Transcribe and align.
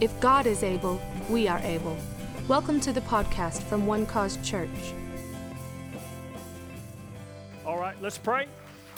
If 0.00 0.18
God 0.18 0.46
is 0.46 0.62
able, 0.62 0.98
we 1.28 1.46
are 1.46 1.58
able. 1.58 1.94
Welcome 2.48 2.80
to 2.80 2.92
the 2.92 3.02
podcast 3.02 3.62
from 3.64 3.86
One 3.86 4.06
Cause 4.06 4.38
Church. 4.42 4.94
All 7.66 7.78
right, 7.78 7.94
let's 8.00 8.16
pray. 8.16 8.46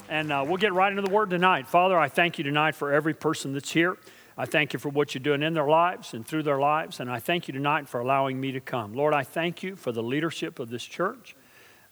And 0.09 0.31
uh, 0.31 0.45
we'll 0.47 0.59
get 0.59 0.73
right 0.73 0.93
into 0.93 1.03
the 1.03 1.11
word 1.11 1.31
tonight. 1.31 1.67
Father, 1.67 1.99
I 1.99 2.09
thank 2.09 2.39
you 2.39 2.45
tonight 2.45 2.77
for 2.77 2.93
every 2.93 3.15
person 3.15 3.53
that's 3.53 3.73
here. 3.73 3.99
I 4.39 4.47
thank 4.47 4.73
you 4.73 4.79
for 4.79 4.91
what 4.91 5.13
you're 5.13 5.25
doing 5.25 5.43
in 5.43 5.55
their 5.55 5.67
lives 5.67 6.15
and 6.15 6.25
through 6.25 6.45
their 6.45 6.61
lives. 6.61 7.01
And 7.01 7.11
I 7.11 7.19
thank 7.19 7.49
you 7.49 7.53
tonight 7.53 7.89
for 7.89 7.99
allowing 7.99 8.41
me 8.41 8.53
to 8.53 8.61
come. 8.61 8.95
Lord, 8.95 9.13
I 9.13 9.25
thank 9.25 9.65
you 9.65 9.75
for 9.75 9.91
the 9.91 10.05
leadership 10.05 10.61
of 10.61 10.71
this 10.71 10.85
church. 10.85 11.35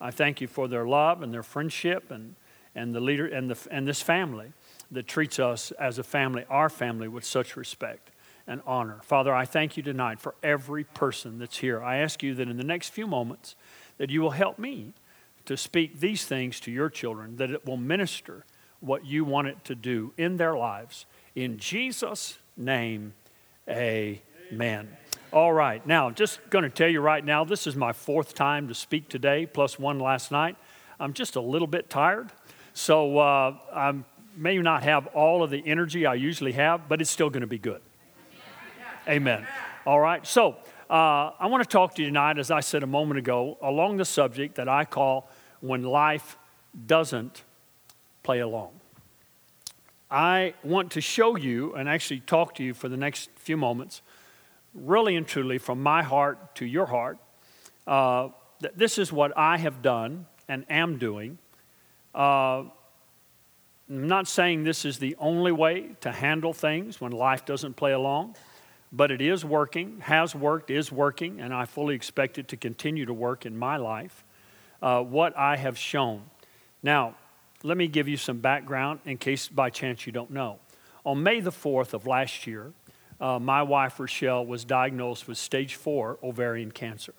I 0.00 0.12
thank 0.12 0.40
you 0.40 0.46
for 0.46 0.68
their 0.68 0.86
love 0.86 1.20
and 1.20 1.34
their 1.34 1.42
friendship 1.42 2.12
and, 2.12 2.36
and, 2.76 2.94
the 2.94 3.00
leader, 3.00 3.26
and, 3.26 3.50
the, 3.50 3.58
and 3.72 3.88
this 3.88 4.02
family 4.02 4.52
that 4.92 5.08
treats 5.08 5.40
us 5.40 5.72
as 5.72 5.98
a 5.98 6.04
family, 6.04 6.44
our 6.48 6.68
family, 6.68 7.08
with 7.08 7.24
such 7.24 7.56
respect 7.56 8.12
and 8.50 8.60
honor. 8.66 8.98
Father, 9.04 9.32
I 9.32 9.44
thank 9.44 9.76
you 9.76 9.82
tonight 9.82 10.18
for 10.18 10.34
every 10.42 10.82
person 10.82 11.38
that's 11.38 11.58
here. 11.58 11.80
I 11.80 11.98
ask 11.98 12.20
you 12.20 12.34
that 12.34 12.48
in 12.48 12.56
the 12.56 12.64
next 12.64 12.88
few 12.88 13.06
moments 13.06 13.54
that 13.96 14.10
you 14.10 14.20
will 14.20 14.32
help 14.32 14.58
me 14.58 14.92
to 15.44 15.56
speak 15.56 16.00
these 16.00 16.24
things 16.24 16.58
to 16.60 16.72
your 16.72 16.90
children, 16.90 17.36
that 17.36 17.52
it 17.52 17.64
will 17.64 17.76
minister 17.76 18.44
what 18.80 19.06
you 19.06 19.24
want 19.24 19.46
it 19.46 19.64
to 19.66 19.76
do 19.76 20.12
in 20.18 20.36
their 20.36 20.56
lives. 20.56 21.06
In 21.36 21.58
Jesus' 21.58 22.38
name, 22.56 23.14
amen. 23.68 24.96
All 25.32 25.52
right, 25.52 25.86
now, 25.86 26.10
just 26.10 26.40
going 26.50 26.64
to 26.64 26.70
tell 26.70 26.88
you 26.88 27.00
right 27.00 27.24
now, 27.24 27.44
this 27.44 27.68
is 27.68 27.76
my 27.76 27.92
fourth 27.92 28.34
time 28.34 28.66
to 28.66 28.74
speak 28.74 29.08
today, 29.08 29.46
plus 29.46 29.78
one 29.78 30.00
last 30.00 30.32
night. 30.32 30.56
I'm 30.98 31.12
just 31.12 31.36
a 31.36 31.40
little 31.40 31.68
bit 31.68 31.88
tired. 31.88 32.32
So 32.74 33.18
uh, 33.18 33.54
I 33.72 33.94
may 34.36 34.58
not 34.58 34.82
have 34.82 35.06
all 35.08 35.44
of 35.44 35.50
the 35.50 35.62
energy 35.64 36.04
I 36.04 36.14
usually 36.14 36.52
have, 36.52 36.88
but 36.88 37.00
it's 37.00 37.10
still 37.10 37.30
going 37.30 37.42
to 37.42 37.46
be 37.46 37.58
good. 37.58 37.80
Amen. 39.08 39.46
All 39.86 39.98
right, 39.98 40.26
so 40.26 40.56
uh, 40.90 41.30
I 41.40 41.46
want 41.46 41.62
to 41.62 41.68
talk 41.68 41.94
to 41.94 42.02
you 42.02 42.08
tonight, 42.08 42.38
as 42.38 42.50
I 42.50 42.60
said 42.60 42.82
a 42.82 42.86
moment 42.86 43.18
ago, 43.18 43.56
along 43.62 43.96
the 43.96 44.04
subject 44.04 44.56
that 44.56 44.68
I 44.68 44.84
call 44.84 45.28
when 45.60 45.82
life 45.82 46.36
doesn't 46.86 47.42
play 48.22 48.40
along. 48.40 48.72
I 50.10 50.54
want 50.62 50.92
to 50.92 51.00
show 51.00 51.36
you 51.36 51.74
and 51.74 51.88
actually 51.88 52.20
talk 52.20 52.54
to 52.56 52.64
you 52.64 52.74
for 52.74 52.88
the 52.88 52.96
next 52.96 53.30
few 53.36 53.56
moments 53.56 54.02
really 54.74 55.16
and 55.16 55.26
truly 55.26 55.58
from 55.58 55.82
my 55.82 56.02
heart 56.02 56.54
to 56.56 56.66
your 56.66 56.86
heart, 56.86 57.18
uh, 57.86 58.28
that 58.60 58.78
this 58.78 58.98
is 58.98 59.12
what 59.12 59.36
I 59.36 59.56
have 59.56 59.82
done 59.82 60.26
and 60.48 60.64
am 60.70 60.98
doing. 60.98 61.38
Uh, 62.14 62.64
I'm 63.88 64.06
not 64.06 64.28
saying 64.28 64.64
this 64.64 64.84
is 64.84 64.98
the 64.98 65.16
only 65.18 65.52
way 65.52 65.96
to 66.02 66.12
handle 66.12 66.52
things 66.52 67.00
when 67.00 67.12
life 67.12 67.44
doesn't 67.44 67.74
play 67.74 67.92
along, 67.92 68.36
but 68.92 69.10
it 69.10 69.20
is 69.20 69.44
working, 69.44 70.00
has 70.00 70.34
worked, 70.34 70.70
is 70.70 70.90
working, 70.90 71.40
and 71.40 71.54
I 71.54 71.64
fully 71.64 71.94
expect 71.94 72.38
it 72.38 72.48
to 72.48 72.56
continue 72.56 73.06
to 73.06 73.12
work 73.14 73.46
in 73.46 73.56
my 73.56 73.76
life. 73.76 74.24
Uh, 74.82 75.02
what 75.02 75.36
I 75.36 75.56
have 75.56 75.76
shown. 75.76 76.22
Now, 76.82 77.14
let 77.62 77.76
me 77.76 77.86
give 77.86 78.08
you 78.08 78.16
some 78.16 78.38
background 78.38 79.00
in 79.04 79.18
case 79.18 79.48
by 79.48 79.70
chance 79.70 80.06
you 80.06 80.12
don't 80.12 80.30
know. 80.30 80.58
On 81.04 81.22
May 81.22 81.40
the 81.40 81.50
4th 81.50 81.92
of 81.92 82.06
last 82.06 82.46
year, 82.46 82.72
uh, 83.20 83.38
my 83.38 83.62
wife 83.62 84.00
Rochelle 84.00 84.46
was 84.46 84.64
diagnosed 84.64 85.28
with 85.28 85.36
stage 85.36 85.74
four 85.74 86.18
ovarian 86.22 86.70
cancer. 86.70 87.14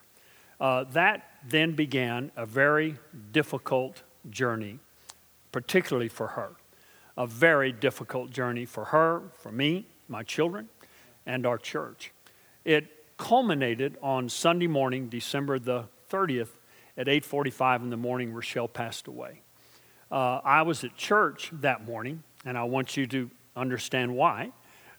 Uh, 0.59 0.83
that 0.85 1.23
then 1.47 1.73
began 1.73 2.31
a 2.35 2.45
very 2.45 2.97
difficult 3.31 4.01
journey, 4.29 4.79
particularly 5.51 6.07
for 6.07 6.27
her. 6.27 6.51
A 7.17 7.27
very 7.27 7.71
difficult 7.71 8.31
journey 8.31 8.65
for 8.65 8.85
her, 8.85 9.23
for 9.39 9.51
me, 9.51 9.85
my 10.07 10.23
children, 10.23 10.69
and 11.25 11.45
our 11.45 11.57
church. 11.57 12.11
It 12.65 13.17
culminated 13.17 13.97
on 14.01 14.29
Sunday 14.29 14.67
morning, 14.67 15.09
December 15.09 15.59
the 15.59 15.85
30th, 16.09 16.57
at 16.97 17.07
8:45 17.07 17.83
in 17.83 17.89
the 17.89 17.97
morning. 17.97 18.33
Rochelle 18.33 18.67
passed 18.67 19.07
away. 19.07 19.41
Uh, 20.11 20.41
I 20.43 20.63
was 20.63 20.83
at 20.83 20.95
church 20.97 21.51
that 21.53 21.85
morning, 21.85 22.23
and 22.45 22.57
I 22.57 22.63
want 22.63 22.97
you 22.97 23.07
to 23.07 23.29
understand 23.55 24.15
why 24.15 24.51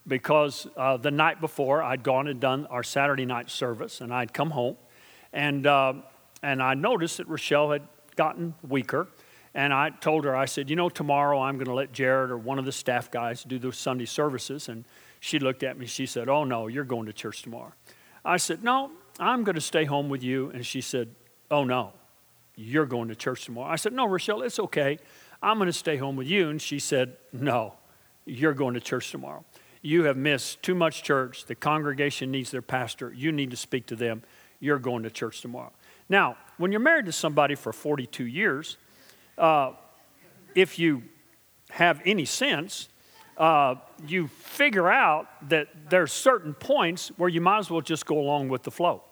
because 0.06 0.66
uh, 0.76 0.96
the 0.96 1.10
night 1.10 1.40
before 1.40 1.82
I'd 1.82 2.02
gone 2.02 2.26
and 2.28 2.40
done 2.40 2.66
our 2.66 2.82
Saturday 2.82 3.24
night 3.24 3.50
service, 3.50 4.00
and 4.00 4.12
I'd 4.12 4.32
come 4.32 4.50
home, 4.50 4.76
and 5.32 5.66
uh, 5.66 5.94
and 6.42 6.62
I 6.62 6.74
noticed 6.74 7.18
that 7.18 7.28
Rochelle 7.28 7.70
had 7.70 7.82
gotten 8.16 8.54
weaker, 8.66 9.08
and 9.54 9.72
I 9.72 9.90
told 9.90 10.24
her, 10.24 10.34
I 10.34 10.46
said, 10.46 10.68
you 10.68 10.76
know, 10.76 10.88
tomorrow 10.88 11.40
I'm 11.40 11.54
going 11.54 11.66
to 11.66 11.74
let 11.74 11.92
Jared 11.92 12.30
or 12.30 12.38
one 12.38 12.58
of 12.58 12.64
the 12.64 12.72
staff 12.72 13.10
guys 13.10 13.44
do 13.44 13.58
those 13.58 13.76
Sunday 13.76 14.06
services, 14.06 14.68
and 14.68 14.84
she 15.24 15.38
looked 15.38 15.62
at 15.62 15.78
me, 15.78 15.86
she 15.86 16.04
said, 16.04 16.28
oh 16.28 16.42
no, 16.42 16.66
you're 16.66 16.82
going 16.82 17.06
to 17.06 17.12
church 17.12 17.42
tomorrow. 17.42 17.72
I 18.24 18.38
said, 18.38 18.64
no, 18.64 18.90
I'm 19.20 19.44
going 19.44 19.54
to 19.54 19.60
stay 19.60 19.84
home 19.84 20.08
with 20.08 20.20
you, 20.20 20.50
and 20.50 20.66
she 20.66 20.80
said, 20.80 21.14
oh 21.48 21.62
no, 21.62 21.92
you're 22.56 22.86
going 22.86 23.06
to 23.06 23.14
church 23.14 23.44
tomorrow. 23.44 23.70
I 23.70 23.76
said, 23.76 23.92
no, 23.92 24.04
Rochelle, 24.04 24.42
it's 24.42 24.58
okay. 24.58 24.98
I'm 25.40 25.58
going 25.58 25.68
to 25.68 25.72
stay 25.72 25.96
home 25.96 26.16
with 26.16 26.26
you, 26.26 26.50
and 26.50 26.60
she 26.60 26.80
said, 26.80 27.16
no, 27.32 27.74
you're 28.24 28.52
going 28.52 28.74
to 28.74 28.80
church 28.80 29.12
tomorrow. 29.12 29.44
You 29.80 30.02
have 30.04 30.16
missed 30.16 30.60
too 30.60 30.74
much 30.74 31.04
church. 31.04 31.44
The 31.44 31.54
congregation 31.54 32.32
needs 32.32 32.50
their 32.50 32.60
pastor. 32.60 33.12
You 33.12 33.30
need 33.30 33.52
to 33.52 33.56
speak 33.56 33.86
to 33.86 33.96
them. 33.96 34.24
You're 34.58 34.80
going 34.80 35.04
to 35.04 35.10
church 35.10 35.40
tomorrow. 35.40 35.70
Now, 36.08 36.36
when 36.56 36.72
you're 36.72 36.80
married 36.80 37.06
to 37.06 37.12
somebody 37.12 37.54
for 37.54 37.72
42 37.72 38.26
years, 38.26 38.76
uh, 39.38 39.74
if 40.56 40.80
you 40.80 41.04
have 41.70 42.02
any 42.04 42.24
sense, 42.24 42.88
uh, 43.36 43.76
you 44.06 44.28
figure 44.28 44.88
out 44.90 45.26
that 45.48 45.68
there's 45.88 46.12
certain 46.12 46.54
points 46.54 47.08
where 47.16 47.28
you 47.28 47.40
might 47.40 47.58
as 47.58 47.70
well 47.70 47.80
just 47.80 48.06
go 48.06 48.18
along 48.18 48.48
with 48.48 48.62
the 48.62 48.70
flow. 48.70 49.02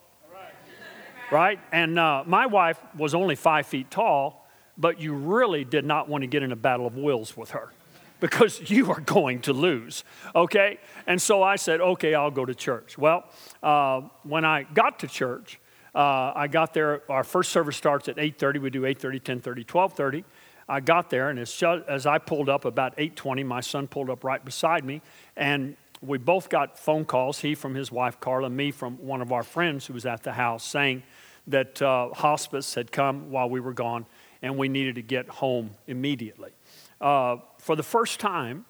Right? 1.30 1.60
And 1.70 1.98
uh, 1.98 2.24
my 2.26 2.46
wife 2.46 2.80
was 2.96 3.14
only 3.14 3.36
five 3.36 3.66
feet 3.66 3.90
tall, 3.90 4.48
but 4.76 5.00
you 5.00 5.14
really 5.14 5.64
did 5.64 5.84
not 5.84 6.08
want 6.08 6.22
to 6.22 6.26
get 6.26 6.42
in 6.42 6.50
a 6.50 6.56
battle 6.56 6.86
of 6.86 6.96
wills 6.96 7.36
with 7.36 7.50
her 7.50 7.70
because 8.18 8.60
you 8.70 8.90
are 8.90 9.00
going 9.00 9.40
to 9.42 9.52
lose. 9.52 10.04
Okay? 10.34 10.78
And 11.06 11.20
so 11.20 11.42
I 11.42 11.56
said, 11.56 11.80
okay, 11.80 12.14
I'll 12.14 12.30
go 12.30 12.44
to 12.44 12.54
church. 12.54 12.98
Well, 12.98 13.24
uh, 13.62 14.02
when 14.24 14.44
I 14.44 14.64
got 14.64 14.98
to 15.00 15.06
church, 15.06 15.60
uh, 15.94 16.32
I 16.34 16.46
got 16.46 16.72
there. 16.72 17.02
Our 17.10 17.24
first 17.24 17.50
service 17.50 17.76
starts 17.76 18.08
at 18.08 18.16
8:30. 18.16 18.60
We 18.60 18.70
do 18.70 18.82
8:30, 18.82 19.20
10:30, 19.20 19.64
12:30. 19.66 20.24
I 20.70 20.78
got 20.78 21.10
there, 21.10 21.30
and 21.30 21.38
as, 21.40 21.62
as 21.88 22.06
I 22.06 22.18
pulled 22.18 22.48
up 22.48 22.64
about 22.64 22.96
8:20, 22.96 23.44
my 23.44 23.60
son 23.60 23.88
pulled 23.88 24.08
up 24.08 24.22
right 24.22 24.42
beside 24.42 24.84
me, 24.84 25.02
and 25.36 25.76
we 26.00 26.16
both 26.16 26.48
got 26.48 26.78
phone 26.78 27.04
calls. 27.04 27.40
He 27.40 27.56
from 27.56 27.74
his 27.74 27.90
wife 27.90 28.20
Carla, 28.20 28.48
me 28.48 28.70
from 28.70 28.94
one 28.98 29.20
of 29.20 29.32
our 29.32 29.42
friends 29.42 29.86
who 29.86 29.94
was 29.94 30.06
at 30.06 30.22
the 30.22 30.32
house, 30.32 30.64
saying 30.64 31.02
that 31.48 31.82
uh, 31.82 32.10
hospice 32.14 32.74
had 32.74 32.92
come 32.92 33.32
while 33.32 33.50
we 33.50 33.58
were 33.58 33.72
gone, 33.72 34.06
and 34.42 34.56
we 34.56 34.68
needed 34.68 34.94
to 34.94 35.02
get 35.02 35.28
home 35.28 35.70
immediately. 35.88 36.52
Uh, 37.00 37.38
for 37.58 37.74
the 37.74 37.82
first 37.82 38.20
time 38.20 38.64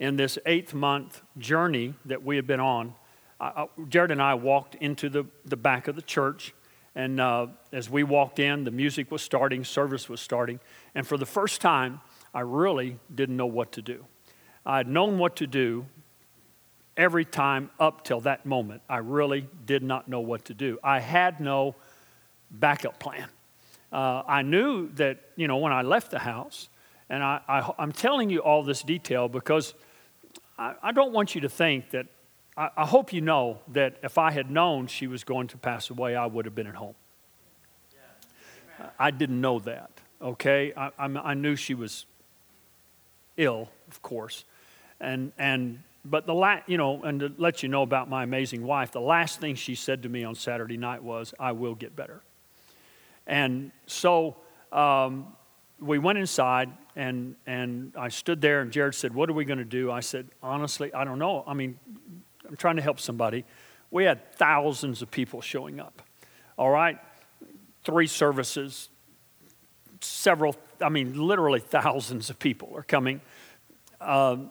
in 0.00 0.16
this 0.16 0.38
eighth 0.46 0.74
month 0.74 1.22
journey 1.38 1.94
that 2.04 2.24
we 2.24 2.34
had 2.34 2.48
been 2.48 2.60
on, 2.60 2.94
I, 3.40 3.66
Jared 3.88 4.10
and 4.10 4.20
I 4.20 4.34
walked 4.34 4.74
into 4.76 5.08
the, 5.08 5.24
the 5.44 5.56
back 5.56 5.86
of 5.86 5.94
the 5.94 6.02
church. 6.02 6.52
And 6.94 7.20
uh, 7.20 7.48
as 7.72 7.90
we 7.90 8.04
walked 8.04 8.38
in, 8.38 8.64
the 8.64 8.70
music 8.70 9.10
was 9.10 9.22
starting, 9.22 9.64
service 9.64 10.08
was 10.08 10.20
starting. 10.20 10.60
And 10.94 11.06
for 11.06 11.16
the 11.16 11.26
first 11.26 11.60
time, 11.60 12.00
I 12.32 12.40
really 12.40 12.98
didn't 13.12 13.36
know 13.36 13.46
what 13.46 13.72
to 13.72 13.82
do. 13.82 14.04
I 14.64 14.78
had 14.78 14.88
known 14.88 15.18
what 15.18 15.36
to 15.36 15.46
do 15.46 15.86
every 16.96 17.24
time 17.24 17.70
up 17.80 18.04
till 18.04 18.20
that 18.20 18.46
moment. 18.46 18.82
I 18.88 18.98
really 18.98 19.48
did 19.66 19.82
not 19.82 20.08
know 20.08 20.20
what 20.20 20.44
to 20.46 20.54
do. 20.54 20.78
I 20.82 21.00
had 21.00 21.40
no 21.40 21.74
backup 22.50 22.98
plan. 22.98 23.28
Uh, 23.92 24.22
I 24.26 24.42
knew 24.42 24.90
that, 24.94 25.18
you 25.36 25.48
know, 25.48 25.58
when 25.58 25.72
I 25.72 25.82
left 25.82 26.10
the 26.10 26.18
house, 26.18 26.68
and 27.08 27.22
I, 27.22 27.40
I, 27.46 27.82
am 27.82 27.92
telling 27.92 28.30
you 28.30 28.40
all 28.40 28.62
this 28.62 28.82
detail 28.82 29.28
because 29.28 29.74
I, 30.58 30.74
I 30.82 30.92
don't 30.92 31.12
want 31.12 31.34
you 31.34 31.42
to 31.42 31.48
think 31.48 31.90
that, 31.90 32.06
I, 32.56 32.70
I, 32.76 32.86
hope 32.86 33.12
you 33.12 33.20
know 33.20 33.58
that 33.68 33.96
if 34.02 34.18
I 34.18 34.30
had 34.30 34.50
known 34.50 34.86
she 34.86 35.06
was 35.06 35.24
going 35.24 35.48
to 35.48 35.56
pass 35.56 35.90
away, 35.90 36.14
I 36.14 36.26
would 36.26 36.44
have 36.44 36.54
been 36.54 36.66
at 36.66 36.74
home. 36.74 36.94
Yeah. 37.92 38.86
I 38.98 39.10
didn't 39.10 39.40
know 39.40 39.58
that, 39.60 39.90
okay? 40.22 40.72
I, 40.76 40.90
I 40.98 41.34
knew 41.34 41.56
she 41.56 41.74
was 41.74 42.06
ill, 43.36 43.68
of 43.88 44.02
course. 44.02 44.44
And, 45.00 45.32
and, 45.38 45.82
but 46.04 46.26
the 46.26 46.34
last, 46.34 46.68
you 46.68 46.78
know, 46.78 47.02
and 47.02 47.20
to 47.20 47.32
let 47.38 47.62
you 47.62 47.68
know 47.68 47.82
about 47.82 48.08
my 48.08 48.22
amazing 48.22 48.64
wife, 48.64 48.92
the 48.92 49.00
last 49.00 49.40
thing 49.40 49.54
she 49.56 49.74
said 49.74 50.02
to 50.04 50.08
me 50.08 50.24
on 50.24 50.34
Saturday 50.34 50.76
night 50.76 51.02
was, 51.02 51.34
I 51.40 51.52
will 51.52 51.74
get 51.74 51.96
better. 51.96 52.22
And 53.26 53.72
so 53.86 54.36
um, 54.70 55.34
we 55.80 55.98
went 55.98 56.18
inside 56.18 56.70
and, 56.96 57.34
and 57.46 57.92
I 57.98 58.08
stood 58.08 58.40
there, 58.40 58.60
and 58.60 58.70
Jared 58.70 58.94
said, 58.94 59.12
What 59.12 59.28
are 59.28 59.32
we 59.32 59.44
going 59.44 59.58
to 59.58 59.64
do? 59.64 59.90
I 59.90 59.98
said, 59.98 60.28
Honestly, 60.42 60.94
I 60.94 61.04
don't 61.04 61.18
know. 61.18 61.42
I 61.44 61.54
mean, 61.54 61.76
I'm 62.48 62.56
trying 62.56 62.76
to 62.76 62.82
help 62.82 63.00
somebody. 63.00 63.44
We 63.90 64.04
had 64.04 64.32
thousands 64.34 65.02
of 65.02 65.10
people 65.10 65.40
showing 65.40 65.80
up. 65.80 66.02
All 66.58 66.70
right? 66.70 66.98
Three 67.84 68.06
services, 68.06 68.88
several, 70.00 70.56
I 70.80 70.88
mean, 70.88 71.26
literally 71.26 71.60
thousands 71.60 72.30
of 72.30 72.38
people 72.38 72.72
are 72.74 72.82
coming. 72.82 73.20
Um, 74.00 74.50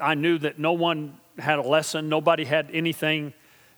I 0.00 0.14
knew 0.14 0.38
that 0.38 0.58
no 0.58 0.72
one 0.72 1.18
had 1.38 1.58
a 1.58 1.62
lesson. 1.62 2.08
Nobody 2.08 2.44
had 2.44 2.70
anything. 2.72 3.32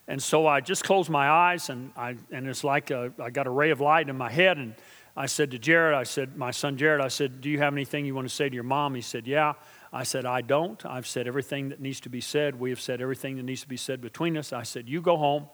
And 0.07 0.23
so 0.23 0.47
I 0.47 0.61
just 0.61 0.85
closed 0.85 1.11
my 1.11 1.29
eyes, 1.29 1.69
and, 1.69 1.93
I, 1.95 2.17
and 2.33 2.49
it's 2.49 2.65
like 2.65 2.91
a, 2.91 3.13
I 3.21 3.31
got 3.31 3.47
a 3.47 3.51
ray 3.51 3.71
of 3.71 3.81
light 3.81 4.09
in 4.09 4.17
my 4.17 4.31
head. 4.31 4.57
And 4.57 4.75
I 5.15 5.27
said 5.27 5.51
to 5.51 5.59
Jared, 5.59 5.95
I 5.95 6.05
said, 6.05 6.37
my 6.37 6.51
son 6.51 6.79
Jared, 6.79 7.03
I 7.03 7.09
said, 7.09 7.41
Do 7.41 7.51
you 7.51 7.59
have 7.59 7.75
anything 7.75 8.07
you 8.07 8.15
want 8.15 8.29
to 8.29 8.35
say 8.35 8.49
to 8.49 8.55
your 8.55 8.65
mom? 8.65 8.95
He 8.95 9.03
said, 9.03 9.27
Yeah. 9.27 9.55
I 9.93 10.03
said, 10.03 10.27
I 10.27 10.43
don't. 10.43 10.85
I've 10.85 11.07
said 11.07 11.27
everything 11.27 11.71
that 11.71 11.81
needs 11.81 12.01
to 12.01 12.09
be 12.09 12.21
said. 12.21 12.59
We 12.61 12.71
have 12.71 12.81
said 12.81 13.01
everything 13.01 13.37
that 13.37 13.45
needs 13.45 13.63
to 13.63 13.69
be 13.69 13.77
said 13.77 14.01
between 14.01 14.37
us. 14.37 14.53
I 14.53 14.63
said, 14.63 14.89
You 14.89 15.01
go 15.01 15.17
home, 15.17 15.49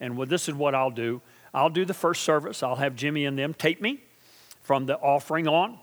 and 0.00 0.16
well, 0.16 0.26
this 0.26 0.48
is 0.48 0.54
what 0.54 0.74
I'll 0.74 0.90
do. 0.90 1.20
I'll 1.52 1.70
do 1.70 1.84
the 1.84 1.94
first 1.94 2.22
service. 2.22 2.62
I'll 2.62 2.76
have 2.76 2.96
Jimmy 2.96 3.26
and 3.26 3.38
them 3.38 3.54
tape 3.54 3.80
me 3.80 4.00
from 4.62 4.86
the 4.86 4.96
offering 4.98 5.46
on. 5.46 5.78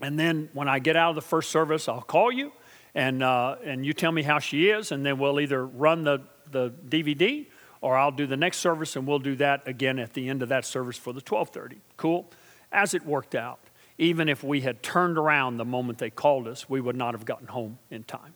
And 0.00 0.18
then 0.18 0.48
when 0.52 0.68
I 0.68 0.78
get 0.78 0.96
out 0.96 1.10
of 1.10 1.16
the 1.16 1.22
first 1.22 1.50
service, 1.50 1.88
I'll 1.88 2.00
call 2.00 2.32
you 2.32 2.52
and, 2.94 3.22
uh, 3.22 3.56
and 3.64 3.84
you 3.84 3.92
tell 3.92 4.12
me 4.12 4.22
how 4.22 4.38
she 4.38 4.68
is, 4.68 4.92
and 4.92 5.04
then 5.04 5.18
we'll 5.18 5.40
either 5.40 5.66
run 5.66 6.04
the, 6.04 6.20
the 6.50 6.70
DVD 6.70 7.46
or 7.80 7.96
I'll 7.96 8.12
do 8.12 8.26
the 8.26 8.36
next 8.36 8.58
service 8.58 8.96
and 8.96 9.06
we'll 9.06 9.18
do 9.18 9.36
that 9.36 9.66
again 9.66 9.98
at 9.98 10.14
the 10.14 10.28
end 10.28 10.42
of 10.42 10.48
that 10.48 10.64
service 10.64 10.96
for 10.96 11.12
the 11.12 11.20
1230. 11.20 11.80
Cool? 11.96 12.30
As 12.72 12.94
it 12.94 13.04
worked 13.04 13.34
out, 13.34 13.60
even 13.98 14.28
if 14.28 14.42
we 14.42 14.60
had 14.60 14.82
turned 14.82 15.18
around 15.18 15.56
the 15.56 15.64
moment 15.64 15.98
they 15.98 16.10
called 16.10 16.48
us, 16.48 16.68
we 16.68 16.80
would 16.80 16.96
not 16.96 17.14
have 17.14 17.24
gotten 17.24 17.46
home 17.46 17.78
in 17.90 18.04
time. 18.04 18.34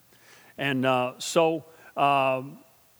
And 0.56 0.86
uh, 0.86 1.14
so, 1.18 1.64
uh, 1.96 2.42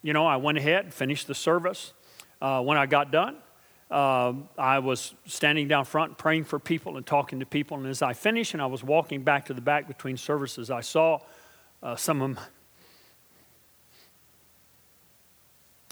you 0.03 0.13
know, 0.13 0.27
I 0.27 0.37
went 0.37 0.59
ahead, 0.59 0.93
finished 0.93 1.27
the 1.27 1.35
service. 1.35 1.93
Uh, 2.41 2.63
when 2.63 2.79
I 2.79 2.87
got 2.87 3.11
done, 3.11 3.37
um, 3.91 4.49
I 4.59 4.81
was 4.81 5.15
standing 5.25 5.67
down 5.69 5.85
front 5.85 6.19
praying 6.19 6.45
for 6.45 6.59
people 6.59 6.97
and 6.97 7.07
talking 7.07 7.41
to 7.41 7.47
people. 7.47 7.77
And 7.77 7.87
as 7.87 8.03
I 8.03 8.13
finished 8.13 8.53
and 8.55 8.63
I 8.63 8.67
was 8.67 8.85
walking 8.85 9.23
back 9.23 9.47
to 9.47 9.55
the 9.55 9.61
back 9.61 9.89
between 9.89 10.17
services, 10.17 10.71
I 10.71 10.83
saw 10.83 11.21
uh, 11.83 11.97
some 11.97 12.23
of 12.23 12.31
my, 12.35 12.43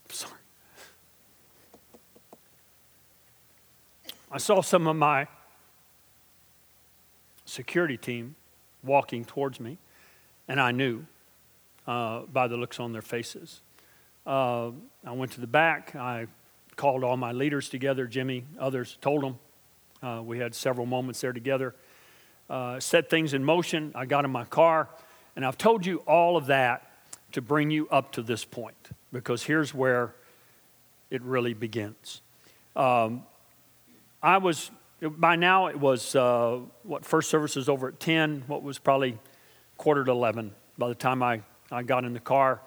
sorry. 0.09 0.33
I 4.31 4.39
saw 4.39 4.61
some 4.61 4.87
of 4.87 4.97
my 4.97 5.29
security 7.47 7.97
team 7.97 8.37
walking 8.83 9.25
towards 9.25 9.59
me, 9.59 9.79
and 10.47 10.61
I 10.61 10.73
knew 10.73 11.07
uh, 11.87 12.21
by 12.23 12.49
the 12.49 12.57
looks 12.57 12.79
on 12.79 12.93
their 12.93 13.03
faces. 13.03 13.63
Uh, 14.27 14.73
I 15.05 15.13
went 15.13 15.33
to 15.33 15.41
the 15.41 15.47
back. 15.47 15.97
I 15.97 16.27
called 16.77 17.05
all 17.05 17.17
my 17.17 17.33
leaders 17.33 17.69
together, 17.69 18.07
Jimmy, 18.07 18.45
others, 18.59 18.99
told 19.01 19.23
them. 19.23 19.39
Uh, 20.03 20.23
we 20.23 20.39
had 20.39 20.55
several 20.55 20.87
moments 20.87 21.21
there 21.21 21.33
together. 21.33 21.75
Uh, 22.51 22.79
set 22.79 23.09
things 23.09 23.35
in 23.35 23.43
motion. 23.45 23.93
I 23.95 24.05
got 24.05 24.25
in 24.25 24.31
my 24.31 24.45
car, 24.45 24.89
and 25.35 25.45
I've 25.45 25.59
told 25.59 25.87
you 25.87 25.99
all 26.07 26.37
of 26.37 26.47
that 26.47 26.91
to 27.33 27.41
bring 27.41 27.71
you 27.71 27.89
up 27.89 28.13
to 28.13 28.23
this 28.23 28.45
point 28.45 28.77
because 29.13 29.43
here's 29.43 29.75
where 29.75 30.15
it 31.11 31.23
really 31.23 31.55
begins. 31.55 32.21
Um, 32.75 33.25
I 34.23 34.39
was, 34.39 34.71
by 35.01 35.37
now 35.37 35.67
it 35.67 35.79
was, 35.79 36.15
uh, 36.15 36.61
what, 36.83 37.05
first 37.05 37.31
service 37.31 37.57
was 37.57 37.69
over 37.69 37.89
at 37.89 38.01
10, 38.01 38.45
what 38.47 38.63
was 38.63 38.79
probably 38.79 39.19
quarter 39.77 40.05
to 40.05 40.11
11 40.11 40.55
by 40.79 40.89
the 40.89 40.95
time 40.95 41.23
I, 41.23 41.43
I 41.71 41.83
got 41.83 42.05
in 42.05 42.13
the 42.13 42.21
car 42.21 42.61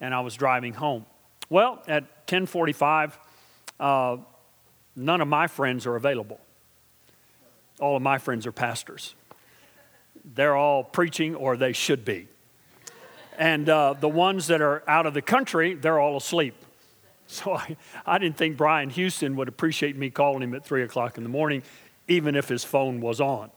and 0.00 0.14
I 0.14 0.20
was 0.20 0.34
driving 0.34 0.74
home. 0.74 1.06
Well, 1.48 1.82
at 1.88 2.04
1045, 2.28 3.18
uh, 3.78 4.16
none 4.94 5.20
of 5.20 5.28
my 5.28 5.46
friends 5.46 5.86
are 5.86 5.96
available. 5.96 6.40
All 7.80 7.96
of 7.96 8.02
my 8.02 8.18
friends 8.18 8.46
are 8.46 8.52
pastors. 8.52 9.14
They're 10.34 10.54
all 10.54 10.84
preaching, 10.84 11.34
or 11.34 11.56
they 11.56 11.72
should 11.72 12.04
be. 12.04 12.28
And 13.38 13.68
uh, 13.68 13.94
the 13.94 14.08
ones 14.08 14.48
that 14.48 14.60
are 14.60 14.82
out 14.86 15.06
of 15.06 15.14
the 15.14 15.22
country, 15.22 15.74
they're 15.74 15.98
all 15.98 16.18
asleep. 16.18 16.54
So 17.32 17.54
I, 17.54 17.76
I 18.04 18.18
didn't 18.18 18.36
think 18.36 18.56
Brian 18.56 18.90
Houston 18.90 19.36
would 19.36 19.46
appreciate 19.46 19.96
me 19.96 20.10
calling 20.10 20.42
him 20.42 20.52
at 20.54 20.64
3 20.64 20.82
o'clock 20.82 21.16
in 21.16 21.22
the 21.22 21.28
morning, 21.28 21.62
even 22.08 22.34
if 22.34 22.48
his 22.48 22.64
phone 22.64 23.00
was 23.00 23.20
on. 23.20 23.52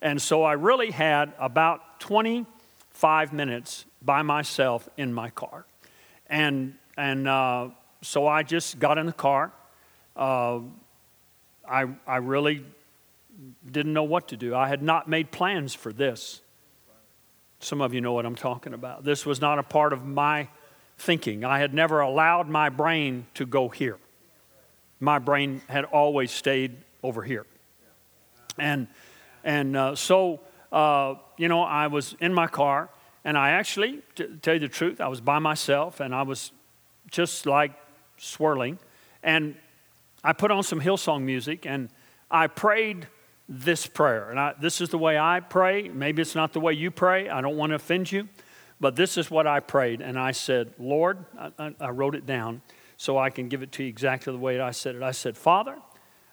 And 0.00 0.22
so 0.22 0.44
I 0.44 0.52
really 0.54 0.90
had 0.90 1.34
about 1.38 2.00
25 2.00 3.32
minutes 3.34 3.84
by 4.00 4.22
myself 4.22 4.88
in 4.96 5.12
my 5.12 5.28
car. 5.28 5.66
And, 6.28 6.74
and 6.96 7.28
uh, 7.28 7.68
so 8.00 8.26
I 8.26 8.44
just 8.44 8.78
got 8.78 8.96
in 8.96 9.04
the 9.04 9.12
car 9.12 9.52
uh, 10.18 10.58
I, 11.66 11.86
I 12.06 12.16
really 12.16 12.64
didn't 13.70 13.92
know 13.92 14.02
what 14.02 14.28
to 14.28 14.36
do. 14.36 14.54
I 14.54 14.68
had 14.68 14.82
not 14.82 15.08
made 15.08 15.30
plans 15.30 15.74
for 15.74 15.92
this. 15.92 16.40
Some 17.60 17.80
of 17.80 17.94
you 17.94 18.00
know 18.00 18.12
what 18.12 18.26
I'm 18.26 18.34
talking 18.34 18.74
about. 18.74 19.04
This 19.04 19.24
was 19.24 19.40
not 19.40 19.58
a 19.58 19.62
part 19.62 19.92
of 19.92 20.04
my 20.04 20.48
thinking. 20.98 21.44
I 21.44 21.58
had 21.58 21.72
never 21.72 22.00
allowed 22.00 22.48
my 22.48 22.68
brain 22.68 23.26
to 23.34 23.46
go 23.46 23.68
here. 23.68 23.98
My 25.00 25.18
brain 25.18 25.62
had 25.68 25.84
always 25.84 26.30
stayed 26.30 26.76
over 27.02 27.22
here. 27.22 27.46
And, 28.58 28.88
and 29.44 29.76
uh, 29.76 29.94
so, 29.94 30.40
uh, 30.72 31.14
you 31.36 31.48
know, 31.48 31.62
I 31.62 31.86
was 31.86 32.16
in 32.20 32.34
my 32.34 32.48
car, 32.48 32.90
and 33.24 33.38
I 33.38 33.50
actually, 33.50 34.02
to 34.16 34.36
tell 34.42 34.54
you 34.54 34.60
the 34.60 34.68
truth, 34.68 35.00
I 35.00 35.08
was 35.08 35.20
by 35.20 35.38
myself, 35.38 36.00
and 36.00 36.14
I 36.14 36.22
was 36.22 36.52
just 37.10 37.46
like 37.46 37.72
swirling. 38.16 38.78
And 39.22 39.56
I 40.22 40.32
put 40.32 40.50
on 40.50 40.62
some 40.62 40.80
Hillsong 40.80 41.22
music 41.22 41.66
and 41.66 41.88
I 42.30 42.46
prayed 42.48 43.06
this 43.48 43.86
prayer. 43.86 44.30
And 44.30 44.38
I, 44.38 44.54
this 44.60 44.80
is 44.80 44.90
the 44.90 44.98
way 44.98 45.18
I 45.18 45.40
pray. 45.40 45.88
Maybe 45.88 46.22
it's 46.22 46.34
not 46.34 46.52
the 46.52 46.60
way 46.60 46.72
you 46.72 46.90
pray. 46.90 47.28
I 47.28 47.40
don't 47.40 47.56
want 47.56 47.70
to 47.70 47.76
offend 47.76 48.12
you. 48.12 48.28
But 48.80 48.96
this 48.96 49.16
is 49.16 49.30
what 49.30 49.46
I 49.46 49.60
prayed. 49.60 50.00
And 50.00 50.18
I 50.18 50.32
said, 50.32 50.72
Lord, 50.78 51.24
I, 51.38 51.74
I 51.80 51.90
wrote 51.90 52.14
it 52.14 52.26
down 52.26 52.62
so 52.96 53.18
I 53.18 53.30
can 53.30 53.48
give 53.48 53.62
it 53.62 53.72
to 53.72 53.82
you 53.82 53.88
exactly 53.88 54.32
the 54.32 54.38
way 54.38 54.60
I 54.60 54.70
said 54.70 54.94
it. 54.94 55.02
I 55.02 55.10
said, 55.12 55.36
Father, 55.36 55.76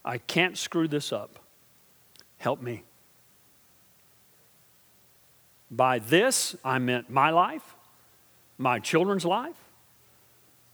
I 0.04 0.20
can't 0.20 0.58
screw 0.58 0.88
this 0.88 1.12
up. 1.12 1.40
Help 2.38 2.62
me. 2.62 2.84
By 5.72 6.00
this, 6.00 6.56
I 6.64 6.78
meant 6.80 7.10
my 7.10 7.32
life, 7.32 7.76
my 8.58 8.80
children's 8.80 9.26
life, 9.26 9.58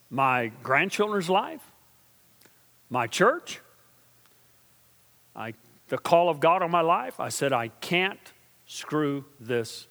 my 0.09 0.51
grandchildren's 0.61 1.29
life, 1.29 1.61
my 2.89 3.07
church, 3.07 3.61
I, 5.33 5.53
the 5.87 5.97
call 5.97 6.29
of 6.29 6.41
God 6.41 6.61
on 6.61 6.71
my 6.71 6.81
life, 6.81 7.19
I 7.19 7.29
said, 7.29 7.53
I 7.53 7.69
can't 7.69 8.19
screw 8.65 9.25
this. 9.39 9.87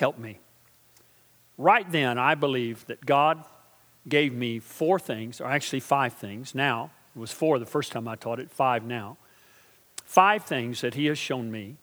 Help 0.00 0.18
me. 0.18 0.40
Right 1.56 1.90
then, 1.92 2.18
I 2.18 2.34
believe 2.34 2.84
that 2.86 3.06
God 3.06 3.44
gave 4.08 4.32
me 4.32 4.58
four 4.58 4.98
things, 4.98 5.40
or 5.40 5.46
actually 5.46 5.80
five 5.80 6.14
things 6.14 6.54
now. 6.54 6.90
It 7.14 7.18
was 7.18 7.30
four 7.30 7.58
the 7.60 7.66
first 7.66 7.92
time 7.92 8.08
I 8.08 8.16
taught 8.16 8.40
it, 8.40 8.50
five 8.50 8.84
now. 8.84 9.16
Five 10.04 10.44
things 10.44 10.80
that 10.80 10.94
He 10.94 11.06
has 11.06 11.18
shown 11.18 11.52
me 11.52 11.76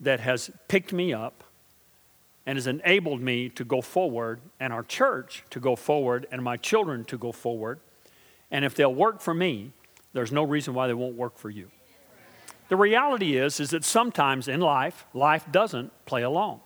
that 0.00 0.20
has 0.20 0.50
picked 0.68 0.92
me 0.94 1.12
up 1.12 1.44
and 2.46 2.56
has 2.56 2.66
enabled 2.66 3.20
me 3.20 3.50
to 3.50 3.64
go 3.64 3.82
forward, 3.82 4.40
and 4.58 4.72
our 4.72 4.82
church 4.82 5.44
to 5.50 5.60
go 5.60 5.76
forward, 5.76 6.26
and 6.30 6.42
my 6.42 6.56
children 6.56 7.04
to 7.04 7.18
go 7.18 7.32
forward 7.32 7.80
and 8.50 8.64
if 8.64 8.74
they'll 8.74 8.94
work 8.94 9.20
for 9.20 9.34
me, 9.34 9.72
there's 10.12 10.32
no 10.32 10.42
reason 10.42 10.74
why 10.74 10.86
they 10.86 10.94
won't 10.94 11.16
work 11.16 11.36
for 11.36 11.50
you. 11.50 11.70
The 12.68 12.76
reality 12.76 13.36
is, 13.36 13.60
is 13.60 13.70
that 13.70 13.84
sometimes 13.84 14.48
in 14.48 14.60
life, 14.60 15.06
life 15.14 15.44
doesn't 15.50 15.92
play 16.06 16.22
along. 16.22 16.60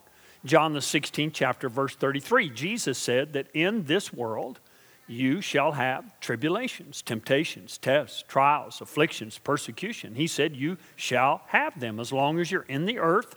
John 0.44 0.72
the 0.72 0.80
16th 0.80 1.32
chapter, 1.32 1.68
verse 1.68 1.94
33, 1.94 2.50
Jesus 2.50 2.98
said 2.98 3.32
that 3.32 3.46
in 3.54 3.84
this 3.84 4.12
world 4.12 4.60
you 5.06 5.40
shall 5.40 5.72
have 5.72 6.18
tribulations, 6.20 7.02
temptations, 7.02 7.78
tests, 7.78 8.24
trials, 8.26 8.80
afflictions, 8.80 9.38
persecution. 9.38 10.14
He 10.14 10.26
said 10.26 10.56
you 10.56 10.78
shall 10.96 11.42
have 11.48 11.78
them 11.78 12.00
as 12.00 12.12
long 12.12 12.38
as 12.38 12.50
you're 12.50 12.62
in 12.62 12.86
the 12.86 12.98
earth. 12.98 13.34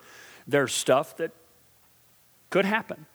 There's 0.47 0.73
stuff 0.73 1.17
that 1.17 1.31
could 2.49 2.65
happen. 2.65 3.05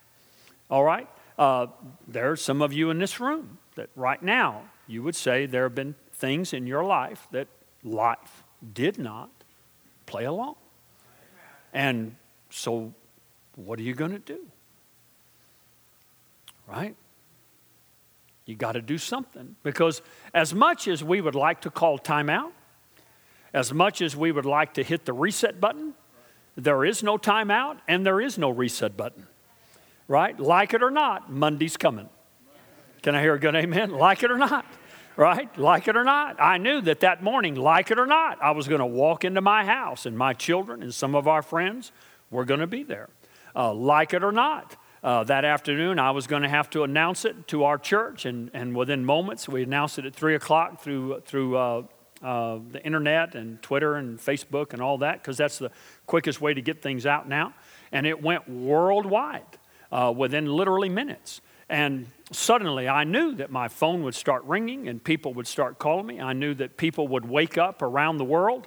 All 0.70 0.84
right? 0.84 1.08
Uh, 1.38 1.68
there 2.06 2.30
are 2.30 2.36
some 2.36 2.60
of 2.60 2.72
you 2.72 2.90
in 2.90 2.98
this 2.98 3.18
room 3.18 3.58
that 3.76 3.88
right 3.96 4.22
now 4.22 4.62
you 4.86 5.02
would 5.02 5.16
say 5.16 5.46
there 5.46 5.62
have 5.62 5.74
been 5.74 5.94
things 6.12 6.52
in 6.52 6.66
your 6.66 6.84
life 6.84 7.26
that 7.30 7.48
life 7.82 8.44
did 8.74 8.98
not 8.98 9.30
play 10.06 10.24
along. 10.24 10.56
And 11.72 12.16
so, 12.50 12.92
what 13.56 13.78
are 13.78 13.82
you 13.82 13.94
going 13.94 14.12
to 14.12 14.18
do? 14.18 14.46
Right? 16.66 16.96
You 18.46 18.56
got 18.56 18.72
to 18.72 18.82
do 18.82 18.98
something 18.98 19.56
because, 19.62 20.02
as 20.34 20.54
much 20.54 20.88
as 20.88 21.04
we 21.04 21.20
would 21.20 21.34
like 21.34 21.60
to 21.62 21.70
call 21.70 21.98
timeout, 21.98 22.52
as 23.52 23.72
much 23.72 24.02
as 24.02 24.16
we 24.16 24.32
would 24.32 24.46
like 24.46 24.74
to 24.74 24.82
hit 24.82 25.04
the 25.04 25.12
reset 25.12 25.60
button, 25.60 25.94
there 26.56 26.84
is 26.84 27.02
no 27.02 27.18
timeout 27.18 27.78
and 27.88 28.06
there 28.06 28.20
is 28.20 28.38
no 28.38 28.50
reset 28.50 28.96
button. 28.96 29.26
Right? 30.08 30.38
Like 30.38 30.74
it 30.74 30.82
or 30.82 30.90
not, 30.90 31.30
Monday's 31.30 31.76
coming. 31.76 32.08
Can 33.02 33.14
I 33.14 33.22
hear 33.22 33.34
a 33.34 33.40
good 33.40 33.54
amen? 33.54 33.90
Like 33.96 34.22
it 34.22 34.30
or 34.30 34.38
not 34.38 34.66
right? 35.20 35.56
Like 35.58 35.86
it 35.86 35.96
or 35.96 36.04
not. 36.04 36.40
I 36.40 36.56
knew 36.56 36.80
that 36.80 37.00
that 37.00 37.22
morning, 37.22 37.54
like 37.54 37.90
it 37.90 37.98
or 37.98 38.06
not, 38.06 38.42
I 38.42 38.52
was 38.52 38.68
going 38.68 38.80
to 38.80 38.86
walk 38.86 39.22
into 39.22 39.42
my 39.42 39.66
house 39.66 40.06
and 40.06 40.16
my 40.16 40.32
children 40.32 40.82
and 40.82 40.94
some 40.94 41.14
of 41.14 41.28
our 41.28 41.42
friends 41.42 41.92
were 42.30 42.46
going 42.46 42.60
to 42.60 42.66
be 42.66 42.82
there. 42.82 43.10
Uh, 43.54 43.72
like 43.74 44.14
it 44.14 44.22
or 44.22 44.32
not, 44.32 44.76
uh, 45.02 45.24
that 45.24 45.44
afternoon, 45.44 45.98
I 45.98 46.10
was 46.10 46.26
going 46.26 46.42
to 46.42 46.48
have 46.48 46.68
to 46.70 46.82
announce 46.82 47.24
it 47.24 47.48
to 47.48 47.64
our 47.64 47.78
church, 47.78 48.26
and, 48.26 48.50
and 48.52 48.76
within 48.76 49.04
moments, 49.04 49.48
we 49.48 49.62
announced 49.62 49.98
it 49.98 50.04
at 50.04 50.14
3 50.14 50.34
o'clock 50.34 50.82
through, 50.82 51.20
through 51.20 51.56
uh, 51.56 51.82
uh, 52.22 52.58
the 52.70 52.84
internet 52.84 53.34
and 53.34 53.62
Twitter 53.62 53.94
and 53.94 54.18
Facebook 54.18 54.74
and 54.74 54.82
all 54.82 54.98
that, 54.98 55.22
because 55.22 55.38
that's 55.38 55.58
the 55.58 55.70
quickest 56.06 56.40
way 56.40 56.52
to 56.52 56.60
get 56.60 56.82
things 56.82 57.06
out 57.06 57.28
now. 57.28 57.54
And 57.92 58.06
it 58.06 58.22
went 58.22 58.48
worldwide 58.48 59.58
uh, 59.90 60.12
within 60.14 60.46
literally 60.46 60.90
minutes. 60.90 61.40
And 61.70 62.08
suddenly 62.30 62.88
I 62.88 63.04
knew 63.04 63.34
that 63.36 63.50
my 63.50 63.68
phone 63.68 64.02
would 64.02 64.14
start 64.14 64.44
ringing 64.44 64.88
and 64.88 65.02
people 65.02 65.32
would 65.34 65.46
start 65.46 65.78
calling 65.78 66.06
me. 66.06 66.20
I 66.20 66.32
knew 66.34 66.52
that 66.54 66.76
people 66.76 67.08
would 67.08 67.24
wake 67.24 67.56
up 67.56 67.80
around 67.80 68.18
the 68.18 68.24
world, 68.24 68.66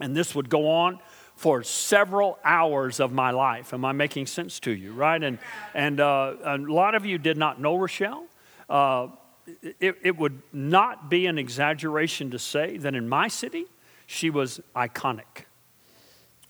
and 0.00 0.16
this 0.16 0.34
would 0.34 0.48
go 0.48 0.70
on 0.70 1.00
for 1.36 1.62
several 1.62 2.38
hours 2.44 3.00
of 3.00 3.12
my 3.12 3.30
life. 3.30 3.74
Am 3.74 3.84
I 3.84 3.92
making 3.92 4.26
sense 4.26 4.60
to 4.60 4.70
you, 4.70 4.92
right? 4.92 5.22
And, 5.22 5.38
and 5.74 6.00
uh, 6.00 6.34
a 6.44 6.58
lot 6.58 6.94
of 6.94 7.04
you 7.04 7.18
did 7.18 7.36
not 7.36 7.60
know 7.60 7.76
Rochelle. 7.76 8.26
Uh, 8.68 9.08
it, 9.80 9.96
it 10.02 10.16
would 10.16 10.40
not 10.52 11.10
be 11.10 11.26
an 11.26 11.38
exaggeration 11.38 12.30
to 12.30 12.38
say 12.38 12.76
that 12.76 12.94
in 12.94 13.08
my 13.08 13.28
city, 13.28 13.66
she 14.06 14.30
was 14.30 14.60
iconic. 14.76 15.46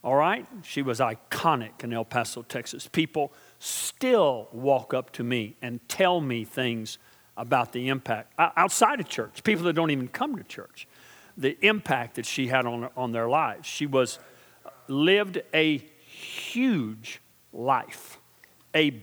All 0.05 0.17
right? 0.17 0.47
She 0.63 0.83
was 0.83 0.99
iconic 1.01 1.85
in 1.85 1.93
El 1.93 2.05
Paso, 2.05 2.43
Texas. 2.43 2.89
People 2.89 3.33
still 3.59 4.49
walk 4.53 4.93
up 4.93 5.13
to 5.13 5.23
me 5.23 5.57
and 5.63 5.81
tell 5.89 6.21
me 6.21 6.45
things 6.45 6.99
about 7.37 7.73
the 7.73 7.89
impact 7.89 8.35
outside 8.39 9.01
of 9.01 9.09
church, 9.09 9.43
people 9.43 9.65
that 9.65 9.73
don't 9.73 9.91
even 9.91 10.09
come 10.09 10.37
to 10.37 10.43
church, 10.43 10.87
the 11.37 11.57
impact 11.65 12.17
that 12.17 12.27
she 12.27 12.49
had 12.49 12.67
on, 12.67 12.91
on 12.97 13.13
their 13.13 13.29
lives. 13.29 13.67
She 13.67 13.87
was 13.87 14.19
lived 14.93 15.41
a 15.53 15.79
huge 15.79 17.21
life, 17.53 18.19
a 18.75 19.03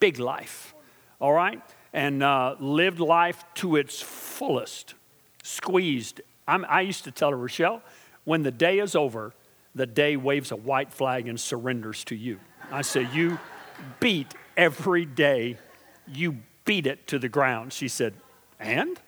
big 0.00 0.18
life, 0.18 0.74
all 1.20 1.32
right? 1.32 1.62
And 1.92 2.22
uh, 2.22 2.56
lived 2.60 3.00
life 3.00 3.44
to 3.54 3.76
its 3.76 4.00
fullest, 4.02 4.94
squeezed. 5.42 6.20
I'm, 6.46 6.66
I 6.68 6.82
used 6.82 7.04
to 7.04 7.10
tell 7.10 7.30
her, 7.30 7.36
Rochelle, 7.36 7.82
when 8.24 8.42
the 8.42 8.50
day 8.50 8.78
is 8.80 8.94
over, 8.94 9.32
the 9.74 9.86
day 9.86 10.16
waves 10.16 10.50
a 10.50 10.56
white 10.56 10.92
flag 10.92 11.28
and 11.28 11.38
surrenders 11.40 12.04
to 12.04 12.16
you. 12.16 12.40
I 12.70 12.82
said, 12.82 13.08
You 13.14 13.38
beat 14.00 14.34
every 14.56 15.06
day, 15.06 15.56
you 16.06 16.38
beat 16.64 16.86
it 16.86 17.06
to 17.08 17.18
the 17.18 17.28
ground. 17.28 17.72
She 17.72 17.88
said, 17.88 18.14
And? 18.58 19.00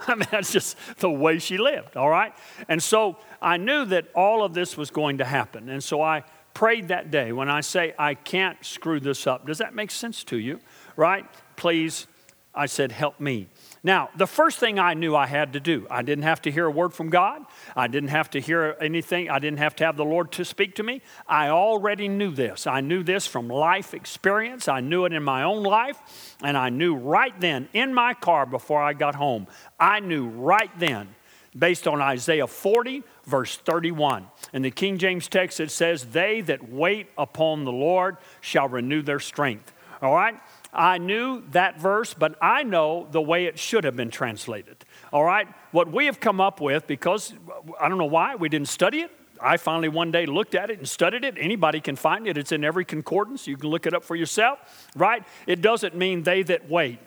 I 0.06 0.14
mean, 0.14 0.28
that's 0.30 0.52
just 0.52 0.76
the 0.98 1.10
way 1.10 1.38
she 1.38 1.58
lived, 1.58 1.96
all 1.96 2.08
right? 2.08 2.32
And 2.68 2.82
so 2.82 3.16
I 3.42 3.56
knew 3.56 3.84
that 3.86 4.06
all 4.14 4.44
of 4.44 4.54
this 4.54 4.76
was 4.76 4.90
going 4.90 5.18
to 5.18 5.24
happen. 5.24 5.68
And 5.68 5.82
so 5.82 6.02
I 6.02 6.24
prayed 6.54 6.88
that 6.88 7.10
day 7.10 7.32
when 7.32 7.48
I 7.48 7.60
say, 7.60 7.94
I 7.98 8.14
can't 8.14 8.62
screw 8.64 9.00
this 9.00 9.26
up. 9.26 9.46
Does 9.46 9.58
that 9.58 9.74
make 9.74 9.90
sense 9.90 10.24
to 10.24 10.38
you, 10.38 10.60
right? 10.96 11.24
Please, 11.56 12.06
I 12.54 12.66
said, 12.66 12.92
help 12.92 13.20
me. 13.20 13.48
Now, 13.84 14.10
the 14.16 14.26
first 14.26 14.58
thing 14.58 14.78
I 14.78 14.94
knew 14.94 15.14
I 15.14 15.26
had 15.26 15.52
to 15.52 15.60
do, 15.60 15.86
I 15.88 16.02
didn't 16.02 16.24
have 16.24 16.42
to 16.42 16.50
hear 16.50 16.66
a 16.66 16.70
word 16.70 16.92
from 16.92 17.10
God. 17.10 17.42
I 17.76 17.86
didn't 17.86 18.08
have 18.08 18.28
to 18.30 18.40
hear 18.40 18.76
anything. 18.80 19.30
I 19.30 19.38
didn't 19.38 19.58
have 19.58 19.76
to 19.76 19.84
have 19.84 19.96
the 19.96 20.04
Lord 20.04 20.32
to 20.32 20.44
speak 20.44 20.74
to 20.76 20.82
me. 20.82 21.00
I 21.28 21.48
already 21.48 22.08
knew 22.08 22.32
this. 22.32 22.66
I 22.66 22.80
knew 22.80 23.02
this 23.02 23.26
from 23.26 23.48
life 23.48 23.94
experience. 23.94 24.66
I 24.66 24.80
knew 24.80 25.04
it 25.04 25.12
in 25.12 25.22
my 25.22 25.44
own 25.44 25.62
life. 25.62 26.36
And 26.42 26.56
I 26.56 26.70
knew 26.70 26.96
right 26.96 27.38
then 27.40 27.68
in 27.72 27.94
my 27.94 28.14
car 28.14 28.46
before 28.46 28.82
I 28.82 28.94
got 28.94 29.14
home, 29.14 29.46
I 29.78 30.00
knew 30.00 30.28
right 30.28 30.70
then, 30.78 31.14
based 31.56 31.86
on 31.86 32.00
Isaiah 32.00 32.48
40, 32.48 33.04
verse 33.26 33.56
31. 33.58 34.26
In 34.52 34.62
the 34.62 34.70
King 34.72 34.98
James 34.98 35.28
text, 35.28 35.60
it 35.60 35.70
says, 35.70 36.06
They 36.06 36.40
that 36.42 36.68
wait 36.68 37.08
upon 37.16 37.64
the 37.64 37.72
Lord 37.72 38.16
shall 38.40 38.68
renew 38.68 39.02
their 39.02 39.20
strength. 39.20 39.72
All 40.02 40.14
right? 40.14 40.38
I 40.78 40.98
knew 40.98 41.42
that 41.50 41.80
verse, 41.80 42.14
but 42.14 42.36
I 42.40 42.62
know 42.62 43.08
the 43.10 43.20
way 43.20 43.46
it 43.46 43.58
should 43.58 43.82
have 43.82 43.96
been 43.96 44.10
translated. 44.10 44.76
All 45.12 45.24
right? 45.24 45.48
What 45.72 45.90
we 45.90 46.06
have 46.06 46.20
come 46.20 46.40
up 46.40 46.60
with, 46.60 46.86
because 46.86 47.34
I 47.80 47.88
don't 47.88 47.98
know 47.98 48.04
why 48.04 48.36
we 48.36 48.48
didn't 48.48 48.68
study 48.68 49.00
it. 49.00 49.10
I 49.42 49.56
finally 49.56 49.88
one 49.88 50.12
day 50.12 50.24
looked 50.24 50.54
at 50.54 50.70
it 50.70 50.78
and 50.78 50.88
studied 50.88 51.24
it. 51.24 51.34
Anybody 51.36 51.80
can 51.80 51.96
find 51.96 52.28
it, 52.28 52.38
it's 52.38 52.52
in 52.52 52.64
every 52.64 52.84
concordance. 52.84 53.48
You 53.48 53.56
can 53.56 53.70
look 53.70 53.86
it 53.86 53.94
up 53.94 54.04
for 54.04 54.14
yourself, 54.14 54.88
right? 54.94 55.24
It 55.48 55.62
doesn't 55.62 55.96
mean 55.96 56.22
they 56.22 56.44
that 56.44 56.70
wait. 56.70 57.00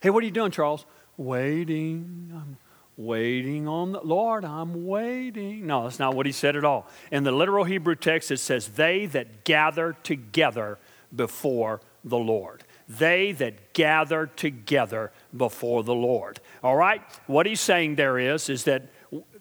Hey, 0.00 0.10
what 0.10 0.22
are 0.22 0.26
you 0.26 0.32
doing, 0.32 0.52
Charles? 0.52 0.86
Waiting. 1.16 2.30
I'm 2.32 2.58
waiting 2.96 3.66
on 3.66 3.90
the 3.90 4.00
Lord. 4.00 4.44
I'm 4.44 4.86
waiting. 4.86 5.66
No, 5.66 5.82
that's 5.82 5.98
not 5.98 6.14
what 6.14 6.26
he 6.26 6.32
said 6.32 6.54
at 6.54 6.64
all. 6.64 6.86
In 7.10 7.24
the 7.24 7.32
literal 7.32 7.64
Hebrew 7.64 7.96
text, 7.96 8.30
it 8.30 8.38
says, 8.38 8.68
They 8.68 9.06
that 9.06 9.42
gather 9.44 9.96
together 10.04 10.78
before 11.14 11.80
the 12.04 12.18
Lord. 12.18 12.64
They 12.88 13.32
that 13.32 13.72
gather 13.72 14.26
together 14.26 15.10
before 15.34 15.82
the 15.82 15.94
Lord. 15.94 16.40
All 16.62 16.76
right? 16.76 17.02
What 17.26 17.46
he's 17.46 17.60
saying 17.60 17.96
there 17.96 18.18
is, 18.18 18.48
is 18.48 18.64
that 18.64 18.90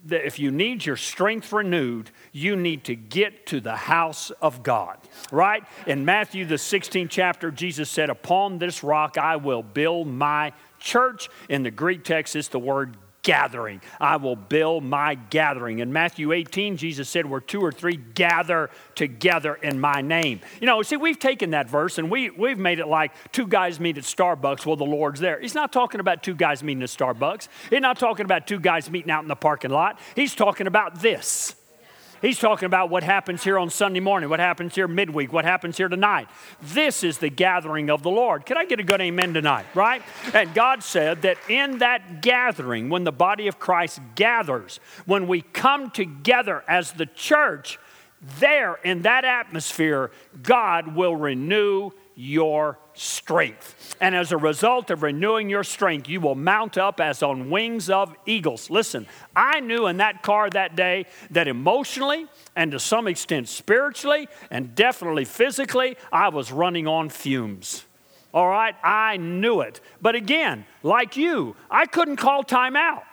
if 0.09 0.39
you 0.39 0.51
need 0.51 0.85
your 0.85 0.95
strength 0.95 1.51
renewed, 1.51 2.11
you 2.31 2.55
need 2.55 2.83
to 2.85 2.95
get 2.95 3.45
to 3.47 3.59
the 3.59 3.75
house 3.75 4.31
of 4.41 4.63
God, 4.63 4.97
right? 5.31 5.63
In 5.87 6.05
Matthew, 6.05 6.45
the 6.45 6.55
16th 6.55 7.09
chapter, 7.09 7.51
Jesus 7.51 7.89
said, 7.89 8.09
Upon 8.09 8.59
this 8.59 8.83
rock 8.83 9.17
I 9.17 9.37
will 9.37 9.63
build 9.63 10.07
my 10.07 10.53
church. 10.79 11.29
In 11.49 11.63
the 11.63 11.71
Greek 11.71 12.03
text, 12.03 12.35
it's 12.35 12.49
the 12.49 12.59
word 12.59 12.97
gathering. 13.23 13.81
I 13.99 14.17
will 14.17 14.35
build 14.35 14.83
my 14.83 15.15
gathering. 15.15 15.79
In 15.79 15.91
Matthew 15.91 16.31
18, 16.31 16.77
Jesus 16.77 17.09
said, 17.09 17.25
Where 17.25 17.39
two 17.39 17.61
or 17.61 17.71
three 17.71 17.95
gather 17.95 18.69
together 18.95 19.55
in 19.55 19.79
my 19.79 20.01
name. 20.01 20.41
You 20.59 20.67
know, 20.67 20.81
see, 20.81 20.97
we've 20.97 21.19
taken 21.19 21.51
that 21.51 21.69
verse 21.69 21.97
and 21.97 22.11
we, 22.11 22.29
we've 22.29 22.59
made 22.59 22.79
it 22.79 22.87
like 22.87 23.13
two 23.31 23.47
guys 23.47 23.79
meet 23.79 23.97
at 23.97 24.03
Starbucks 24.03 24.65
while 24.65 24.75
the 24.75 24.83
Lord's 24.83 25.19
there. 25.19 25.39
He's 25.39 25.55
not 25.55 25.73
talking 25.73 25.99
about 25.99 26.21
two 26.21 26.35
guys 26.35 26.61
meeting 26.61 26.83
at 26.83 26.89
Starbucks, 26.89 27.47
he's 27.69 27.81
not 27.81 27.97
talking 27.97 28.25
about 28.25 28.45
two 28.45 28.59
guys 28.59 28.89
meeting 28.91 29.11
out 29.11 29.23
in 29.23 29.29
the 29.29 29.35
parking 29.35 29.71
lot. 29.71 29.99
He's 30.15 30.35
talking 30.35 30.67
about 30.67 31.01
this. 31.01 31.55
He's 32.23 32.39
talking 32.39 32.67
about 32.67 32.89
what 32.89 33.03
happens 33.03 33.43
here 33.43 33.59
on 33.59 33.69
Sunday 33.69 33.99
morning, 33.99 34.29
what 34.29 34.39
happens 34.39 34.75
here 34.75 34.87
midweek, 34.87 35.33
what 35.33 35.43
happens 35.43 35.75
here 35.75 35.89
tonight. 35.89 36.29
This 36.61 37.03
is 37.03 37.17
the 37.17 37.27
gathering 37.27 37.89
of 37.89 38.01
the 38.01 38.09
Lord. 38.09 38.45
Can 38.45 38.55
I 38.55 38.63
get 38.63 38.79
a 38.79 38.83
good 38.83 39.01
amen 39.01 39.33
tonight, 39.33 39.65
right? 39.75 40.01
And 40.33 40.53
God 40.53 40.83
said 40.83 41.23
that 41.23 41.37
in 41.49 41.79
that 41.79 42.21
gathering, 42.21 42.89
when 42.89 43.03
the 43.03 43.11
body 43.11 43.47
of 43.47 43.59
Christ 43.59 43.99
gathers, 44.15 44.79
when 45.05 45.27
we 45.27 45.41
come 45.41 45.91
together 45.91 46.63
as 46.65 46.93
the 46.93 47.07
church, 47.07 47.77
there 48.39 48.75
in 48.85 49.01
that 49.01 49.25
atmosphere, 49.25 50.09
God 50.41 50.95
will 50.95 51.17
renew 51.17 51.91
your 52.15 52.79
strength. 52.93 53.95
And 54.01 54.15
as 54.15 54.31
a 54.31 54.37
result 54.37 54.89
of 54.89 55.03
renewing 55.03 55.49
your 55.49 55.63
strength, 55.63 56.09
you 56.09 56.19
will 56.19 56.35
mount 56.35 56.77
up 56.77 56.99
as 56.99 57.23
on 57.23 57.49
wings 57.49 57.89
of 57.89 58.15
eagles. 58.25 58.69
Listen, 58.69 59.07
I 59.35 59.59
knew 59.59 59.87
in 59.87 59.97
that 59.97 60.23
car 60.23 60.49
that 60.49 60.75
day 60.75 61.05
that 61.31 61.47
emotionally 61.47 62.27
and 62.55 62.71
to 62.71 62.79
some 62.79 63.07
extent 63.07 63.49
spiritually 63.49 64.27
and 64.51 64.75
definitely 64.75 65.25
physically, 65.25 65.97
I 66.11 66.29
was 66.29 66.51
running 66.51 66.87
on 66.87 67.09
fumes. 67.09 67.85
All 68.33 68.47
right, 68.47 68.75
I 68.83 69.17
knew 69.17 69.61
it. 69.61 69.79
But 70.01 70.15
again, 70.15 70.65
like 70.81 71.17
you, 71.17 71.55
I 71.69 71.85
couldn't 71.85 72.17
call 72.17 72.43
time 72.43 72.75
out. 72.75 73.03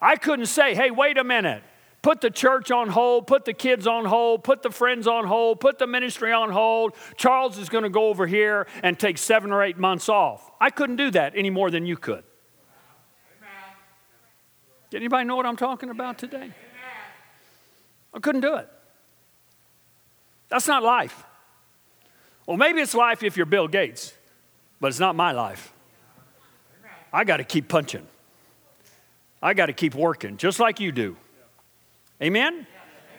I 0.00 0.16
couldn't 0.16 0.46
say, 0.46 0.74
hey, 0.74 0.90
wait 0.90 1.18
a 1.18 1.24
minute 1.24 1.62
put 2.06 2.20
the 2.20 2.30
church 2.30 2.70
on 2.70 2.88
hold, 2.88 3.26
put 3.26 3.44
the 3.44 3.52
kids 3.52 3.84
on 3.84 4.04
hold, 4.04 4.44
put 4.44 4.62
the 4.62 4.70
friends 4.70 5.08
on 5.08 5.26
hold, 5.26 5.58
put 5.58 5.76
the 5.80 5.88
ministry 5.88 6.30
on 6.30 6.52
hold. 6.52 6.94
Charles 7.16 7.58
is 7.58 7.68
going 7.68 7.82
to 7.82 7.90
go 7.90 8.06
over 8.06 8.28
here 8.28 8.68
and 8.84 8.96
take 8.96 9.18
seven 9.18 9.50
or 9.50 9.60
eight 9.60 9.76
months 9.76 10.08
off. 10.08 10.48
I 10.60 10.70
couldn't 10.70 10.98
do 10.98 11.10
that 11.10 11.32
any 11.34 11.50
more 11.50 11.68
than 11.68 11.84
you 11.84 11.96
could. 11.96 12.22
Did 14.90 14.98
anybody 14.98 15.24
know 15.24 15.34
what 15.34 15.46
I'm 15.46 15.56
talking 15.56 15.90
about 15.90 16.16
today? 16.16 16.52
I 18.14 18.20
couldn't 18.20 18.42
do 18.42 18.54
it. 18.54 18.68
That's 20.48 20.68
not 20.68 20.84
life. 20.84 21.24
Well, 22.46 22.56
maybe 22.56 22.82
it's 22.82 22.94
life 22.94 23.24
if 23.24 23.36
you're 23.36 23.46
Bill 23.46 23.66
Gates, 23.66 24.14
but 24.80 24.86
it's 24.86 25.00
not 25.00 25.16
my 25.16 25.32
life. 25.32 25.72
I 27.12 27.24
got 27.24 27.38
to 27.38 27.44
keep 27.44 27.66
punching. 27.66 28.06
I 29.42 29.54
got 29.54 29.66
to 29.66 29.72
keep 29.72 29.96
working, 29.96 30.36
just 30.36 30.60
like 30.60 30.78
you 30.78 30.92
do. 30.92 31.16
Amen? 32.22 32.66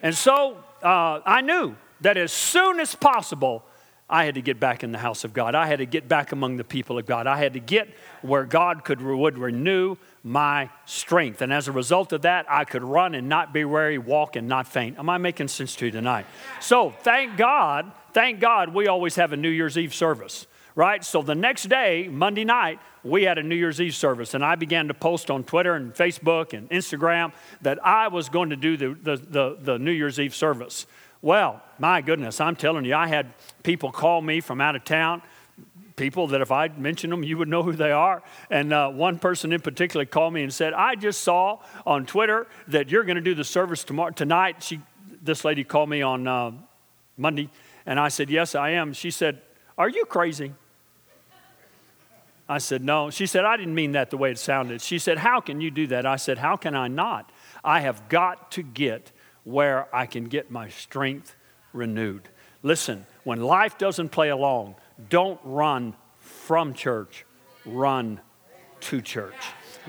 And 0.01 0.15
so 0.15 0.63
uh, 0.83 1.21
I 1.25 1.41
knew 1.41 1.75
that 2.01 2.17
as 2.17 2.31
soon 2.31 2.79
as 2.79 2.95
possible, 2.95 3.63
I 4.09 4.23
had 4.23 4.35
to 4.35 4.41
get 4.41 4.59
back 4.59 4.83
in 4.83 4.91
the 4.91 4.97
house 4.97 5.23
of 5.23 5.33
God. 5.33 5.53
I 5.53 5.67
had 5.67 5.79
to 5.79 5.85
get 5.85 6.07
back 6.07 6.31
among 6.31 6.57
the 6.57 6.63
people 6.63 6.97
of 6.97 7.05
God. 7.05 7.27
I 7.27 7.37
had 7.37 7.53
to 7.53 7.59
get 7.59 7.89
where 8.21 8.45
God 8.45 8.85
could 8.85 9.01
would 9.01 9.37
renew 9.37 9.97
my 10.23 10.69
strength. 10.85 11.41
And 11.41 11.51
as 11.51 11.67
a 11.67 11.73
result 11.73 12.13
of 12.13 12.21
that, 12.21 12.45
I 12.49 12.63
could 12.63 12.83
run 12.83 13.15
and 13.15 13.27
not 13.27 13.53
be 13.53 13.65
weary, 13.65 13.97
walk 13.97 14.35
and 14.37 14.47
not 14.47 14.67
faint. 14.67 14.97
Am 14.97 15.09
I 15.09 15.17
making 15.17 15.49
sense 15.49 15.75
to 15.77 15.85
you 15.85 15.91
tonight? 15.91 16.25
So 16.61 16.93
thank 17.01 17.35
God, 17.37 17.91
thank 18.13 18.39
God 18.39 18.73
we 18.73 18.87
always 18.87 19.15
have 19.15 19.33
a 19.33 19.37
New 19.37 19.49
Year's 19.49 19.77
Eve 19.77 19.93
service 19.93 20.47
right? 20.77 21.03
So 21.03 21.23
the 21.23 21.33
next 21.33 21.63
day, 21.63 22.07
Monday 22.07 22.45
night, 22.45 22.79
we 23.03 23.23
had 23.23 23.39
a 23.39 23.43
New 23.43 23.55
Year's 23.55 23.81
Eve 23.81 23.95
service, 23.95 24.35
and 24.35 24.45
I 24.45 24.55
began 24.55 24.87
to 24.89 24.93
post 24.93 25.31
on 25.31 25.43
Twitter 25.43 25.73
and 25.73 25.91
Facebook 25.91 26.53
and 26.53 26.69
Instagram 26.69 27.33
that 27.63 27.83
I 27.83 28.09
was 28.09 28.29
going 28.29 28.51
to 28.51 28.55
do 28.55 28.77
the, 28.77 28.89
the, 28.93 29.17
the, 29.17 29.57
the 29.59 29.79
New 29.79 29.91
Year's 29.91 30.19
Eve 30.19 30.35
service. 30.35 30.85
Well, 31.23 31.63
my 31.79 32.01
goodness, 32.01 32.39
I'm 32.39 32.55
telling 32.55 32.85
you, 32.85 32.93
I 32.93 33.07
had 33.07 33.33
people 33.63 33.91
call 33.91 34.21
me 34.21 34.39
from 34.39 34.61
out 34.61 34.75
of 34.75 34.85
town 34.85 35.23
people 35.95 36.27
that 36.27 36.41
if 36.41 36.51
I 36.51 36.67
mentioned 36.67 37.11
them, 37.11 37.23
you 37.23 37.39
would 37.39 37.47
know 37.47 37.63
who 37.63 37.71
they 37.71 37.91
are. 37.91 38.21
And 38.51 38.71
uh, 38.71 38.91
one 38.91 39.17
person 39.17 39.51
in 39.51 39.61
particular 39.61 40.05
called 40.05 40.31
me 40.31 40.43
and 40.43 40.53
said, 40.53 40.73
I 40.73 40.93
just 40.93 41.21
saw 41.21 41.57
on 41.87 42.05
Twitter 42.05 42.45
that 42.67 42.91
you're 42.91 43.03
going 43.03 43.15
to 43.15 43.21
do 43.21 43.33
the 43.33 43.43
service 43.43 43.83
tomorrow, 43.83 44.11
tonight. 44.11 44.61
She, 44.61 44.79
this 45.23 45.43
lady 45.43 45.63
called 45.63 45.89
me 45.89 46.03
on 46.03 46.27
uh, 46.27 46.51
Monday, 47.17 47.49
and 47.87 47.99
I 47.99 48.09
said, 48.09 48.29
Yes, 48.29 48.53
I 48.53 48.69
am. 48.71 48.93
She 48.93 49.09
said, 49.09 49.41
Are 49.75 49.89
you 49.89 50.05
crazy? 50.05 50.53
I 52.49 52.59
said, 52.59 52.83
No. 52.83 53.09
She 53.09 53.25
said, 53.25 53.45
I 53.45 53.57
didn't 53.57 53.75
mean 53.75 53.93
that 53.93 54.09
the 54.09 54.17
way 54.17 54.31
it 54.31 54.39
sounded. 54.39 54.81
She 54.81 54.99
said, 54.99 55.17
How 55.17 55.39
can 55.39 55.61
you 55.61 55.71
do 55.71 55.87
that? 55.87 56.05
I 56.05 56.15
said, 56.15 56.37
How 56.37 56.55
can 56.55 56.75
I 56.75 56.87
not? 56.87 57.31
I 57.63 57.81
have 57.81 58.07
got 58.09 58.51
to 58.51 58.63
get 58.63 59.11
where 59.43 59.93
I 59.95 60.05
can 60.05 60.25
get 60.25 60.51
my 60.51 60.69
strength 60.69 61.35
renewed. 61.73 62.29
Listen, 62.63 63.05
when 63.23 63.41
life 63.41 63.77
doesn't 63.77 64.09
play 64.09 64.29
along, 64.29 64.75
don't 65.09 65.39
run 65.43 65.95
from 66.19 66.73
church, 66.73 67.25
run 67.65 68.19
to 68.81 69.01
church. 69.01 69.35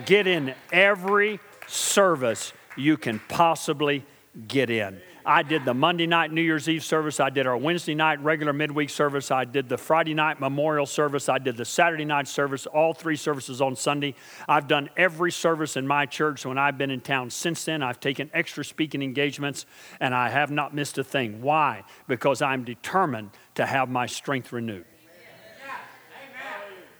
Get 0.06 0.26
in 0.26 0.54
every 0.72 1.40
service 1.66 2.52
you 2.76 2.96
can 2.96 3.20
possibly 3.28 4.04
get 4.46 4.70
in. 4.70 5.00
I 5.28 5.42
did 5.42 5.66
the 5.66 5.74
Monday 5.74 6.06
night 6.06 6.32
New 6.32 6.40
Year's 6.40 6.70
Eve 6.70 6.82
service. 6.82 7.20
I 7.20 7.28
did 7.28 7.46
our 7.46 7.56
Wednesday 7.56 7.94
night 7.94 8.18
regular 8.22 8.54
midweek 8.54 8.88
service. 8.88 9.30
I 9.30 9.44
did 9.44 9.68
the 9.68 9.76
Friday 9.76 10.14
night 10.14 10.40
memorial 10.40 10.86
service. 10.86 11.28
I 11.28 11.36
did 11.36 11.58
the 11.58 11.66
Saturday 11.66 12.06
night 12.06 12.26
service, 12.26 12.64
all 12.64 12.94
three 12.94 13.14
services 13.14 13.60
on 13.60 13.76
Sunday. 13.76 14.14
I've 14.48 14.66
done 14.68 14.88
every 14.96 15.30
service 15.30 15.76
in 15.76 15.86
my 15.86 16.06
church 16.06 16.46
when 16.46 16.56
I've 16.56 16.78
been 16.78 16.90
in 16.90 17.02
town 17.02 17.28
since 17.28 17.62
then. 17.66 17.82
I've 17.82 18.00
taken 18.00 18.30
extra 18.32 18.64
speaking 18.64 19.02
engagements 19.02 19.66
and 20.00 20.14
I 20.14 20.30
have 20.30 20.50
not 20.50 20.74
missed 20.74 20.96
a 20.96 21.04
thing. 21.04 21.42
Why? 21.42 21.84
Because 22.06 22.40
I'm 22.40 22.64
determined 22.64 23.28
to 23.56 23.66
have 23.66 23.90
my 23.90 24.06
strength 24.06 24.50
renewed. 24.50 24.86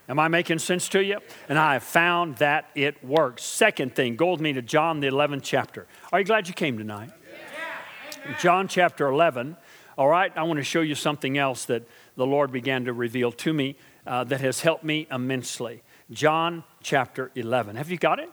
Am 0.06 0.18
I 0.18 0.28
making 0.28 0.58
sense 0.58 0.90
to 0.90 1.02
you? 1.02 1.18
And 1.48 1.58
I 1.58 1.72
have 1.74 1.82
found 1.82 2.36
that 2.36 2.68
it 2.74 3.02
works. 3.02 3.42
Second 3.42 3.94
thing, 3.94 4.16
go 4.16 4.32
with 4.32 4.40
me 4.40 4.52
to 4.52 4.60
John, 4.60 5.00
the 5.00 5.06
11th 5.06 5.42
chapter. 5.44 5.86
Are 6.12 6.18
you 6.18 6.26
glad 6.26 6.46
you 6.46 6.52
came 6.52 6.76
tonight? 6.76 7.10
John 8.36 8.68
chapter 8.68 9.08
11. 9.08 9.56
All 9.96 10.08
right, 10.08 10.30
I 10.36 10.42
want 10.42 10.58
to 10.58 10.64
show 10.64 10.82
you 10.82 10.94
something 10.94 11.38
else 11.38 11.64
that 11.64 11.88
the 12.16 12.26
Lord 12.26 12.52
began 12.52 12.84
to 12.84 12.92
reveal 12.92 13.32
to 13.32 13.52
me 13.52 13.76
uh, 14.06 14.24
that 14.24 14.40
has 14.40 14.60
helped 14.60 14.84
me 14.84 15.06
immensely. 15.10 15.82
John 16.10 16.62
chapter 16.82 17.30
11. 17.34 17.76
Have 17.76 17.90
you 17.90 17.96
got 17.96 18.18
it? 18.18 18.30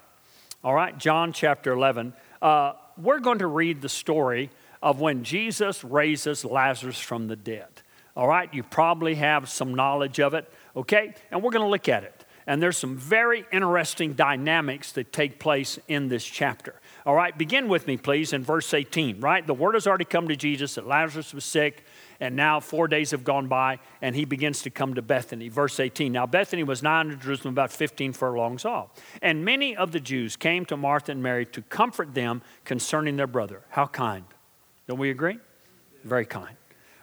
All 0.64 0.74
right, 0.74 0.98
John 0.98 1.32
chapter 1.32 1.72
11. 1.72 2.14
Uh, 2.42 2.74
we're 2.98 3.20
going 3.20 3.40
to 3.40 3.48
read 3.48 3.82
the 3.82 3.90
story 3.90 4.50
of 4.82 5.00
when 5.00 5.24
Jesus 5.24 5.84
raises 5.84 6.44
Lazarus 6.44 7.00
from 7.00 7.28
the 7.28 7.36
dead. 7.36 7.70
All 8.16 8.28
right, 8.28 8.54
you 8.54 8.64
probably 8.64 9.16
have 9.16 9.50
some 9.50 9.74
knowledge 9.76 10.20
of 10.20 10.34
it, 10.34 10.52
okay? 10.76 11.14
And 11.32 11.42
we're 11.42 11.52
going 11.52 11.66
to 11.66 11.70
look 11.70 11.90
at 11.90 12.04
it. 12.04 12.26
And 12.48 12.62
there's 12.62 12.78
some 12.78 12.96
very 12.96 13.46
interesting 13.52 14.14
dynamics 14.14 14.92
that 14.94 15.12
take 15.12 15.40
place 15.40 15.80
in 15.88 16.10
this 16.10 16.24
chapter. 16.24 16.76
All 17.06 17.14
right, 17.14 17.38
begin 17.38 17.68
with 17.68 17.86
me, 17.86 17.98
please, 17.98 18.34
in 18.34 18.44
verse 18.44 18.74
18, 18.74 19.20
right? 19.22 19.46
The 19.46 19.54
word 19.54 19.76
has 19.76 19.86
already 19.86 20.06
come 20.06 20.28
to 20.28 20.36
Jesus 20.36 20.74
that 20.74 20.88
Lazarus 20.88 21.36
was 21.36 21.46
sick, 21.46 21.84
and 22.20 22.36
now 22.36 22.60
four 22.60 22.88
days 22.88 23.12
have 23.12 23.24
gone 23.24 23.48
by, 23.48 23.78
and 24.02 24.16
he 24.16 24.26
begins 24.26 24.64
to 24.64 24.72
come 24.72 24.96
to 24.96 25.04
Bethany. 25.04 25.48
Verse 25.48 25.80
18. 25.80 26.12
Now, 26.12 26.26
Bethany 26.26 26.64
was 26.64 26.82
nigh 26.82 27.02
unto 27.02 27.16
Jerusalem, 27.16 27.54
about 27.54 27.72
15 27.72 28.14
furlongs 28.14 28.66
off. 28.66 28.90
And 29.22 29.46
many 29.46 29.76
of 29.76 29.92
the 29.92 30.00
Jews 30.00 30.36
came 30.36 30.66
to 30.66 30.76
Martha 30.76 31.12
and 31.12 31.22
Mary 31.22 31.46
to 31.46 31.62
comfort 31.62 32.16
them 32.16 32.42
concerning 32.64 33.18
their 33.18 33.28
brother. 33.28 33.62
How 33.70 33.86
kind. 33.86 34.26
Don't 34.88 34.98
we 34.98 35.12
agree? 35.12 35.38
Very 36.04 36.26
kind. 36.26 36.58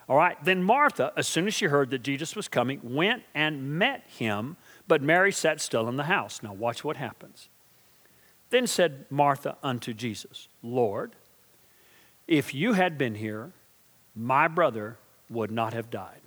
All 0.08 0.16
right, 0.16 0.36
then 0.44 0.64
Martha, 0.64 1.12
as 1.16 1.28
soon 1.28 1.46
as 1.46 1.54
she 1.54 1.66
heard 1.66 1.90
that 1.90 2.02
Jesus 2.02 2.34
was 2.34 2.48
coming, 2.48 2.80
went 2.82 3.22
and 3.36 3.78
met 3.78 4.04
him, 4.08 4.56
but 4.88 5.00
Mary 5.00 5.30
sat 5.30 5.60
still 5.60 5.88
in 5.88 5.96
the 5.96 6.04
house. 6.04 6.42
Now, 6.42 6.52
watch 6.52 6.82
what 6.82 6.96
happens. 6.96 7.48
Then 8.52 8.66
said 8.66 9.06
Martha 9.08 9.56
unto 9.62 9.94
Jesus, 9.94 10.46
Lord, 10.62 11.16
if 12.28 12.52
you 12.52 12.74
had 12.74 12.98
been 12.98 13.14
here, 13.14 13.52
my 14.14 14.46
brother 14.46 14.98
would 15.30 15.50
not 15.50 15.72
have 15.72 15.88
died. 15.88 16.20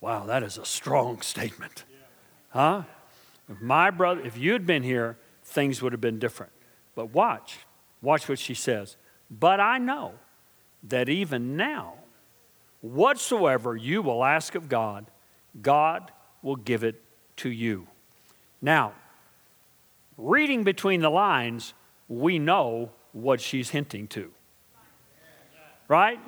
Wow, 0.00 0.26
that 0.26 0.44
is 0.44 0.56
a 0.56 0.64
strong 0.64 1.20
statement. 1.22 1.82
Huh? 2.50 2.84
If 3.48 3.60
my 3.60 3.90
brother, 3.90 4.20
if 4.20 4.38
you'd 4.38 4.68
been 4.68 4.84
here, 4.84 5.18
things 5.42 5.82
would 5.82 5.90
have 5.90 6.00
been 6.00 6.20
different. 6.20 6.52
But 6.94 7.12
watch, 7.12 7.58
watch 8.00 8.28
what 8.28 8.38
she 8.38 8.54
says. 8.54 8.96
But 9.28 9.58
I 9.58 9.78
know 9.78 10.12
that 10.84 11.08
even 11.08 11.56
now, 11.56 11.94
whatsoever 12.82 13.74
you 13.74 14.00
will 14.00 14.22
ask 14.22 14.54
of 14.54 14.68
God, 14.68 15.06
God 15.60 16.12
will 16.40 16.54
give 16.54 16.84
it 16.84 17.02
to 17.38 17.50
you. 17.50 17.88
Now, 18.62 18.92
reading 20.16 20.64
between 20.64 21.00
the 21.00 21.10
lines, 21.10 21.74
we 22.08 22.38
know 22.38 22.90
what 23.12 23.40
she's 23.40 23.70
hinting 23.70 24.08
to. 24.08 24.30
Right? 25.88 26.18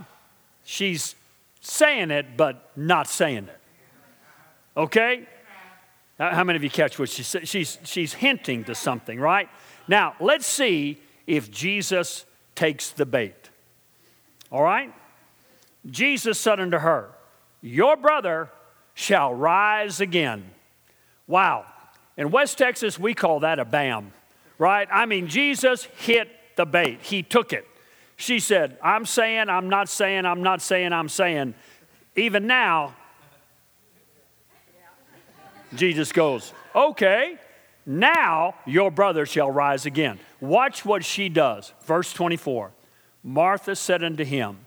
She's 0.64 1.14
saying 1.60 2.10
it, 2.10 2.36
but 2.36 2.70
not 2.76 3.08
saying 3.08 3.48
it. 3.48 3.60
Okay? 4.76 5.26
How 6.18 6.44
many 6.44 6.56
of 6.56 6.64
you 6.64 6.70
catch 6.70 6.98
what 6.98 7.08
she 7.08 7.22
said? 7.22 7.46
She's, 7.46 7.78
she's 7.84 8.12
hinting 8.12 8.64
to 8.64 8.74
something, 8.74 9.20
right? 9.20 9.48
Now, 9.86 10.14
let's 10.20 10.46
see 10.46 10.98
if 11.26 11.50
Jesus 11.50 12.26
takes 12.54 12.90
the 12.90 13.06
bait. 13.06 13.50
All 14.50 14.62
right? 14.62 14.92
Jesus 15.86 16.38
said 16.38 16.58
unto 16.60 16.78
her, 16.78 17.10
Your 17.60 17.96
brother 17.96 18.50
shall 18.94 19.32
rise 19.32 20.00
again. 20.00 20.50
Wow. 21.26 21.66
In 22.18 22.32
West 22.32 22.58
Texas, 22.58 22.98
we 22.98 23.14
call 23.14 23.40
that 23.40 23.60
a 23.60 23.64
bam, 23.64 24.12
right? 24.58 24.88
I 24.92 25.06
mean, 25.06 25.28
Jesus 25.28 25.84
hit 25.84 26.28
the 26.56 26.66
bait, 26.66 27.00
he 27.00 27.22
took 27.22 27.52
it. 27.52 27.66
She 28.16 28.40
said, 28.40 28.76
I'm 28.82 29.06
saying, 29.06 29.48
I'm 29.48 29.70
not 29.70 29.88
saying, 29.88 30.26
I'm 30.26 30.42
not 30.42 30.60
saying, 30.60 30.92
I'm 30.92 31.08
saying. 31.08 31.54
Even 32.16 32.48
now, 32.48 32.96
Jesus 35.74 36.10
goes, 36.10 36.52
Okay, 36.74 37.36
now 37.86 38.56
your 38.66 38.90
brother 38.90 39.24
shall 39.24 39.50
rise 39.50 39.86
again. 39.86 40.18
Watch 40.40 40.84
what 40.84 41.04
she 41.04 41.28
does. 41.28 41.72
Verse 41.84 42.12
24 42.12 42.72
Martha 43.22 43.76
said 43.76 44.02
unto 44.02 44.24
him, 44.24 44.66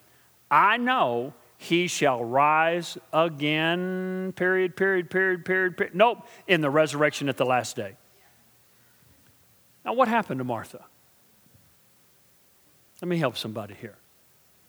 I 0.49 0.77
know 0.77 1.33
he 1.61 1.85
shall 1.85 2.23
rise 2.25 2.97
again, 3.13 4.33
period, 4.35 4.75
period, 4.75 5.11
period, 5.11 5.45
period, 5.45 5.77
period. 5.77 5.95
Nope, 5.95 6.25
in 6.47 6.59
the 6.61 6.71
resurrection 6.71 7.29
at 7.29 7.37
the 7.37 7.45
last 7.45 7.75
day. 7.75 7.97
Now, 9.85 9.93
what 9.93 10.07
happened 10.07 10.39
to 10.39 10.43
Martha? 10.43 10.83
Let 12.99 13.09
me 13.09 13.17
help 13.17 13.37
somebody 13.37 13.75
here. 13.75 13.97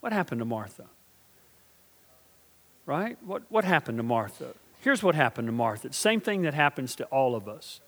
What 0.01 0.13
happened 0.13 0.41
to 0.41 0.45
Martha? 0.45 0.85
Right? 2.85 3.17
What, 3.25 3.45
what 3.49 3.65
happened 3.65 3.97
to 3.97 4.03
Martha? 4.03 4.53
Here's 4.83 5.03
what 5.03 5.15
happened 5.15 5.49
to 5.49 5.53
Martha. 5.53 5.95
Same 5.95 6.21
thing 6.21 6.43
that 6.43 6.53
happens 6.53 6.95
to 6.97 7.07
all 7.07 7.35
of 7.35 7.49
us. 7.49 7.81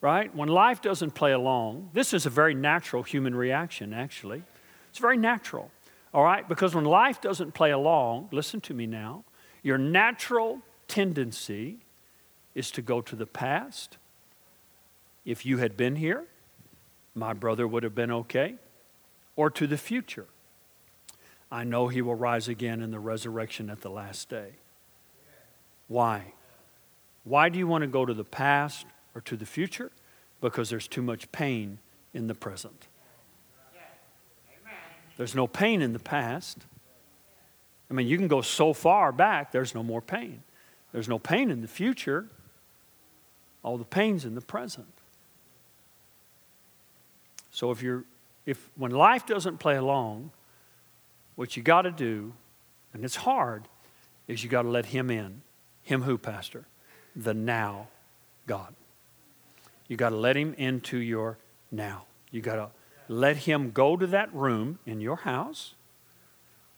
Right? 0.00 0.32
When 0.32 0.48
life 0.48 0.80
doesn't 0.80 1.16
play 1.16 1.32
along, 1.32 1.90
this 1.94 2.14
is 2.14 2.26
a 2.26 2.30
very 2.30 2.54
natural 2.54 3.02
human 3.02 3.34
reaction, 3.34 3.92
actually. 3.92 4.44
It's 4.90 5.00
very 5.00 5.16
natural. 5.16 5.72
All 6.12 6.24
right? 6.24 6.48
Because 6.48 6.74
when 6.74 6.84
life 6.84 7.20
doesn't 7.20 7.52
play 7.52 7.70
along, 7.70 8.28
listen 8.32 8.60
to 8.62 8.74
me 8.74 8.86
now, 8.86 9.24
your 9.62 9.78
natural 9.78 10.60
tendency 10.88 11.78
is 12.54 12.70
to 12.72 12.82
go 12.82 13.00
to 13.00 13.14
the 13.14 13.26
past. 13.26 13.96
If 15.24 15.46
you 15.46 15.58
had 15.58 15.76
been 15.76 15.96
here, 15.96 16.24
my 17.14 17.32
brother 17.32 17.66
would 17.66 17.82
have 17.82 17.94
been 17.94 18.10
okay. 18.10 18.56
Or 19.36 19.50
to 19.50 19.66
the 19.66 19.78
future. 19.78 20.26
I 21.50 21.64
know 21.64 21.88
he 21.88 22.02
will 22.02 22.14
rise 22.14 22.48
again 22.48 22.80
in 22.80 22.90
the 22.90 22.98
resurrection 22.98 23.70
at 23.70 23.80
the 23.80 23.90
last 23.90 24.28
day. 24.28 24.52
Why? 25.88 26.34
Why 27.24 27.48
do 27.48 27.58
you 27.58 27.66
want 27.66 27.82
to 27.82 27.88
go 27.88 28.06
to 28.06 28.14
the 28.14 28.24
past 28.24 28.86
or 29.14 29.20
to 29.22 29.36
the 29.36 29.46
future? 29.46 29.90
Because 30.40 30.70
there's 30.70 30.88
too 30.88 31.02
much 31.02 31.30
pain 31.32 31.78
in 32.14 32.26
the 32.26 32.34
present. 32.34 32.86
There's 35.20 35.34
no 35.34 35.46
pain 35.46 35.82
in 35.82 35.92
the 35.92 35.98
past. 35.98 36.64
I 37.90 37.92
mean, 37.92 38.06
you 38.06 38.16
can 38.16 38.26
go 38.26 38.40
so 38.40 38.72
far 38.72 39.12
back, 39.12 39.52
there's 39.52 39.74
no 39.74 39.82
more 39.82 40.00
pain. 40.00 40.42
There's 40.92 41.10
no 41.10 41.18
pain 41.18 41.50
in 41.50 41.60
the 41.60 41.68
future. 41.68 42.24
All 43.62 43.76
the 43.76 43.84
pain's 43.84 44.24
in 44.24 44.34
the 44.34 44.40
present. 44.40 44.88
So 47.50 47.70
if 47.70 47.82
you're 47.82 48.04
if 48.46 48.70
when 48.76 48.92
life 48.92 49.26
doesn't 49.26 49.58
play 49.58 49.76
along, 49.76 50.30
what 51.36 51.54
you 51.54 51.62
got 51.62 51.82
to 51.82 51.90
do, 51.90 52.32
and 52.94 53.04
it's 53.04 53.16
hard, 53.16 53.64
is 54.26 54.42
you 54.42 54.48
got 54.48 54.62
to 54.62 54.70
let 54.70 54.86
him 54.86 55.10
in. 55.10 55.42
Him 55.82 56.00
who, 56.00 56.16
Pastor? 56.16 56.64
The 57.14 57.34
now 57.34 57.88
God. 58.46 58.74
You 59.86 59.98
got 59.98 60.10
to 60.10 60.16
let 60.16 60.34
him 60.34 60.54
into 60.54 60.96
your 60.96 61.36
now. 61.70 62.06
You 62.30 62.40
got 62.40 62.54
to 62.54 62.70
let 63.10 63.38
him 63.38 63.72
go 63.72 63.96
to 63.96 64.06
that 64.06 64.32
room 64.32 64.78
in 64.86 65.00
your 65.00 65.16
house 65.16 65.74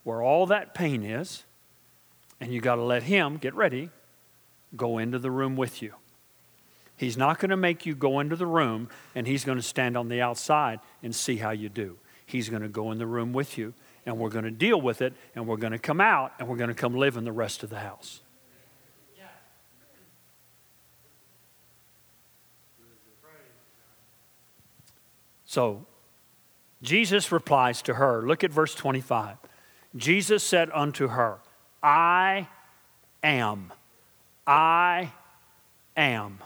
where 0.03 0.23
all 0.23 0.47
that 0.47 0.73
pain 0.73 1.03
is, 1.03 1.45
and 2.41 2.53
you 2.53 2.61
got 2.61 2.77
to 2.77 2.83
let 2.83 3.03
Him, 3.05 3.37
get 3.37 3.55
ready, 3.55 3.91
go 4.75 4.97
into 4.97 5.19
the 5.19 5.31
room 5.31 5.57
with 5.57 5.83
you. 5.83 5.93
He's 6.97 7.19
not 7.19 7.39
going 7.39 7.51
to 7.51 7.57
make 7.57 7.85
you 7.85 7.95
go 7.95 8.19
into 8.19 8.35
the 8.35 8.47
room 8.47 8.89
and 9.15 9.27
He's 9.27 9.45
going 9.45 9.59
to 9.59 9.63
stand 9.63 9.97
on 9.97 10.09
the 10.09 10.23
outside 10.23 10.81
and 11.03 11.15
see 11.15 11.37
how 11.37 11.51
you 11.51 11.69
do. 11.69 11.99
He's 12.25 12.49
going 12.49 12.63
to 12.63 12.69
go 12.69 12.91
in 12.93 12.99
the 12.99 13.07
room 13.07 13.35
with 13.35 13.59
you, 13.59 13.75
and 14.07 14.19
we're 14.19 14.31
going 14.31 14.45
to 14.45 14.51
deal 14.51 14.81
with 14.81 15.03
it, 15.03 15.13
and 15.35 15.47
we're 15.47 15.59
going 15.59 15.73
to 15.73 15.79
come 15.79 16.01
out, 16.01 16.33
and 16.39 16.49
we're 16.49 16.57
going 16.57 16.69
to 16.69 16.75
come 16.75 16.95
live 16.95 17.19
in 17.19 17.25
the 17.25 17.33
rest 17.33 17.63
of 17.63 17.69
the 17.69 17.81
house. 17.81 18.23
So 25.45 25.87
Jesus 26.83 27.31
replies 27.31 27.83
to 27.83 27.95
her. 27.95 28.23
Look 28.23 28.43
at 28.43 28.53
verse 28.53 28.75
25. 28.75 29.37
Jesus 29.95 30.43
said 30.43 30.71
unto 30.73 31.09
her, 31.09 31.39
I 31.83 32.49
am. 33.23 33.73
I 34.47 35.13
am. 35.97 36.39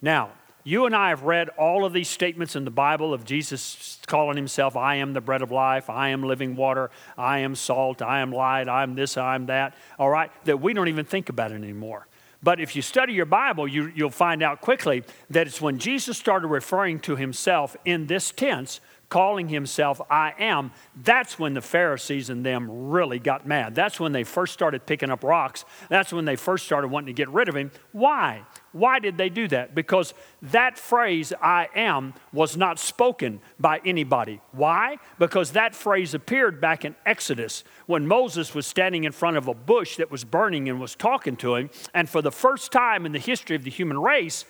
Now, 0.00 0.30
you 0.62 0.86
and 0.86 0.94
I 0.94 1.08
have 1.08 1.22
read 1.22 1.48
all 1.50 1.84
of 1.84 1.92
these 1.92 2.08
statements 2.08 2.54
in 2.54 2.64
the 2.64 2.70
Bible 2.70 3.14
of 3.14 3.24
Jesus 3.24 3.98
calling 4.06 4.36
himself, 4.36 4.76
I 4.76 4.96
am 4.96 5.14
the 5.14 5.20
bread 5.20 5.42
of 5.42 5.50
life, 5.50 5.88
I 5.88 6.10
am 6.10 6.22
living 6.22 6.54
water, 6.54 6.90
I 7.16 7.38
am 7.38 7.54
salt, 7.54 8.02
I 8.02 8.20
am 8.20 8.30
light, 8.30 8.68
I 8.68 8.82
am 8.82 8.94
this, 8.94 9.16
I 9.16 9.34
am 9.34 9.46
that, 9.46 9.74
all 9.98 10.10
right, 10.10 10.30
that 10.44 10.60
we 10.60 10.74
don't 10.74 10.88
even 10.88 11.06
think 11.06 11.30
about 11.30 11.50
it 11.50 11.54
anymore. 11.54 12.06
But 12.42 12.60
if 12.60 12.76
you 12.76 12.82
study 12.82 13.12
your 13.14 13.26
Bible, 13.26 13.66
you, 13.68 13.92
you'll 13.94 14.10
find 14.10 14.42
out 14.42 14.60
quickly 14.60 15.02
that 15.30 15.46
it's 15.46 15.60
when 15.60 15.78
Jesus 15.78 16.18
started 16.18 16.48
referring 16.48 17.00
to 17.00 17.16
himself 17.16 17.76
in 17.84 18.06
this 18.06 18.30
tense 18.30 18.80
calling 19.10 19.48
himself 19.48 20.00
I 20.08 20.32
am, 20.38 20.72
that's 20.96 21.38
when 21.38 21.52
the 21.52 21.60
Pharisees 21.60 22.30
and 22.30 22.46
them 22.46 22.88
really 22.88 23.18
got 23.18 23.46
mad. 23.46 23.74
That's 23.74 24.00
when 24.00 24.12
they 24.12 24.24
first 24.24 24.54
started 24.54 24.86
picking 24.86 25.10
up 25.10 25.22
rocks. 25.22 25.64
That's 25.90 26.12
when 26.12 26.24
they 26.24 26.36
first 26.36 26.64
started 26.64 26.88
wanting 26.88 27.08
to 27.08 27.12
get 27.12 27.28
rid 27.28 27.48
of 27.48 27.56
him. 27.56 27.72
Why? 27.92 28.44
Why 28.72 29.00
did 29.00 29.18
they 29.18 29.28
do 29.28 29.48
that? 29.48 29.74
Because 29.74 30.14
that 30.42 30.78
phrase, 30.78 31.32
I 31.42 31.68
am, 31.74 32.14
was 32.32 32.56
not 32.56 32.78
spoken 32.78 33.40
by 33.58 33.80
anybody. 33.84 34.40
Why? 34.52 34.98
Because 35.18 35.52
that 35.52 35.74
phrase 35.74 36.14
appeared 36.14 36.60
back 36.60 36.84
in 36.84 36.94
Exodus 37.04 37.64
when 37.86 38.06
Moses 38.06 38.54
was 38.54 38.66
standing 38.66 39.04
in 39.04 39.12
front 39.12 39.36
of 39.36 39.48
a 39.48 39.54
bush 39.54 39.96
that 39.96 40.10
was 40.10 40.24
burning 40.24 40.68
and 40.68 40.80
was 40.80 40.94
talking 40.94 41.36
to 41.38 41.56
him. 41.56 41.70
And 41.92 42.08
for 42.08 42.22
the 42.22 42.30
first 42.30 42.70
time 42.70 43.04
in 43.04 43.12
the 43.12 43.18
history 43.18 43.56
of 43.56 43.64
the 43.64 43.70
human 43.70 43.98
race, 43.98 44.44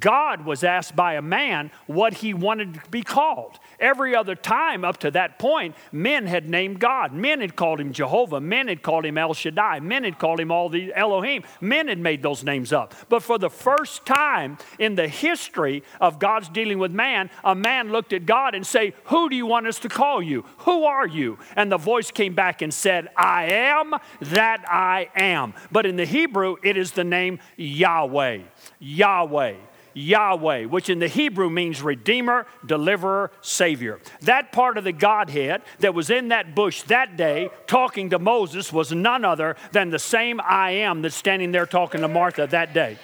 God 0.00 0.44
was 0.44 0.64
asked 0.64 0.96
by 0.96 1.14
a 1.14 1.22
man 1.22 1.70
what 1.86 2.14
he 2.14 2.34
wanted 2.34 2.74
to 2.74 2.80
be 2.90 3.02
called. 3.02 3.58
Every 3.78 4.14
other 4.14 4.34
time 4.34 4.84
up 4.84 4.98
to 4.98 5.10
that 5.12 5.38
point, 5.38 5.74
men 5.92 6.26
had 6.26 6.48
named 6.48 6.80
God. 6.80 7.12
Men 7.12 7.40
had 7.40 7.56
called 7.56 7.80
him 7.80 7.92
Jehovah. 7.92 8.40
Men 8.40 8.68
had 8.68 8.82
called 8.82 9.04
him 9.04 9.18
El 9.18 9.34
Shaddai. 9.34 9.80
Men 9.80 10.04
had 10.04 10.18
called 10.18 10.40
him 10.40 10.50
all 10.50 10.68
the 10.68 10.92
Elohim. 10.94 11.42
Men 11.60 11.88
had 11.88 11.98
made 11.98 12.22
those 12.22 12.44
names 12.44 12.72
up. 12.72 12.94
But 13.08 13.22
for 13.22 13.38
the 13.38 13.50
first 13.50 14.06
time 14.06 14.58
in 14.78 14.94
the 14.94 15.08
history 15.08 15.82
of 16.00 16.18
God's 16.18 16.48
dealing 16.48 16.78
with 16.78 16.92
man, 16.92 17.30
a 17.42 17.54
man 17.54 17.90
looked 17.90 18.12
at 18.12 18.26
God 18.26 18.54
and 18.54 18.66
say, 18.66 18.94
"Who 19.04 19.28
do 19.28 19.36
you 19.36 19.46
want 19.46 19.66
us 19.66 19.78
to 19.80 19.88
call 19.88 20.22
you? 20.22 20.44
Who 20.58 20.84
are 20.84 21.06
you?" 21.06 21.38
And 21.56 21.70
the 21.70 21.78
voice 21.78 22.10
came 22.10 22.34
back 22.34 22.62
and 22.62 22.72
said, 22.72 23.08
"I 23.16 23.44
am 23.44 23.94
that 24.20 24.64
I 24.68 25.08
am." 25.14 25.54
But 25.70 25.86
in 25.86 25.96
the 25.96 26.06
Hebrew, 26.06 26.56
it 26.62 26.76
is 26.76 26.92
the 26.92 27.04
name 27.04 27.38
Yahweh. 27.56 28.38
Yahweh. 28.78 29.54
Yahweh, 29.94 30.64
which 30.64 30.90
in 30.90 30.98
the 30.98 31.08
Hebrew 31.08 31.48
means 31.48 31.82
Redeemer, 31.82 32.46
Deliverer, 32.66 33.30
Savior. 33.40 34.00
That 34.22 34.52
part 34.52 34.76
of 34.76 34.84
the 34.84 34.92
Godhead 34.92 35.62
that 35.78 35.94
was 35.94 36.10
in 36.10 36.28
that 36.28 36.54
bush 36.54 36.82
that 36.82 37.16
day 37.16 37.50
talking 37.66 38.10
to 38.10 38.18
Moses 38.18 38.72
was 38.72 38.92
none 38.92 39.24
other 39.24 39.56
than 39.72 39.90
the 39.90 39.98
same 39.98 40.40
I 40.40 40.72
am 40.72 41.02
that's 41.02 41.14
standing 41.14 41.52
there 41.52 41.66
talking 41.66 42.02
to 42.02 42.08
Martha 42.08 42.46
that 42.48 42.74
day. 42.74 42.98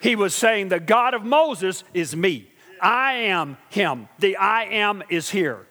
He 0.00 0.14
was 0.14 0.34
saying, 0.34 0.68
The 0.68 0.80
God 0.80 1.14
of 1.14 1.24
Moses 1.24 1.82
is 1.92 2.14
me. 2.14 2.48
I 2.80 3.12
am 3.14 3.56
him. 3.70 4.08
The 4.18 4.36
I 4.36 4.64
am 4.64 5.02
is 5.08 5.30
here. 5.30 5.66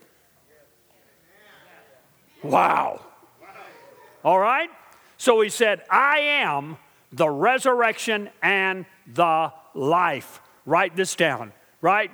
Wow. 2.43 3.01
All 4.23 4.39
right? 4.39 4.69
So 5.17 5.41
he 5.41 5.49
said, 5.49 5.83
I 5.89 6.19
am 6.19 6.77
the 7.11 7.29
resurrection 7.29 8.29
and 8.41 8.85
the 9.13 9.51
life. 9.73 10.41
Write 10.65 10.95
this 10.95 11.15
down, 11.15 11.53
right? 11.81 12.11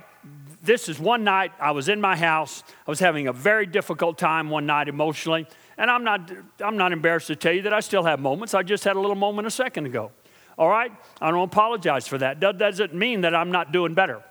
This 0.61 0.87
is 0.87 0.99
one 0.99 1.23
night 1.23 1.51
I 1.59 1.71
was 1.71 1.89
in 1.89 1.99
my 1.99 2.15
house. 2.15 2.63
I 2.87 2.91
was 2.91 2.99
having 2.99 3.27
a 3.27 3.33
very 3.33 3.65
difficult 3.65 4.17
time 4.17 4.49
one 4.49 4.65
night 4.65 4.87
emotionally. 4.87 5.47
And 5.77 5.89
I'm 5.89 6.03
not, 6.03 6.31
I'm 6.61 6.77
not 6.77 6.93
embarrassed 6.93 7.27
to 7.27 7.35
tell 7.35 7.53
you 7.53 7.63
that 7.63 7.73
I 7.73 7.79
still 7.79 8.03
have 8.03 8.19
moments. 8.19 8.53
I 8.53 8.63
just 8.63 8.83
had 8.83 8.95
a 8.95 8.99
little 8.99 9.15
moment 9.15 9.47
a 9.47 9.51
second 9.51 9.87
ago. 9.87 10.11
All 10.57 10.69
right? 10.69 10.91
I 11.19 11.31
don't 11.31 11.43
apologize 11.43 12.07
for 12.07 12.17
that. 12.19 12.39
That 12.39 12.57
doesn't 12.57 12.93
mean 12.93 13.21
that 13.21 13.33
I'm 13.35 13.51
not 13.51 13.71
doing 13.71 13.93
better. 13.93 14.23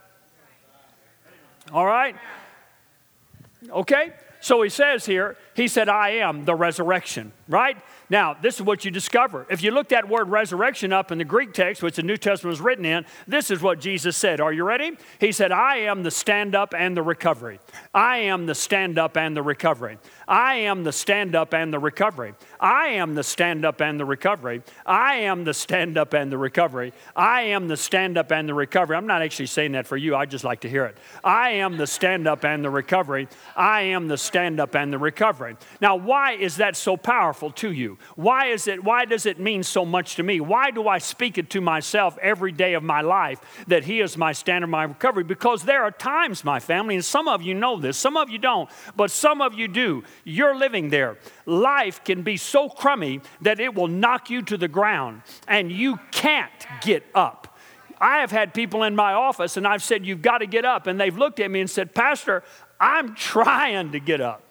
All 1.72 1.84
right? 1.84 2.16
Okay? 3.70 4.12
So 4.40 4.62
he 4.62 4.70
says 4.70 5.04
here, 5.04 5.36
he 5.54 5.68
said, 5.68 5.88
I 5.88 6.10
am 6.10 6.44
the 6.44 6.54
resurrection, 6.54 7.32
right? 7.48 7.76
Now, 8.08 8.34
this 8.34 8.56
is 8.56 8.62
what 8.62 8.84
you 8.84 8.90
discover. 8.90 9.46
If 9.48 9.62
you 9.62 9.70
look 9.70 9.88
that 9.88 10.06
word 10.06 10.28
resurrection 10.28 10.92
up 10.92 11.10
in 11.12 11.18
the 11.18 11.24
Greek 11.24 11.54
text, 11.54 11.82
which 11.82 11.96
the 11.96 12.02
New 12.02 12.18
Testament 12.18 12.52
was 12.52 12.60
written 12.60 12.84
in, 12.84 13.06
this 13.26 13.50
is 13.50 13.62
what 13.62 13.80
Jesus 13.80 14.18
said. 14.18 14.38
Are 14.38 14.52
you 14.52 14.64
ready? 14.64 14.98
He 15.18 15.32
said, 15.32 15.50
I 15.50 15.76
am 15.76 16.02
the 16.02 16.10
stand 16.10 16.54
up 16.54 16.74
and 16.74 16.94
the 16.94 17.02
recovery. 17.02 17.58
I 17.94 18.18
am 18.18 18.44
the 18.44 18.54
stand 18.54 18.98
up 18.98 19.16
and 19.16 19.34
the 19.34 19.42
recovery. 19.42 19.98
I 20.28 20.56
am 20.56 20.84
the 20.84 20.92
stand 20.92 21.34
up 21.34 21.54
and 21.54 21.72
the 21.72 21.78
recovery. 21.78 22.34
I 22.60 22.88
am 22.90 23.14
the 23.14 23.22
stand 23.22 23.64
up 23.64 23.80
and 23.80 23.98
the 23.98 24.04
recovery. 24.04 24.62
I 24.84 25.16
am 25.20 25.44
the 25.44 25.54
stand 25.54 25.96
up 25.96 26.12
and 26.12 26.30
the 26.30 26.38
recovery. 26.38 26.92
I 27.16 27.42
am 27.42 27.66
the 27.68 27.76
stand 27.76 28.18
up 28.18 28.30
and 28.30 28.48
the 28.48 28.54
recovery. 28.54 28.96
I'm 28.96 29.06
not 29.06 29.22
actually 29.22 29.46
saying 29.46 29.72
that 29.72 29.86
for 29.86 29.96
you, 29.96 30.14
I 30.14 30.26
just 30.26 30.44
like 30.44 30.60
to 30.60 30.68
hear 30.68 30.84
it. 30.84 30.98
I 31.24 31.50
am 31.50 31.76
the 31.76 31.86
stand 31.86 32.26
up 32.28 32.44
and 32.44 32.62
the 32.62 32.70
recovery. 32.70 33.28
I 33.56 33.82
am 33.82 34.08
the 34.08 34.18
stand 34.18 34.60
up 34.60 34.74
and 34.74 34.92
the 34.92 34.98
recovery. 34.98 35.41
Now, 35.80 35.96
why 35.96 36.32
is 36.32 36.56
that 36.56 36.76
so 36.76 36.96
powerful 36.96 37.50
to 37.52 37.72
you? 37.72 37.98
Why 38.16 38.46
is 38.46 38.66
it 38.66 38.82
why 38.82 39.04
does 39.04 39.26
it 39.26 39.38
mean 39.38 39.62
so 39.62 39.84
much 39.84 40.16
to 40.16 40.22
me? 40.22 40.40
Why 40.40 40.70
do 40.70 40.88
I 40.88 40.98
speak 40.98 41.38
it 41.38 41.50
to 41.50 41.60
myself 41.60 42.18
every 42.20 42.52
day 42.52 42.74
of 42.74 42.82
my 42.82 43.00
life 43.00 43.40
that 43.66 43.84
he 43.84 44.00
is 44.00 44.16
my 44.16 44.32
standard 44.32 44.68
my 44.68 44.84
recovery? 44.84 45.24
Because 45.24 45.64
there 45.64 45.82
are 45.82 45.90
times, 45.90 46.44
my 46.44 46.60
family, 46.60 46.94
and 46.94 47.04
some 47.04 47.28
of 47.28 47.42
you 47.42 47.54
know 47.54 47.78
this, 47.78 47.96
some 47.96 48.16
of 48.16 48.30
you 48.30 48.38
don't, 48.38 48.68
but 48.96 49.10
some 49.10 49.40
of 49.40 49.54
you 49.54 49.68
do. 49.68 50.04
You're 50.24 50.56
living 50.56 50.90
there. 50.90 51.18
Life 51.46 52.04
can 52.04 52.22
be 52.22 52.36
so 52.36 52.68
crummy 52.68 53.20
that 53.40 53.60
it 53.60 53.74
will 53.74 53.88
knock 53.88 54.30
you 54.30 54.42
to 54.42 54.56
the 54.56 54.68
ground 54.68 55.22
and 55.48 55.70
you 55.70 55.98
can't 56.10 56.50
get 56.80 57.04
up. 57.14 57.58
I 58.02 58.18
have 58.18 58.32
had 58.32 58.52
people 58.52 58.82
in 58.82 58.96
my 58.96 59.12
office 59.12 59.56
and 59.56 59.66
I've 59.66 59.82
said, 59.82 60.04
You've 60.04 60.22
got 60.22 60.38
to 60.38 60.46
get 60.46 60.64
up. 60.64 60.88
And 60.88 61.00
they've 61.00 61.16
looked 61.16 61.38
at 61.38 61.50
me 61.50 61.60
and 61.60 61.70
said, 61.70 61.94
Pastor, 61.94 62.42
I'm 62.80 63.14
trying 63.14 63.92
to 63.92 64.00
get 64.00 64.20
up. 64.20 64.42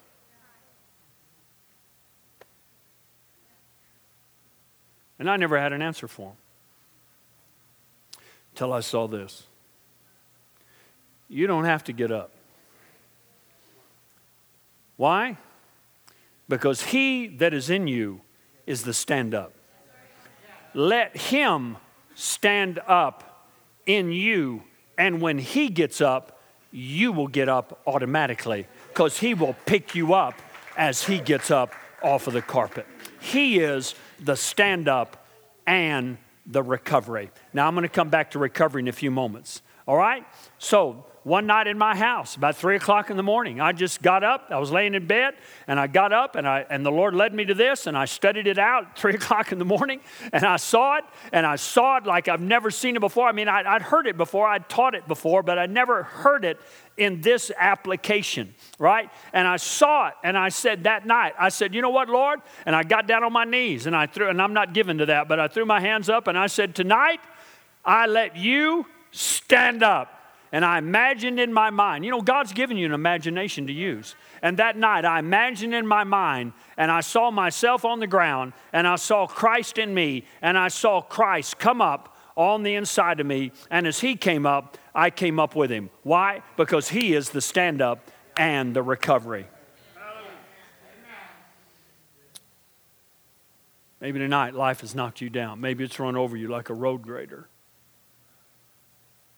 And 5.22 5.30
I 5.30 5.38
never 5.38 5.60
had 5.60 5.72
an 5.72 5.84
answer 5.84 6.08
for 6.08 6.30
them 6.30 6.38
till 8.56 8.74
I 8.74 8.80
saw 8.80 9.08
this. 9.08 9.44
You 11.30 11.46
don't 11.46 11.66
have 11.66 11.84
to 11.84 11.94
get 11.94 12.12
up. 12.12 12.32
Why? 14.98 15.38
Because 16.50 16.82
he 16.82 17.28
that 17.38 17.54
is 17.54 17.70
in 17.70 17.86
you 17.86 18.22
is 18.66 18.82
the 18.82 18.96
stand 18.96 19.36
up. 19.36 19.54
Let 20.74 21.16
him 21.16 21.78
stand 22.16 22.80
up 22.88 23.48
in 23.86 24.12
you, 24.12 24.64
and 24.98 25.22
when 25.22 25.38
he 25.38 25.70
gets 25.70 26.02
up, 26.02 26.42
you 26.72 27.12
will 27.12 27.28
get 27.28 27.48
up 27.48 27.80
automatically 27.86 28.66
because 28.88 29.20
he 29.20 29.36
will 29.36 29.56
pick 29.68 29.94
you 29.94 30.16
up 30.16 30.34
as 30.76 31.04
he 31.04 31.20
gets 31.20 31.52
up 31.52 31.76
off 32.02 32.26
of 32.26 32.34
the 32.34 32.42
carpet. 32.42 32.88
He 33.20 33.60
is 33.60 33.94
the 34.22 34.36
stand 34.36 34.88
up 34.88 35.26
and 35.66 36.18
the 36.46 36.64
recovery. 36.64 37.32
Now, 37.54 37.68
I'm 37.68 37.76
going 37.76 37.84
to 37.84 37.90
come 37.90 38.10
back 38.10 38.32
to 38.32 38.40
recovery 38.40 38.82
in 38.82 38.88
a 38.88 38.94
few 38.94 39.12
moments. 39.12 39.62
All 39.88 39.98
right? 39.98 40.26
So, 40.58 41.06
one 41.24 41.46
night 41.46 41.68
in 41.68 41.78
my 41.78 41.96
house, 41.96 42.36
about 42.36 42.56
three 42.56 42.76
o'clock 42.76 43.12
in 43.12 43.18
the 43.18 43.24
morning, 43.24 43.62
I 43.62 43.74
just 43.74 44.02
got 44.02 44.24
up. 44.24 44.48
I 44.50 44.58
was 44.58 44.72
laying 44.72 44.96
in 44.96 45.06
bed, 45.06 45.36
and 45.68 45.80
I 45.80 45.86
got 45.86 46.12
up, 46.12 46.36
and, 46.36 46.48
I, 46.48 46.66
and 46.68 46.84
the 46.84 46.92
Lord 46.92 47.14
led 47.14 47.34
me 47.34 47.46
to 47.46 47.54
this, 47.54 47.86
and 47.86 47.96
I 47.96 48.06
studied 48.06 48.48
it 48.48 48.58
out 48.58 48.98
three 48.98 49.14
o'clock 49.14 49.52
in 49.52 49.60
the 49.60 49.66
morning, 49.66 50.00
and 50.34 50.44
I 50.44 50.58
saw 50.58 50.98
it, 50.98 51.04
and 51.32 51.46
I 51.46 51.58
saw 51.58 51.98
it 51.98 52.06
like 52.08 52.28
I've 52.28 52.42
never 52.42 52.72
seen 52.72 52.96
it 52.96 53.02
before. 53.02 53.28
I 53.28 53.34
mean, 53.34 53.48
I, 53.48 53.62
I'd 53.64 53.84
heard 53.84 54.08
it 54.08 54.18
before, 54.18 54.48
I'd 54.48 54.68
taught 54.68 54.96
it 54.96 55.08
before, 55.08 55.44
but 55.44 55.60
I'd 55.60 55.70
never 55.70 56.04
heard 56.04 56.44
it 56.44 56.60
in 56.98 57.22
this 57.22 57.52
application, 57.56 58.56
right? 58.80 59.10
And 59.32 59.48
I 59.48 59.58
saw 59.58 60.10
it 60.10 60.14
and 60.24 60.38
I 60.38 60.50
said 60.50 60.84
that 60.84 61.06
night, 61.06 61.34
I 61.40 61.50
said, 61.50 61.74
You 61.74 61.82
know 61.82 61.90
what, 61.90 62.10
Lord? 62.10 62.42
And 62.66 62.76
I 62.76 62.84
got 62.84 63.08
down 63.08 63.24
on 63.24 63.32
my 63.32 63.46
knees 63.46 63.88
and 63.88 63.96
I 63.96 64.08
threw, 64.08 64.30
and 64.30 64.42
I'm 64.42 64.54
not 64.54 64.74
given 64.74 64.98
to 65.00 65.06
that, 65.08 65.28
but 65.28 65.40
I 65.40 65.48
threw 65.48 65.66
my 65.66 65.80
hands 65.80 66.10
up 66.10 66.28
and 66.28 66.38
I 66.38 66.48
said, 66.48 66.76
Tonight, 66.76 67.22
I 67.84 68.08
let 68.08 68.36
you 68.36 68.86
stand 69.12 69.84
up 69.84 70.21
and 70.52 70.66
I 70.66 70.78
imagined 70.78 71.40
in 71.40 71.54
my 71.54 71.70
mind, 71.70 72.04
you 72.04 72.12
know, 72.12 72.22
God's 72.22 72.52
given 72.52 72.76
you 72.78 72.86
an 72.86 72.94
imagination 72.94 73.68
to 73.68 73.74
use. 73.74 74.16
And 74.42 74.58
that 74.58 74.78
night, 74.78 75.06
I 75.06 75.20
imagined 75.20 75.74
in 75.74 75.88
my 75.88 76.04
mind, 76.04 76.52
and 76.76 76.92
I 76.92 77.00
saw 77.02 77.32
myself 77.32 77.86
on 77.86 78.00
the 78.00 78.08
ground, 78.08 78.52
and 78.74 78.86
I 78.86 78.98
saw 78.98 79.28
Christ 79.28 79.78
in 79.78 79.94
me, 79.94 80.26
and 80.42 80.58
I 80.58 80.68
saw 80.68 81.02
Christ 81.02 81.58
come 81.58 81.82
up 81.82 82.18
on 82.36 82.64
the 82.64 82.76
inside 82.76 83.20
of 83.22 83.26
me. 83.26 83.52
And 83.70 83.88
as 83.88 84.02
He 84.02 84.16
came 84.16 84.46
up, 84.46 84.78
I 84.94 85.10
came 85.10 85.40
up 85.40 85.56
with 85.56 85.72
Him. 85.72 85.90
Why? 86.04 86.42
Because 86.58 86.90
He 86.90 87.14
is 87.14 87.30
the 87.30 87.42
stand 87.42 87.82
up 87.82 88.12
and 88.36 88.76
the 88.76 88.84
recovery. 88.84 89.48
Maybe 94.02 94.18
tonight 94.18 94.56
life 94.56 94.82
has 94.82 94.96
knocked 94.96 95.22
you 95.22 95.30
down. 95.30 95.62
Maybe 95.62 95.84
it's 95.84 96.00
run 96.00 96.18
over 96.18 96.36
you 96.36 96.48
like 96.48 96.70
a 96.70 96.74
road 96.74 97.04
grader. 97.04 97.48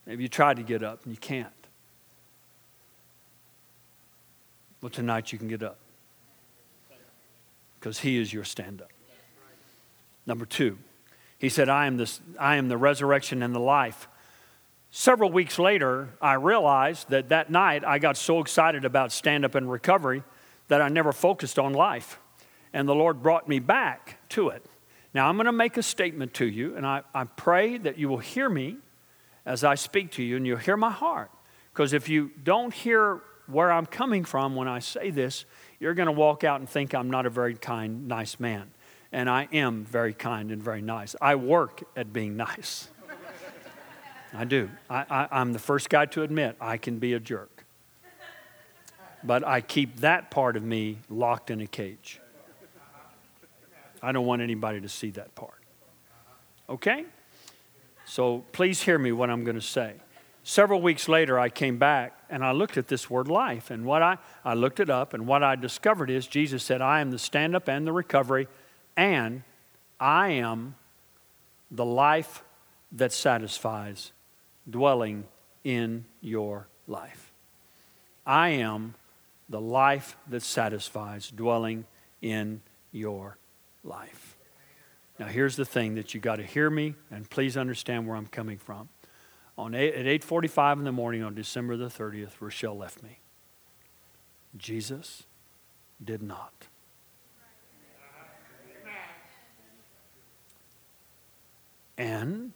Maybe 0.05 0.23
you 0.23 0.29
tried 0.29 0.57
to 0.57 0.63
get 0.63 0.83
up 0.83 1.03
and 1.05 1.13
you 1.13 1.19
can't. 1.19 1.51
Well, 4.81 4.89
tonight 4.89 5.31
you 5.31 5.39
can 5.39 5.47
get 5.47 5.63
up 5.63 5.77
because 7.79 7.99
He 7.99 8.17
is 8.17 8.33
your 8.33 8.43
stand 8.43 8.81
up. 8.81 8.89
Number 10.25 10.45
two, 10.45 10.77
He 11.37 11.49
said, 11.49 11.69
I 11.69 11.87
am, 11.87 11.97
this, 11.97 12.21
I 12.39 12.57
am 12.57 12.67
the 12.67 12.77
resurrection 12.77 13.43
and 13.43 13.55
the 13.55 13.59
life. 13.59 14.07
Several 14.91 15.31
weeks 15.31 15.57
later, 15.57 16.09
I 16.21 16.33
realized 16.33 17.09
that 17.09 17.29
that 17.29 17.49
night 17.49 17.83
I 17.83 17.97
got 17.97 18.15
so 18.15 18.39
excited 18.39 18.85
about 18.85 19.11
stand 19.11 19.43
up 19.43 19.55
and 19.55 19.69
recovery 19.71 20.23
that 20.67 20.81
I 20.81 20.89
never 20.89 21.11
focused 21.11 21.57
on 21.57 21.73
life. 21.73 22.19
And 22.73 22.87
the 22.87 22.95
Lord 22.95 23.23
brought 23.23 23.47
me 23.47 23.59
back 23.59 24.17
to 24.29 24.49
it. 24.49 24.65
Now, 25.13 25.29
I'm 25.29 25.35
going 25.35 25.45
to 25.45 25.51
make 25.51 25.77
a 25.77 25.83
statement 25.83 26.33
to 26.35 26.45
you, 26.45 26.75
and 26.75 26.85
I, 26.85 27.01
I 27.13 27.23
pray 27.23 27.77
that 27.77 27.97
you 27.97 28.09
will 28.09 28.17
hear 28.17 28.49
me 28.49 28.77
as 29.45 29.63
I 29.63 29.75
speak 29.75 30.11
to 30.11 30.23
you 30.23 30.37
and 30.37 30.47
you'll 30.47 30.57
hear 30.57 30.77
my 30.77 30.91
heart. 30.91 31.31
Because 31.73 31.93
if 31.93 32.07
you 32.07 32.31
don't 32.43 32.73
hear 32.73 33.21
where 33.47 33.71
I'm 33.71 33.85
coming 33.85 34.23
from 34.23 34.55
when 34.55 34.67
I 34.67 34.79
say 34.79 35.09
this, 35.09 35.45
you're 35.79 35.93
going 35.93 36.07
to 36.07 36.13
walk 36.13 36.43
out 36.43 36.59
and 36.59 36.69
think 36.69 36.93
I'm 36.93 37.09
not 37.09 37.25
a 37.25 37.29
very 37.29 37.55
kind, 37.55 38.07
nice 38.07 38.39
man. 38.39 38.71
And 39.11 39.29
I 39.29 39.47
am 39.51 39.83
very 39.85 40.13
kind 40.13 40.51
and 40.51 40.61
very 40.61 40.81
nice. 40.81 41.15
I 41.21 41.35
work 41.35 41.83
at 41.95 42.13
being 42.13 42.37
nice. 42.37 42.87
I 44.35 44.45
do. 44.45 44.69
I, 44.89 45.27
am 45.31 45.53
the 45.53 45.59
first 45.59 45.89
guy 45.89 46.07
to 46.07 46.23
admit 46.23 46.55
I 46.59 46.77
can 46.77 46.97
be 46.97 47.13
a 47.13 47.19
jerk. 47.19 47.65
But 49.23 49.45
I 49.45 49.61
keep 49.61 49.97
that 49.97 50.31
part 50.31 50.57
of 50.57 50.63
me 50.63 50.97
locked 51.09 51.51
in 51.51 51.61
a 51.61 51.67
cage. 51.67 52.19
I 54.01 54.11
don't 54.11 54.25
want 54.25 54.41
anybody 54.41 54.81
to 54.81 54.89
see 54.89 55.11
that 55.11 55.33
part. 55.35 55.61
Okay? 56.67 57.05
So 58.13 58.45
please 58.51 58.79
hear 58.79 58.99
me 58.99 59.11
what 59.11 59.31
I'm 59.31 59.43
going 59.43 59.55
to 59.55 59.59
say. 59.59 59.95
Several 60.43 60.79
weeks 60.79 61.09
later, 61.09 61.39
I 61.39 61.49
came 61.49 61.79
back 61.79 62.15
and 62.29 62.45
I 62.45 62.51
looked 62.51 62.77
at 62.77 62.87
this 62.87 63.09
word 63.09 63.27
life. 63.27 63.71
And 63.71 63.85
what 63.85 64.03
I, 64.03 64.19
I 64.45 64.53
looked 64.53 64.79
it 64.79 64.91
up, 64.91 65.15
and 65.15 65.25
what 65.25 65.41
I 65.41 65.55
discovered 65.55 66.11
is 66.11 66.27
Jesus 66.27 66.63
said, 66.63 66.79
I 66.79 67.01
am 67.01 67.09
the 67.09 67.17
stand 67.17 67.55
up 67.55 67.67
and 67.67 67.87
the 67.87 67.91
recovery, 67.91 68.47
and 68.95 69.41
I 69.99 70.29
am 70.29 70.75
the 71.71 71.85
life 71.85 72.43
that 72.91 73.11
satisfies, 73.13 74.11
dwelling 74.69 75.25
in 75.63 76.05
your 76.21 76.67
life. 76.87 77.33
I 78.27 78.49
am 78.49 78.93
the 79.49 79.59
life 79.59 80.17
that 80.29 80.43
satisfies, 80.43 81.31
dwelling 81.31 81.85
in 82.21 82.61
your 82.91 83.39
life. 83.83 84.32
Now, 85.23 85.29
here's 85.29 85.55
the 85.55 85.63
thing 85.63 85.95
that 85.95 86.13
you 86.13 86.19
got 86.19 86.35
to 86.35 86.43
hear 86.43 86.69
me, 86.69 86.95
and 87.09 87.29
please 87.29 87.55
understand 87.55 88.05
where 88.05 88.17
I'm 88.17 88.27
coming 88.27 88.57
from. 88.57 88.89
On 89.57 89.73
eight, 89.73 89.93
at 89.93 90.05
8:45 90.05 90.79
in 90.79 90.83
the 90.83 90.91
morning 90.91 91.23
on 91.23 91.33
December 91.33 91.77
the 91.77 91.87
30th, 91.87 92.41
Rochelle 92.41 92.75
left 92.75 93.01
me. 93.01 93.19
Jesus 94.57 95.23
did 96.03 96.21
not. 96.21 96.67
And 101.97 102.51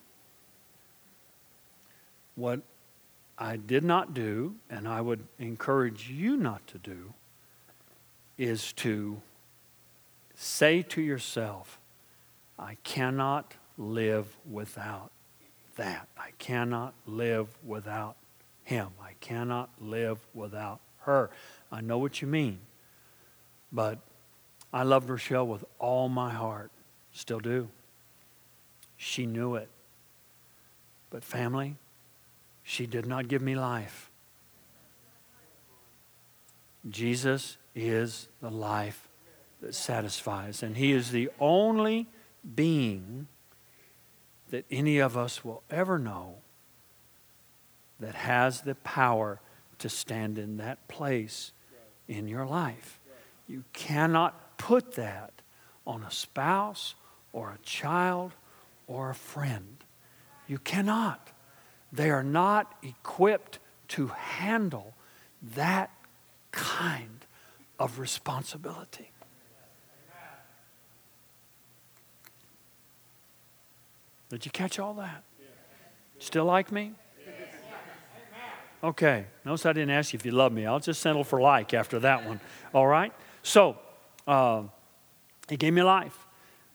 what 2.36 2.64
I 3.38 3.56
did 3.56 3.86
not 3.86 4.14
do, 4.14 4.56
and 4.70 4.90
I 4.90 5.00
would 5.00 5.26
encourage 5.40 6.10
you 6.10 6.36
not 6.36 6.68
to 6.68 6.78
do, 6.78 7.14
is 8.38 8.74
to 8.74 9.22
say 10.36 10.82
to 10.82 11.02
yourself, 11.02 11.80
I 12.60 12.76
cannot 12.84 13.54
live 13.78 14.36
without 14.50 15.12
that. 15.76 16.08
I 16.18 16.32
cannot 16.38 16.94
live 17.06 17.48
without 17.64 18.18
him. 18.64 18.90
I 19.02 19.14
cannot 19.20 19.70
live 19.80 20.20
without 20.34 20.80
her. 21.00 21.30
I 21.72 21.82
know 21.82 21.98
what 21.98 22.22
you 22.22 22.28
mean. 22.28 22.60
But 23.72 24.00
I 24.74 24.84
loved 24.84 25.10
Rochelle 25.10 25.48
with 25.48 25.64
all 25.80 26.10
my 26.10 26.32
heart. 26.32 26.72
Still 27.12 27.40
do. 27.40 27.70
She 28.98 29.26
knew 29.26 29.56
it. 29.56 29.70
But 31.10 31.24
family, 31.24 31.78
she 32.64 32.86
did 32.86 33.06
not 33.06 33.28
give 33.28 33.42
me 33.42 33.56
life. 33.56 34.12
Jesus 36.90 37.58
is 37.76 38.28
the 38.42 38.50
life 38.50 39.08
that 39.62 39.76
satisfies. 39.76 40.64
And 40.64 40.76
He 40.76 40.92
is 40.92 41.12
the 41.12 41.30
only 41.40 42.08
being 42.56 43.28
that 44.50 44.66
any 44.72 45.00
of 45.00 45.18
us 45.18 45.44
will 45.44 45.64
ever 45.70 46.00
know 46.00 46.36
that 48.00 48.16
has 48.16 48.62
the 48.62 48.76
power 48.76 49.40
to 49.80 49.90
stand 49.90 50.38
in 50.38 50.58
that 50.58 50.88
place 50.88 51.52
in 52.08 52.28
your 52.28 52.46
life. 52.46 53.00
You 53.48 53.64
cannot 53.74 54.58
put 54.58 54.94
that 54.94 55.34
on 55.86 56.04
a 56.04 56.12
spouse 56.12 56.96
or 57.34 57.52
a 57.52 57.64
child 57.64 58.34
or 58.88 59.10
a 59.10 59.16
friend. 59.16 59.78
You 60.48 60.60
cannot. 60.60 61.30
They 61.92 62.10
are 62.10 62.24
not 62.24 62.74
equipped 62.84 63.60
to 63.90 64.08
handle 64.08 64.94
that 65.56 65.92
kind 66.52 67.26
of 67.80 68.00
responsibility. 68.00 69.12
Did 74.30 74.46
you 74.46 74.52
catch 74.52 74.80
all 74.80 74.94
that? 74.96 75.24
Still 76.20 76.46
like 76.46 76.72
me? 76.72 76.94
Okay. 78.84 79.26
Notice 79.46 79.66
I 79.66 79.74
didn't 79.74 79.92
ask 79.92 80.14
you 80.14 80.18
if 80.18 80.26
you 80.26 80.32
love 80.32 80.52
me. 80.52 80.66
I'll 80.66 80.80
just 80.80 81.02
settle 81.02 81.24
for 81.24 81.42
like 81.42 81.74
after 81.74 82.00
that 82.00 82.26
one. 82.26 82.40
All 82.74 82.88
right? 82.88 83.14
So, 83.44 83.78
uh, 84.28 84.64
he 85.50 85.58
gave 85.58 85.74
me 85.74 85.82
life. 85.82 86.26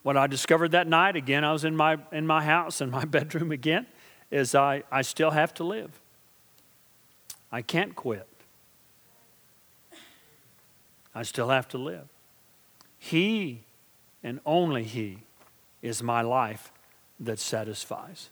What 0.02 0.16
I 0.16 0.26
discovered 0.26 0.72
that 0.72 0.88
night, 0.88 1.14
again, 1.14 1.44
I 1.44 1.52
was 1.52 1.64
in 1.64 1.76
my, 1.76 1.98
in 2.10 2.26
my 2.26 2.42
house, 2.42 2.80
in 2.80 2.90
my 2.90 3.04
bedroom 3.06 3.52
again, 3.52 3.86
is 4.30 4.54
I, 4.54 4.82
I 4.90 5.02
still 5.02 5.30
have 5.30 5.54
to 5.54 5.64
live. 5.64 6.00
I 7.52 7.62
can't 7.62 7.94
quit. 7.94 8.26
I 11.14 11.22
still 11.22 11.50
have 11.50 11.68
to 11.68 11.78
live. 11.78 12.08
He 12.98 13.64
and 14.24 14.40
only 14.46 14.84
He 14.84 15.18
is 15.82 16.02
my 16.02 16.22
life 16.22 16.71
that 17.22 17.38
satisfies. 17.38 18.30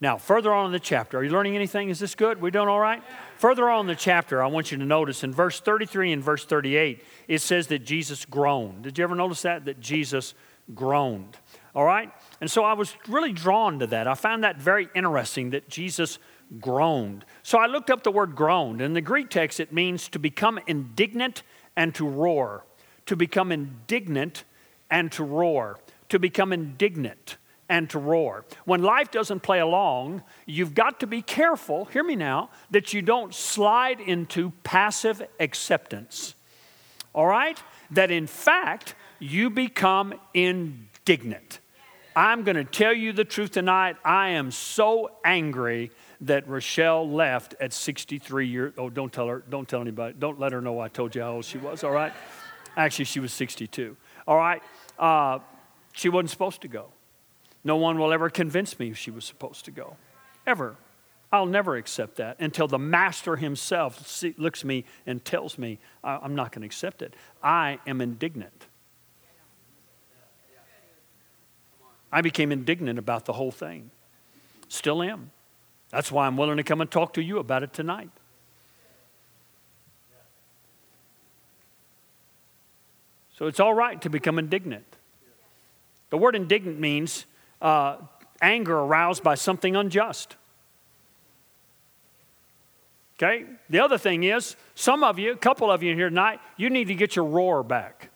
Now, 0.00 0.18
further 0.18 0.52
on 0.52 0.66
in 0.66 0.72
the 0.72 0.80
chapter, 0.80 1.18
are 1.18 1.24
you 1.24 1.30
learning 1.30 1.56
anything? 1.56 1.88
Is 1.88 1.98
this 1.98 2.14
good? 2.14 2.40
We 2.40 2.50
doing 2.50 2.68
all 2.68 2.80
right? 2.80 3.02
Further 3.38 3.70
on 3.70 3.82
in 3.82 3.86
the 3.86 3.94
chapter, 3.94 4.42
I 4.42 4.46
want 4.46 4.70
you 4.70 4.76
to 4.76 4.84
notice 4.84 5.24
in 5.24 5.32
verse 5.32 5.58
33 5.58 6.12
and 6.12 6.22
verse 6.22 6.44
38, 6.44 7.02
it 7.28 7.40
says 7.40 7.68
that 7.68 7.78
Jesus 7.80 8.26
groaned. 8.26 8.82
Did 8.82 8.98
you 8.98 9.04
ever 9.04 9.14
notice 9.14 9.42
that? 9.42 9.64
That 9.64 9.80
Jesus 9.80 10.34
groaned. 10.74 11.38
All 11.74 11.84
right? 11.84 12.12
And 12.42 12.50
so 12.50 12.62
I 12.62 12.74
was 12.74 12.94
really 13.08 13.32
drawn 13.32 13.78
to 13.78 13.86
that. 13.86 14.06
I 14.06 14.14
found 14.14 14.44
that 14.44 14.60
very 14.60 14.88
interesting 14.94 15.50
that 15.50 15.70
Jesus 15.70 16.18
groaned. 16.60 17.24
So 17.42 17.58
I 17.58 17.66
looked 17.66 17.88
up 17.88 18.02
the 18.02 18.10
word 18.10 18.36
groaned. 18.36 18.82
In 18.82 18.92
the 18.92 19.00
Greek 19.00 19.30
text, 19.30 19.60
it 19.60 19.72
means 19.72 20.08
to 20.10 20.18
become 20.18 20.60
indignant 20.66 21.42
and 21.74 21.94
to 21.94 22.06
roar. 22.06 22.66
To 23.06 23.16
become 23.16 23.50
indignant 23.50 24.44
and 24.90 25.10
to 25.12 25.24
roar. 25.24 25.78
To 26.10 26.18
become 26.18 26.52
indignant 26.52 27.38
and 27.68 27.90
to 27.90 27.98
roar. 27.98 28.44
When 28.64 28.82
life 28.82 29.10
doesn't 29.10 29.40
play 29.40 29.60
along, 29.60 30.22
you've 30.46 30.74
got 30.74 31.00
to 31.00 31.06
be 31.06 31.22
careful, 31.22 31.86
hear 31.86 32.04
me 32.04 32.16
now, 32.16 32.50
that 32.70 32.92
you 32.92 33.02
don't 33.02 33.34
slide 33.34 34.00
into 34.00 34.52
passive 34.62 35.22
acceptance. 35.40 36.34
All 37.14 37.26
right? 37.26 37.60
That 37.90 38.10
in 38.10 38.26
fact, 38.26 38.94
you 39.18 39.50
become 39.50 40.14
indignant. 40.34 41.60
I'm 42.14 42.44
going 42.44 42.56
to 42.56 42.64
tell 42.64 42.94
you 42.94 43.12
the 43.12 43.24
truth 43.24 43.52
tonight. 43.52 43.96
I 44.04 44.30
am 44.30 44.50
so 44.50 45.10
angry 45.24 45.90
that 46.22 46.48
Rochelle 46.48 47.08
left 47.08 47.54
at 47.60 47.72
63 47.72 48.46
years. 48.46 48.74
Oh, 48.78 48.88
don't 48.88 49.12
tell 49.12 49.28
her. 49.28 49.44
Don't 49.48 49.68
tell 49.68 49.82
anybody. 49.82 50.14
Don't 50.18 50.40
let 50.40 50.52
her 50.52 50.62
know 50.62 50.80
I 50.80 50.88
told 50.88 51.14
you 51.14 51.20
how 51.20 51.32
old 51.32 51.44
she 51.44 51.58
was. 51.58 51.84
All 51.84 51.90
right. 51.90 52.12
Actually, 52.76 53.04
she 53.04 53.20
was 53.20 53.34
62. 53.34 53.96
All 54.26 54.36
right. 54.36 54.62
Uh, 54.98 55.40
she 55.92 56.08
wasn't 56.08 56.30
supposed 56.30 56.62
to 56.62 56.68
go. 56.68 56.86
No 57.66 57.74
one 57.74 57.98
will 57.98 58.12
ever 58.12 58.30
convince 58.30 58.78
me 58.78 58.92
she 58.92 59.10
was 59.10 59.24
supposed 59.24 59.64
to 59.64 59.72
go. 59.72 59.96
Ever. 60.46 60.76
I'll 61.32 61.46
never 61.46 61.74
accept 61.74 62.14
that 62.18 62.36
until 62.38 62.68
the 62.68 62.78
master 62.78 63.34
himself 63.34 64.22
looks 64.38 64.64
me 64.64 64.84
and 65.04 65.24
tells 65.24 65.58
me 65.58 65.80
I'm 66.04 66.36
not 66.36 66.52
going 66.52 66.62
to 66.62 66.66
accept 66.66 67.02
it. 67.02 67.14
I 67.42 67.80
am 67.84 68.00
indignant. 68.00 68.66
I 72.12 72.20
became 72.20 72.52
indignant 72.52 73.00
about 73.00 73.24
the 73.24 73.32
whole 73.32 73.50
thing. 73.50 73.90
Still 74.68 75.02
am. 75.02 75.32
That's 75.90 76.12
why 76.12 76.28
I'm 76.28 76.36
willing 76.36 76.58
to 76.58 76.62
come 76.62 76.80
and 76.80 76.88
talk 76.88 77.14
to 77.14 77.22
you 77.22 77.38
about 77.40 77.64
it 77.64 77.72
tonight. 77.72 78.10
So 83.36 83.48
it's 83.48 83.58
all 83.58 83.74
right 83.74 84.00
to 84.02 84.08
become 84.08 84.38
indignant. 84.38 84.86
The 86.10 86.16
word 86.16 86.36
indignant 86.36 86.78
means 86.78 87.26
uh, 87.60 87.96
anger 88.40 88.78
aroused 88.78 89.22
by 89.22 89.34
something 89.34 89.76
unjust. 89.76 90.36
Okay? 93.18 93.44
The 93.70 93.80
other 93.80 93.98
thing 93.98 94.24
is, 94.24 94.56
some 94.74 95.02
of 95.02 95.18
you, 95.18 95.32
a 95.32 95.36
couple 95.36 95.70
of 95.70 95.82
you 95.82 95.92
in 95.92 95.98
here 95.98 96.08
tonight, 96.08 96.40
you 96.56 96.68
need 96.70 96.88
to 96.88 96.94
get 96.94 97.16
your 97.16 97.24
roar 97.24 97.62
back. 97.62 98.10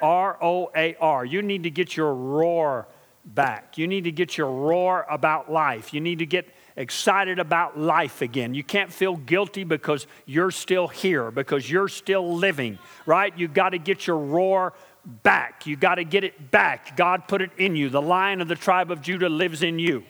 R 0.00 0.36
O 0.42 0.70
A 0.76 0.96
R. 1.00 1.24
You 1.24 1.42
need 1.42 1.64
to 1.64 1.70
get 1.70 1.96
your 1.96 2.14
roar 2.14 2.86
back. 3.24 3.78
You 3.78 3.86
need 3.86 4.04
to 4.04 4.12
get 4.12 4.36
your 4.36 4.50
roar 4.50 5.06
about 5.10 5.50
life. 5.50 5.94
You 5.94 6.00
need 6.00 6.18
to 6.18 6.26
get 6.26 6.46
excited 6.76 7.38
about 7.38 7.78
life 7.78 8.20
again. 8.20 8.54
You 8.54 8.64
can't 8.64 8.92
feel 8.92 9.16
guilty 9.16 9.64
because 9.64 10.06
you're 10.26 10.50
still 10.50 10.88
here, 10.88 11.30
because 11.30 11.70
you're 11.70 11.88
still 11.88 12.34
living, 12.34 12.78
right? 13.06 13.32
You've 13.36 13.54
got 13.54 13.70
to 13.70 13.78
get 13.78 14.06
your 14.06 14.18
roar 14.18 14.74
back. 15.04 15.66
You 15.66 15.76
got 15.76 15.96
to 15.96 16.04
get 16.04 16.24
it 16.24 16.50
back. 16.50 16.96
God 16.96 17.28
put 17.28 17.42
it 17.42 17.50
in 17.58 17.76
you. 17.76 17.90
The 17.90 18.02
lion 18.02 18.40
of 18.40 18.48
the 18.48 18.54
tribe 18.54 18.90
of 18.90 19.00
Judah 19.00 19.28
lives 19.28 19.62
in 19.62 19.78
you. 19.78 20.04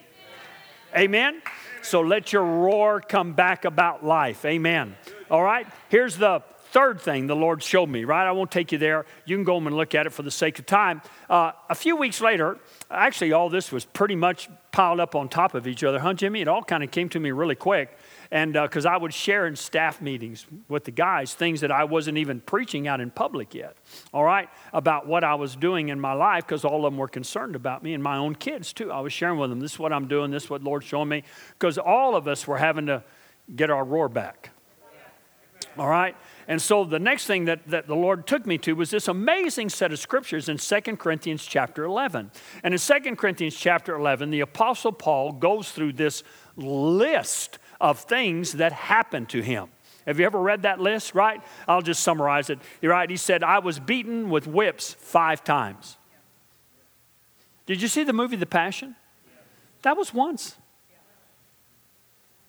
Amen? 0.96 1.42
So 1.82 2.00
let 2.00 2.32
your 2.32 2.44
roar 2.44 3.00
come 3.00 3.32
back 3.32 3.64
about 3.64 4.04
life. 4.04 4.44
Amen. 4.44 4.96
All 5.30 5.42
right? 5.42 5.66
Here's 5.88 6.16
the 6.16 6.42
third 6.74 7.00
thing 7.00 7.26
the 7.26 7.36
Lord 7.36 7.62
showed 7.62 7.88
me, 7.88 8.04
right? 8.04 8.26
I 8.26 8.32
won't 8.32 8.50
take 8.50 8.72
you 8.72 8.78
there. 8.78 9.06
You 9.24 9.36
can 9.36 9.44
go 9.44 9.54
home 9.54 9.66
and 9.66 9.76
look 9.76 9.94
at 9.94 10.06
it 10.06 10.10
for 10.10 10.22
the 10.22 10.30
sake 10.30 10.58
of 10.58 10.66
time. 10.66 11.02
Uh, 11.30 11.52
a 11.68 11.74
few 11.74 11.96
weeks 11.96 12.20
later, 12.20 12.58
actually, 12.90 13.32
all 13.32 13.48
this 13.48 13.70
was 13.70 13.84
pretty 13.84 14.16
much 14.16 14.48
piled 14.72 14.98
up 14.98 15.14
on 15.14 15.28
top 15.28 15.54
of 15.54 15.68
each 15.68 15.84
other, 15.84 16.00
huh, 16.00 16.14
Jimmy? 16.14 16.40
It 16.40 16.48
all 16.48 16.64
kind 16.64 16.82
of 16.82 16.90
came 16.90 17.08
to 17.10 17.20
me 17.20 17.30
really 17.30 17.54
quick. 17.54 17.96
And 18.34 18.52
because 18.52 18.84
uh, 18.84 18.90
I 18.90 18.96
would 18.96 19.14
share 19.14 19.46
in 19.46 19.54
staff 19.54 20.02
meetings 20.02 20.44
with 20.68 20.82
the 20.82 20.90
guys 20.90 21.32
things 21.34 21.60
that 21.60 21.70
I 21.70 21.84
wasn't 21.84 22.18
even 22.18 22.40
preaching 22.40 22.88
out 22.88 23.00
in 23.00 23.12
public 23.12 23.54
yet, 23.54 23.76
all 24.12 24.24
right, 24.24 24.48
about 24.72 25.06
what 25.06 25.22
I 25.22 25.36
was 25.36 25.54
doing 25.54 25.88
in 25.88 26.00
my 26.00 26.14
life 26.14 26.44
because 26.44 26.64
all 26.64 26.84
of 26.84 26.92
them 26.92 26.98
were 26.98 27.06
concerned 27.06 27.54
about 27.54 27.84
me 27.84 27.94
and 27.94 28.02
my 28.02 28.16
own 28.16 28.34
kids 28.34 28.72
too. 28.72 28.90
I 28.90 28.98
was 28.98 29.12
sharing 29.12 29.38
with 29.38 29.50
them, 29.50 29.60
this 29.60 29.74
is 29.74 29.78
what 29.78 29.92
I'm 29.92 30.08
doing, 30.08 30.32
this 30.32 30.44
is 30.44 30.50
what 30.50 30.64
Lord's 30.64 30.84
showing 30.84 31.08
me, 31.08 31.22
because 31.56 31.78
all 31.78 32.16
of 32.16 32.26
us 32.26 32.44
were 32.44 32.58
having 32.58 32.86
to 32.86 33.04
get 33.54 33.70
our 33.70 33.84
roar 33.84 34.08
back. 34.08 34.50
All 35.78 35.88
right? 35.88 36.16
And 36.48 36.60
so 36.60 36.84
the 36.84 36.98
next 36.98 37.26
thing 37.26 37.44
that, 37.44 37.64
that 37.68 37.86
the 37.86 37.94
Lord 37.94 38.26
took 38.26 38.46
me 38.46 38.58
to 38.58 38.74
was 38.74 38.90
this 38.90 39.06
amazing 39.06 39.68
set 39.68 39.92
of 39.92 40.00
scriptures 40.00 40.48
in 40.48 40.56
2 40.56 40.80
Corinthians 40.96 41.46
chapter 41.46 41.84
11. 41.84 42.32
And 42.64 42.74
in 42.74 42.80
2 42.80 43.14
Corinthians 43.14 43.54
chapter 43.54 43.94
11, 43.94 44.30
the 44.30 44.40
Apostle 44.40 44.92
Paul 44.92 45.30
goes 45.30 45.70
through 45.70 45.92
this 45.92 46.24
list 46.56 47.60
of 47.84 47.98
things 47.98 48.52
that 48.52 48.72
happened 48.72 49.28
to 49.28 49.42
him. 49.42 49.68
Have 50.06 50.18
you 50.18 50.24
ever 50.24 50.40
read 50.40 50.62
that 50.62 50.80
list, 50.80 51.14
right? 51.14 51.42
I'll 51.68 51.82
just 51.82 52.02
summarize 52.02 52.48
it. 52.48 52.58
You're 52.80 52.92
right. 52.92 53.10
He 53.10 53.18
said, 53.18 53.42
I 53.42 53.58
was 53.58 53.78
beaten 53.78 54.30
with 54.30 54.46
whips 54.46 54.94
five 54.94 55.44
times. 55.44 55.98
Did 57.66 57.82
you 57.82 57.88
see 57.88 58.02
the 58.02 58.14
movie 58.14 58.36
The 58.36 58.46
Passion? 58.46 58.96
That 59.82 59.98
was 59.98 60.14
once. 60.14 60.56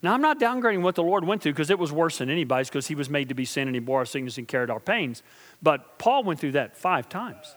Now, 0.00 0.14
I'm 0.14 0.22
not 0.22 0.40
downgrading 0.40 0.80
what 0.80 0.94
the 0.94 1.02
Lord 1.02 1.24
went 1.24 1.42
through 1.42 1.52
because 1.52 1.68
it 1.68 1.78
was 1.78 1.92
worse 1.92 2.16
than 2.18 2.30
anybody's 2.30 2.70
because 2.70 2.86
he 2.86 2.94
was 2.94 3.10
made 3.10 3.28
to 3.28 3.34
be 3.34 3.44
sin 3.44 3.68
and 3.68 3.76
he 3.76 3.80
bore 3.80 3.98
our 3.98 4.04
sickness 4.06 4.38
and 4.38 4.48
carried 4.48 4.70
our 4.70 4.80
pains. 4.80 5.22
But 5.62 5.98
Paul 5.98 6.24
went 6.24 6.40
through 6.40 6.52
that 6.52 6.78
five 6.78 7.10
times. 7.10 7.56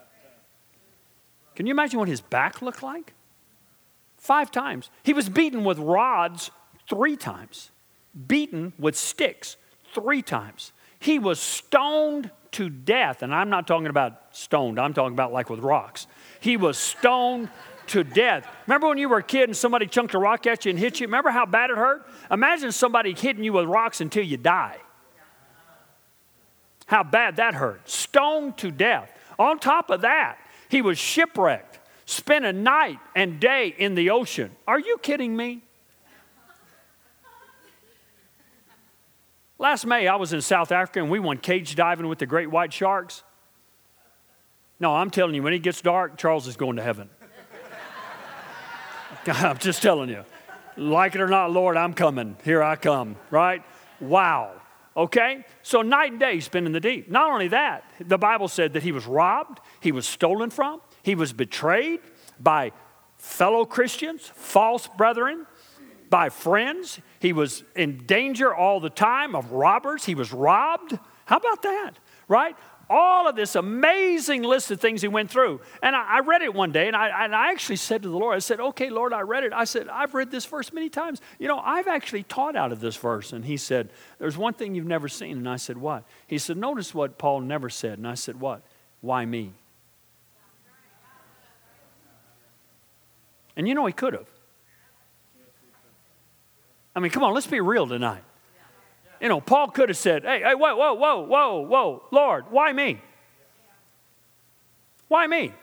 Can 1.55 1.65
you 1.65 1.71
imagine 1.71 1.97
what 1.97 2.09
his 2.09 2.19
back 2.19 2.61
looked 2.61 2.83
like? 2.83 3.13
Five 4.17 4.51
times. 4.51 4.89
He 5.03 5.13
was 5.13 5.29
beaten 5.29 5.63
with 5.63 5.79
rods 5.79 6.51
three 6.89 7.15
times, 7.15 7.71
beaten 8.27 8.73
with 8.77 8.97
sticks 8.97 9.55
three 9.93 10.21
times. 10.21 10.73
He 10.99 11.19
was 11.19 11.39
stoned 11.39 12.31
to 12.51 12.69
death. 12.69 13.21
And 13.21 13.33
I'm 13.33 13.49
not 13.49 13.67
talking 13.67 13.87
about 13.87 14.35
stoned, 14.35 14.79
I'm 14.79 14.93
talking 14.93 15.13
about 15.13 15.31
like 15.31 15.49
with 15.49 15.59
rocks. 15.59 16.07
He 16.39 16.57
was 16.57 16.77
stoned 16.77 17.49
to 17.87 18.03
death. 18.03 18.47
Remember 18.67 18.87
when 18.87 18.97
you 18.97 19.09
were 19.09 19.17
a 19.17 19.23
kid 19.23 19.49
and 19.49 19.57
somebody 19.57 19.87
chunked 19.87 20.13
a 20.13 20.19
rock 20.19 20.45
at 20.47 20.65
you 20.65 20.71
and 20.71 20.79
hit 20.79 20.99
you? 20.99 21.07
Remember 21.07 21.29
how 21.29 21.45
bad 21.45 21.69
it 21.69 21.77
hurt? 21.77 22.07
Imagine 22.29 22.71
somebody 22.71 23.13
hitting 23.13 23.43
you 23.43 23.53
with 23.53 23.65
rocks 23.65 24.01
until 24.01 24.23
you 24.23 24.37
die. 24.37 24.77
How 26.85 27.03
bad 27.03 27.35
that 27.35 27.53
hurt. 27.53 27.87
Stoned 27.87 28.57
to 28.57 28.71
death. 28.71 29.11
On 29.37 29.59
top 29.59 29.89
of 29.89 30.01
that, 30.01 30.37
he 30.69 30.81
was 30.81 30.97
shipwrecked, 30.97 31.79
spent 32.05 32.45
a 32.45 32.53
night 32.53 32.99
and 33.15 33.39
day 33.39 33.73
in 33.77 33.95
the 33.95 34.09
ocean. 34.09 34.55
Are 34.67 34.79
you 34.79 34.97
kidding 34.97 35.35
me? 35.35 35.61
Last 39.61 39.85
May, 39.85 40.07
I 40.07 40.15
was 40.15 40.31
in 40.31 40.41
South 40.41 40.71
Africa 40.71 41.01
and 41.01 41.11
we 41.11 41.19
went 41.19 41.43
cage 41.43 41.75
diving 41.75 42.07
with 42.07 42.19
the 42.19 42.25
great 42.25 42.49
white 42.49 42.71
sharks. 42.71 43.23
No, 44.79 44.95
I'm 44.95 45.09
telling 45.09 45.35
you, 45.35 45.43
when 45.43 45.53
it 45.53 45.59
gets 45.59 45.81
dark, 45.81 46.17
Charles 46.17 46.47
is 46.47 46.55
going 46.55 46.77
to 46.77 46.81
heaven. 46.81 47.09
I'm 49.27 49.57
just 49.57 49.81
telling 49.81 50.09
you. 50.09 50.23
Like 50.77 51.13
it 51.13 51.19
or 51.19 51.27
not, 51.27 51.51
Lord, 51.51 51.75
I'm 51.75 51.93
coming. 51.93 52.37
Here 52.45 52.63
I 52.63 52.77
come, 52.77 53.17
right? 53.31 53.61
Wow. 53.99 54.53
Okay? 54.95 55.43
So 55.61 55.81
night 55.81 56.11
and 56.11 56.21
day 56.21 56.39
spent 56.39 56.65
in 56.65 56.71
the 56.71 56.79
deep. 56.79 57.11
Not 57.11 57.29
only 57.29 57.49
that, 57.49 57.83
the 57.99 58.17
Bible 58.17 58.47
said 58.47 58.71
that 58.73 58.83
he 58.83 58.93
was 58.93 59.05
robbed, 59.05 59.59
he 59.81 59.91
was 59.91 60.07
stolen 60.07 60.51
from, 60.51 60.79
he 61.03 61.15
was 61.15 61.33
betrayed 61.33 61.99
by 62.39 62.71
fellow 63.17 63.65
Christians, 63.65 64.31
false 64.33 64.87
brethren, 64.87 65.45
by 66.09 66.29
friends. 66.29 66.99
He 67.19 67.33
was 67.33 67.63
in 67.75 68.05
danger 68.05 68.53
all 68.53 68.79
the 68.79 68.89
time 68.89 69.35
of 69.35 69.51
robbers. 69.51 70.05
He 70.05 70.15
was 70.15 70.31
robbed. 70.31 70.97
How 71.25 71.37
about 71.37 71.61
that? 71.63 71.91
Right? 72.27 72.55
All 72.89 73.27
of 73.27 73.35
this 73.35 73.55
amazing 73.55 74.41
list 74.41 74.71
of 74.71 74.81
things 74.81 75.01
he 75.01 75.07
went 75.07 75.29
through. 75.29 75.61
And 75.83 75.95
I, 75.95 76.17
I 76.17 76.19
read 76.21 76.41
it 76.41 76.53
one 76.53 76.71
day, 76.71 76.87
and 76.87 76.95
I, 76.95 77.25
and 77.25 77.35
I 77.35 77.51
actually 77.51 77.75
said 77.75 78.01
to 78.01 78.09
the 78.09 78.17
Lord, 78.17 78.35
I 78.35 78.39
said, 78.39 78.59
Okay, 78.59 78.89
Lord, 78.89 79.13
I 79.13 79.21
read 79.21 79.43
it. 79.43 79.53
I 79.53 79.65
said, 79.65 79.87
I've 79.89 80.15
read 80.15 80.31
this 80.31 80.45
verse 80.45 80.73
many 80.73 80.89
times. 80.89 81.21
You 81.37 81.47
know, 81.47 81.59
I've 81.59 81.87
actually 81.87 82.23
taught 82.23 82.55
out 82.55 82.71
of 82.71 82.79
this 82.79 82.95
verse. 82.95 83.31
And 83.31 83.45
he 83.45 83.57
said, 83.57 83.89
There's 84.17 84.37
one 84.37 84.53
thing 84.53 84.73
you've 84.73 84.87
never 84.87 85.07
seen. 85.07 85.37
And 85.37 85.47
I 85.47 85.57
said, 85.57 85.77
What? 85.77 86.03
He 86.25 86.39
said, 86.39 86.57
Notice 86.57 86.95
what 86.95 87.19
Paul 87.19 87.41
never 87.41 87.69
said. 87.69 87.99
And 87.99 88.07
I 88.07 88.15
said, 88.15 88.39
What? 88.39 88.63
Why 89.01 89.25
me? 89.25 89.53
And 93.55 93.67
you 93.67 93.75
know, 93.75 93.85
he 93.85 93.93
could 93.93 94.13
have. 94.13 94.29
I 96.99 97.01
mean, 97.01 97.13
come 97.13 97.23
on, 97.23 97.33
let's 97.33 97.47
be 97.47 97.61
real 97.61 97.87
tonight. 97.87 98.21
You 99.21 99.29
know, 99.29 99.39
Paul 99.39 99.69
could 99.69 99.87
have 99.87 99.97
said, 99.97 100.23
hey, 100.23 100.41
hey, 100.43 100.53
whoa, 100.53 100.75
whoa, 100.75 100.93
whoa, 100.95 101.21
whoa, 101.21 101.61
whoa, 101.61 102.03
Lord, 102.11 102.51
why 102.51 102.73
me? 102.73 103.01
Why 105.07 105.25
me? 105.25 105.53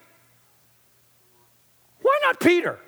Why 2.00 2.18
not 2.22 2.40
Peter? 2.40 2.78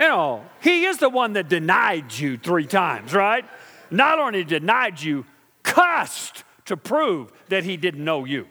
you 0.00 0.08
know, 0.08 0.42
he 0.62 0.86
is 0.86 0.96
the 0.96 1.10
one 1.10 1.34
that 1.34 1.50
denied 1.50 2.14
you 2.14 2.38
three 2.38 2.66
times, 2.66 3.12
right? 3.12 3.44
Not 3.90 4.18
only 4.18 4.42
denied 4.42 5.02
you, 5.02 5.26
cussed 5.62 6.44
to 6.64 6.78
prove 6.78 7.30
that 7.50 7.64
he 7.64 7.76
didn't 7.76 8.02
know 8.02 8.24
you. 8.24 8.48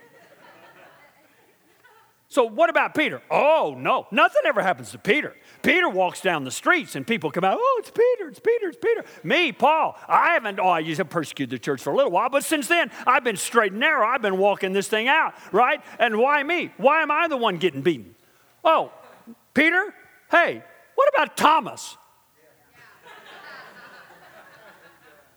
So, 2.30 2.44
what 2.44 2.70
about 2.70 2.94
Peter? 2.94 3.22
Oh, 3.32 3.74
no, 3.78 4.06
nothing 4.12 4.42
ever 4.46 4.62
happens 4.62 4.92
to 4.92 4.98
Peter. 4.98 5.34
Peter 5.62 5.88
walks 5.88 6.20
down 6.20 6.44
the 6.44 6.52
streets 6.52 6.96
and 6.96 7.08
people 7.08 7.32
come 7.32 7.46
out, 7.46 7.58
oh, 7.58 7.78
it's 7.80 7.90
Peter, 7.90 8.28
it's 8.28 8.40
Peter, 8.40 8.68
it's 8.68 8.78
Peter. 8.78 9.06
Me, 9.24 9.54
Paul, 9.54 9.98
I 10.10 10.34
haven't, 10.34 10.60
oh, 10.60 10.68
I 10.68 10.80
used 10.80 10.98
to 10.98 11.06
persecute 11.06 11.50
the 11.50 11.58
church 11.58 11.82
for 11.82 11.94
a 11.94 11.96
little 11.96 12.12
while, 12.12 12.30
but 12.30 12.44
since 12.44 12.68
then, 12.68 12.92
I've 13.06 13.24
been 13.24 13.38
straight 13.38 13.72
and 13.72 13.80
narrow. 13.80 14.06
I've 14.06 14.22
been 14.22 14.38
walking 14.38 14.74
this 14.74 14.90
thing 14.90 15.08
out, 15.08 15.36
right? 15.54 15.82
And 16.00 16.18
why 16.18 16.44
me? 16.44 16.74
Why 16.76 17.02
am 17.02 17.12
I 17.12 17.30
the 17.30 17.38
one 17.38 17.58
getting 17.58 17.82
beaten? 17.82 18.14
Oh, 18.62 18.92
Peter, 19.54 19.94
hey, 20.30 20.64
what 20.96 21.10
about 21.16 21.38
Thomas? 21.38 21.96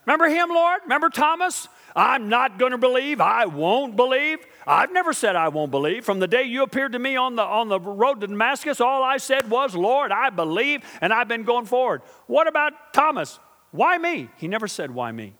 Remember 0.06 0.28
him, 0.28 0.48
Lord? 0.48 0.80
Remember 0.82 1.08
Thomas? 1.08 1.68
I'm 1.94 2.28
not 2.28 2.58
going 2.58 2.72
to 2.72 2.78
believe. 2.78 3.20
I 3.20 3.46
won't 3.46 3.96
believe. 3.96 4.38
I've 4.66 4.92
never 4.92 5.12
said 5.12 5.36
I 5.36 5.48
won't 5.48 5.70
believe. 5.70 6.04
From 6.04 6.18
the 6.18 6.28
day 6.28 6.42
you 6.44 6.62
appeared 6.62 6.92
to 6.92 6.98
me 6.98 7.16
on 7.16 7.36
the, 7.36 7.42
on 7.42 7.68
the 7.68 7.80
road 7.80 8.20
to 8.20 8.26
Damascus, 8.26 8.80
all 8.80 9.02
I 9.02 9.16
said 9.16 9.48
was, 9.50 9.74
Lord, 9.74 10.12
I 10.12 10.30
believe, 10.30 10.82
and 11.00 11.12
I've 11.12 11.28
been 11.28 11.44
going 11.44 11.66
forward. 11.66 12.02
What 12.26 12.46
about 12.46 12.92
Thomas? 12.92 13.38
Why 13.70 13.98
me? 13.98 14.28
He 14.36 14.48
never 14.48 14.68
said, 14.68 14.90
Why 14.90 15.12
me? 15.12 15.34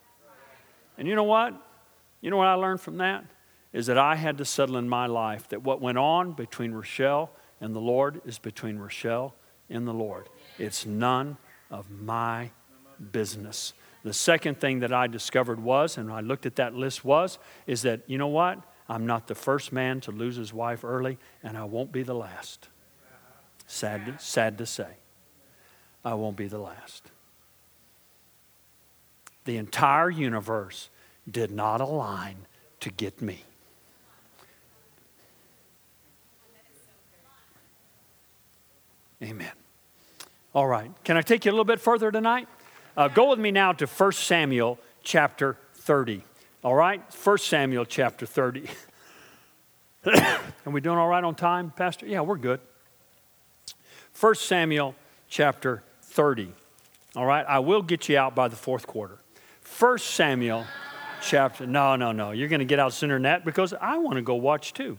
And 0.97 1.09
you 1.09 1.15
know 1.15 1.25
what? 1.25 1.55
You 2.21 2.31
know 2.31 2.37
what 2.37 2.47
I 2.47 2.55
learned 2.55 2.81
from 2.81 2.99
that? 2.99 3.25
Is 3.73 3.87
that 3.87 3.99
I 3.99 4.17
had 4.17 4.39
to 4.39 4.45
settle 4.45 4.77
in 4.77 4.89
my 4.89 5.07
life 5.07 5.49
that 5.49 5.63
what 5.63 5.81
went 5.81 5.99
on 5.99 6.33
between 6.33 6.73
Rochelle 6.73 7.31
and 7.61 7.75
the 7.75 7.81
Lord 7.81 8.21
is 8.25 8.39
between 8.39 8.79
Rochelle 8.79 9.35
and 9.69 9.87
the 9.87 9.95
Lord. 9.95 10.29
It's 10.59 10.85
none 10.85 11.37
of 11.71 11.91
my 11.91 12.51
business. 13.13 13.73
The 14.03 14.13
second 14.13 14.61
thing 14.61 14.81
that 14.81 14.93
I 14.93 15.07
discovered 15.07 15.63
was, 15.63 15.99
and 15.99 16.11
I 16.11 16.21
looked 16.21 16.47
at 16.47 16.57
that 16.57 16.75
list 16.75 17.05
was, 17.05 17.39
is 17.67 17.83
that, 17.83 18.01
you 18.07 18.19
know 18.19 18.29
what? 18.29 18.59
I'm 18.91 19.07
not 19.07 19.29
the 19.29 19.37
first 19.37 19.73
man 19.73 20.01
to 20.01 20.11
lose 20.11 20.35
his 20.35 20.53
wife 20.53 20.83
early, 20.83 21.17
and 21.45 21.57
I 21.57 21.63
won't 21.63 21.93
be 21.93 22.03
the 22.03 22.13
last. 22.13 22.69
Sad 23.69 24.05
to, 24.07 24.19
sad 24.19 24.59
to 24.59 24.67
say. 24.67 24.89
I 26.05 26.15
won't 26.15 26.37
be 26.37 26.49
the 26.49 26.59
last. 26.59 27.05
The 29.45 29.59
entire 29.59 30.11
universe 30.11 30.89
did 31.31 31.53
not 31.53 31.81
align 31.81 32.47
to 32.81 32.91
get 32.91 33.23
me. 33.23 33.45
Amen. 39.23 39.53
All 40.53 40.67
right. 40.67 40.91
Can 41.05 41.17
I 41.17 41.23
take 41.23 41.45
you 41.45 41.53
a 41.53 41.53
little 41.53 41.65
bit 41.65 41.81
further 41.81 42.11
tonight? 42.11 42.49
Uh, 42.97 43.07
go 43.07 43.31
with 43.31 43.39
me 43.39 43.53
now 43.53 43.73
to 43.73 43.87
1 43.87 44.13
Samuel 44.13 44.81
chapter 45.05 45.57
30. 45.75 46.25
All 46.63 46.75
right? 46.75 47.03
1 47.25 47.39
Samuel 47.39 47.85
chapter 47.85 48.27
30. 48.27 48.69
Are 50.07 50.41
we 50.67 50.81
doing 50.81 50.99
all 50.99 51.09
right 51.09 51.25
on 51.25 51.35
time, 51.35 51.73
Pastor? 51.75 52.07
Yeah, 52.07 52.21
we're 52.21 52.37
good. 52.37 52.61
1 54.19 54.35
Samuel 54.35 54.95
chapter 55.29 55.83
30. 56.03 56.53
All 57.17 57.27
right? 57.27 57.45
I 57.49 57.61
will 57.61 57.83
get 57.83 58.09
you 58.09 58.19
out 58.19 58.35
by 58.35 58.49
the 58.49 58.57
fourth 58.57 58.87
quarter. 58.87 59.19
1 59.79 59.99
Samuel 59.99 60.67
chapter. 61.23 61.67
No, 61.67 61.97
no, 61.97 62.13
no. 62.13 62.33
You're 62.33 62.49
going 62.49 62.61
to 62.61 62.67
get 62.67 62.79
out 62.79 62.93
sooner 62.93 63.15
than 63.15 63.23
that 63.23 63.45
because 63.45 63.73
I 63.73 63.99
want 63.99 64.17
to 64.17 64.23
go 64.23 64.35
watch 64.35 64.75
too. 64.75 64.99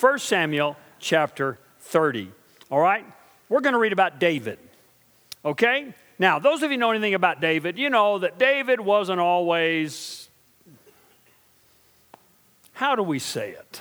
1 0.00 0.18
Samuel 0.18 0.76
chapter 0.98 1.58
30. 1.80 2.30
All 2.70 2.80
right? 2.80 3.04
We're 3.48 3.60
going 3.60 3.74
to 3.74 3.78
read 3.78 3.92
about 3.92 4.18
David. 4.18 4.58
Okay? 5.44 5.94
Now, 6.18 6.38
those 6.38 6.62
of 6.62 6.72
you 6.72 6.78
know 6.78 6.90
anything 6.90 7.14
about 7.14 7.40
David, 7.40 7.78
you 7.78 7.90
know 7.90 8.18
that 8.18 8.38
David 8.38 8.80
wasn't 8.80 9.20
always, 9.20 10.25
how 12.76 12.94
do 12.94 13.02
we 13.02 13.18
say 13.18 13.52
it? 13.52 13.80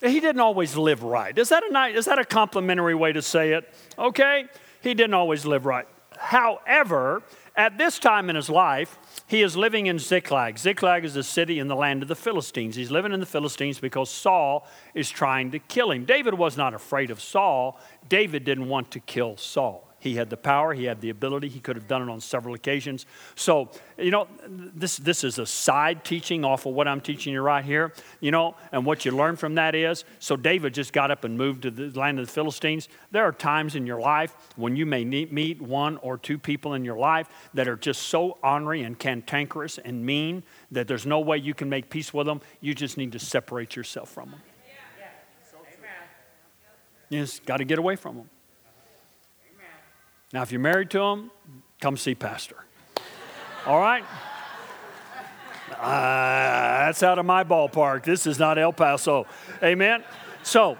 he 0.00 0.18
didn't 0.18 0.40
always 0.40 0.78
live 0.78 1.02
right. 1.02 1.36
Is 1.36 1.50
that 1.50 1.62
a 1.62 1.70
nice, 1.70 1.94
is 1.94 2.06
that 2.06 2.18
a 2.18 2.24
complimentary 2.24 2.94
way 2.94 3.12
to 3.12 3.20
say 3.20 3.52
it? 3.52 3.70
Okay? 3.98 4.46
He 4.82 4.94
didn't 4.94 5.12
always 5.12 5.44
live 5.44 5.66
right. 5.66 5.86
However, 6.16 7.22
at 7.54 7.76
this 7.76 7.98
time 7.98 8.30
in 8.30 8.36
his 8.36 8.48
life, 8.48 8.98
he 9.26 9.42
is 9.42 9.58
living 9.58 9.88
in 9.88 9.98
Ziklag. 9.98 10.58
Ziklag 10.58 11.04
is 11.04 11.16
a 11.16 11.22
city 11.22 11.58
in 11.58 11.68
the 11.68 11.76
land 11.76 12.00
of 12.00 12.08
the 12.08 12.16
Philistines. 12.16 12.76
He's 12.76 12.90
living 12.90 13.12
in 13.12 13.20
the 13.20 13.26
Philistines 13.26 13.78
because 13.78 14.08
Saul 14.08 14.66
is 14.94 15.10
trying 15.10 15.50
to 15.50 15.58
kill 15.58 15.90
him. 15.90 16.06
David 16.06 16.32
was 16.32 16.56
not 16.56 16.72
afraid 16.72 17.10
of 17.10 17.20
Saul. 17.20 17.78
David 18.08 18.44
didn't 18.44 18.70
want 18.70 18.90
to 18.92 19.00
kill 19.00 19.36
Saul. 19.36 19.86
He 20.04 20.16
had 20.16 20.28
the 20.28 20.36
power, 20.36 20.74
he 20.74 20.84
had 20.84 21.00
the 21.00 21.08
ability, 21.08 21.48
he 21.48 21.60
could 21.60 21.76
have 21.76 21.88
done 21.88 22.02
it 22.02 22.12
on 22.12 22.20
several 22.20 22.54
occasions. 22.54 23.06
So, 23.36 23.70
you 23.96 24.10
know, 24.10 24.28
this, 24.46 24.98
this 24.98 25.24
is 25.24 25.38
a 25.38 25.46
side 25.46 26.04
teaching 26.04 26.44
off 26.44 26.66
of 26.66 26.74
what 26.74 26.86
I'm 26.86 27.00
teaching 27.00 27.32
you 27.32 27.40
right 27.40 27.64
here, 27.64 27.90
you 28.20 28.30
know, 28.30 28.54
and 28.70 28.84
what 28.84 29.06
you 29.06 29.12
learn 29.12 29.36
from 29.36 29.54
that 29.54 29.74
is 29.74 30.04
so 30.18 30.36
David 30.36 30.74
just 30.74 30.92
got 30.92 31.10
up 31.10 31.24
and 31.24 31.38
moved 31.38 31.62
to 31.62 31.70
the 31.70 31.98
land 31.98 32.20
of 32.20 32.26
the 32.26 32.32
Philistines. 32.32 32.90
There 33.12 33.24
are 33.24 33.32
times 33.32 33.76
in 33.76 33.86
your 33.86 33.98
life 33.98 34.36
when 34.56 34.76
you 34.76 34.84
may 34.84 35.06
meet 35.06 35.62
one 35.62 35.96
or 35.96 36.18
two 36.18 36.36
people 36.36 36.74
in 36.74 36.84
your 36.84 36.98
life 36.98 37.30
that 37.54 37.66
are 37.66 37.76
just 37.76 38.02
so 38.02 38.36
ornery 38.42 38.82
and 38.82 38.98
cantankerous 38.98 39.78
and 39.78 40.04
mean 40.04 40.42
that 40.70 40.86
there's 40.86 41.06
no 41.06 41.20
way 41.20 41.38
you 41.38 41.54
can 41.54 41.70
make 41.70 41.88
peace 41.88 42.12
with 42.12 42.26
them. 42.26 42.42
You 42.60 42.74
just 42.74 42.98
need 42.98 43.12
to 43.12 43.18
separate 43.18 43.74
yourself 43.74 44.10
from 44.10 44.32
them. 44.32 44.42
You 47.08 47.22
just 47.22 47.46
got 47.46 47.56
to 47.56 47.64
get 47.64 47.78
away 47.78 47.96
from 47.96 48.16
them. 48.16 48.30
Now, 50.34 50.42
if 50.42 50.50
you're 50.50 50.60
married 50.60 50.90
to 50.90 50.98
them, 50.98 51.30
come 51.80 51.96
see 51.96 52.16
Pastor. 52.16 52.56
All 53.66 53.78
right? 53.78 54.02
Uh, 55.70 56.86
that's 56.86 57.04
out 57.04 57.20
of 57.20 57.24
my 57.24 57.44
ballpark. 57.44 58.02
This 58.02 58.26
is 58.26 58.40
not 58.40 58.58
El 58.58 58.72
Paso. 58.72 59.28
Amen? 59.62 60.02
So, 60.42 60.76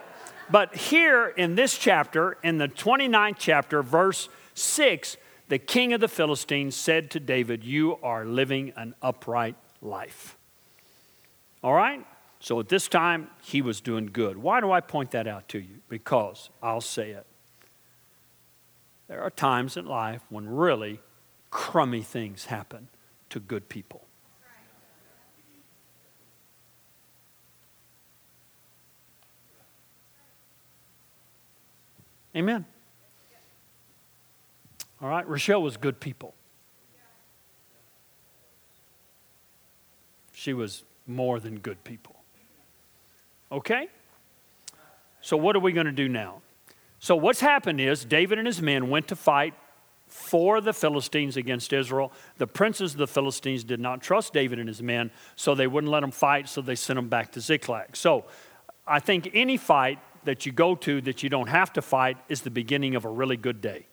but 0.50 0.74
here 0.74 1.28
in 1.28 1.54
this 1.54 1.78
chapter, 1.78 2.36
in 2.42 2.58
the 2.58 2.66
29th 2.66 3.36
chapter, 3.38 3.80
verse 3.84 4.28
6, 4.54 5.18
the 5.46 5.60
king 5.60 5.92
of 5.92 6.00
the 6.00 6.08
Philistines 6.08 6.74
said 6.74 7.08
to 7.12 7.20
David, 7.20 7.62
You 7.62 8.00
are 8.02 8.24
living 8.24 8.72
an 8.74 8.96
upright 9.02 9.54
life. 9.80 10.36
All 11.62 11.74
right? 11.74 12.04
So 12.40 12.58
at 12.58 12.68
this 12.68 12.88
time, 12.88 13.28
he 13.40 13.62
was 13.62 13.80
doing 13.80 14.06
good. 14.06 14.36
Why 14.36 14.60
do 14.60 14.72
I 14.72 14.80
point 14.80 15.12
that 15.12 15.28
out 15.28 15.48
to 15.50 15.60
you? 15.60 15.76
Because 15.88 16.50
I'll 16.60 16.80
say 16.80 17.10
it. 17.12 17.24
There 19.08 19.22
are 19.22 19.30
times 19.30 19.76
in 19.76 19.86
life 19.86 20.22
when 20.30 20.48
really 20.48 21.00
crummy 21.50 22.02
things 22.02 22.46
happen 22.46 22.88
to 23.30 23.40
good 23.40 23.68
people. 23.68 24.06
Amen. 32.36 32.64
All 35.00 35.08
right, 35.08 35.26
Rochelle 35.28 35.62
was 35.62 35.76
good 35.76 36.00
people. 36.00 36.34
She 40.32 40.52
was 40.52 40.82
more 41.06 41.38
than 41.38 41.58
good 41.58 41.82
people. 41.84 42.16
Okay? 43.52 43.88
So, 45.20 45.36
what 45.36 45.54
are 45.54 45.60
we 45.60 45.72
going 45.72 45.86
to 45.86 45.92
do 45.92 46.08
now? 46.08 46.42
So, 47.04 47.16
what's 47.16 47.40
happened 47.40 47.82
is 47.82 48.02
David 48.02 48.38
and 48.38 48.46
his 48.46 48.62
men 48.62 48.88
went 48.88 49.08
to 49.08 49.14
fight 49.14 49.52
for 50.06 50.62
the 50.62 50.72
Philistines 50.72 51.36
against 51.36 51.70
Israel. 51.74 52.10
The 52.38 52.46
princes 52.46 52.92
of 52.92 52.98
the 52.98 53.06
Philistines 53.06 53.62
did 53.62 53.78
not 53.78 54.00
trust 54.00 54.32
David 54.32 54.58
and 54.58 54.66
his 54.66 54.80
men, 54.80 55.10
so 55.36 55.54
they 55.54 55.66
wouldn't 55.66 55.90
let 55.90 56.00
them 56.00 56.10
fight, 56.10 56.48
so 56.48 56.62
they 56.62 56.74
sent 56.74 56.96
them 56.96 57.10
back 57.10 57.32
to 57.32 57.42
Ziklag. 57.42 57.94
So, 57.94 58.24
I 58.86 59.00
think 59.00 59.28
any 59.34 59.58
fight 59.58 59.98
that 60.24 60.46
you 60.46 60.52
go 60.52 60.74
to 60.76 61.02
that 61.02 61.22
you 61.22 61.28
don't 61.28 61.50
have 61.50 61.74
to 61.74 61.82
fight 61.82 62.16
is 62.30 62.40
the 62.40 62.48
beginning 62.48 62.94
of 62.94 63.04
a 63.04 63.10
really 63.10 63.36
good 63.36 63.60
day. 63.60 63.84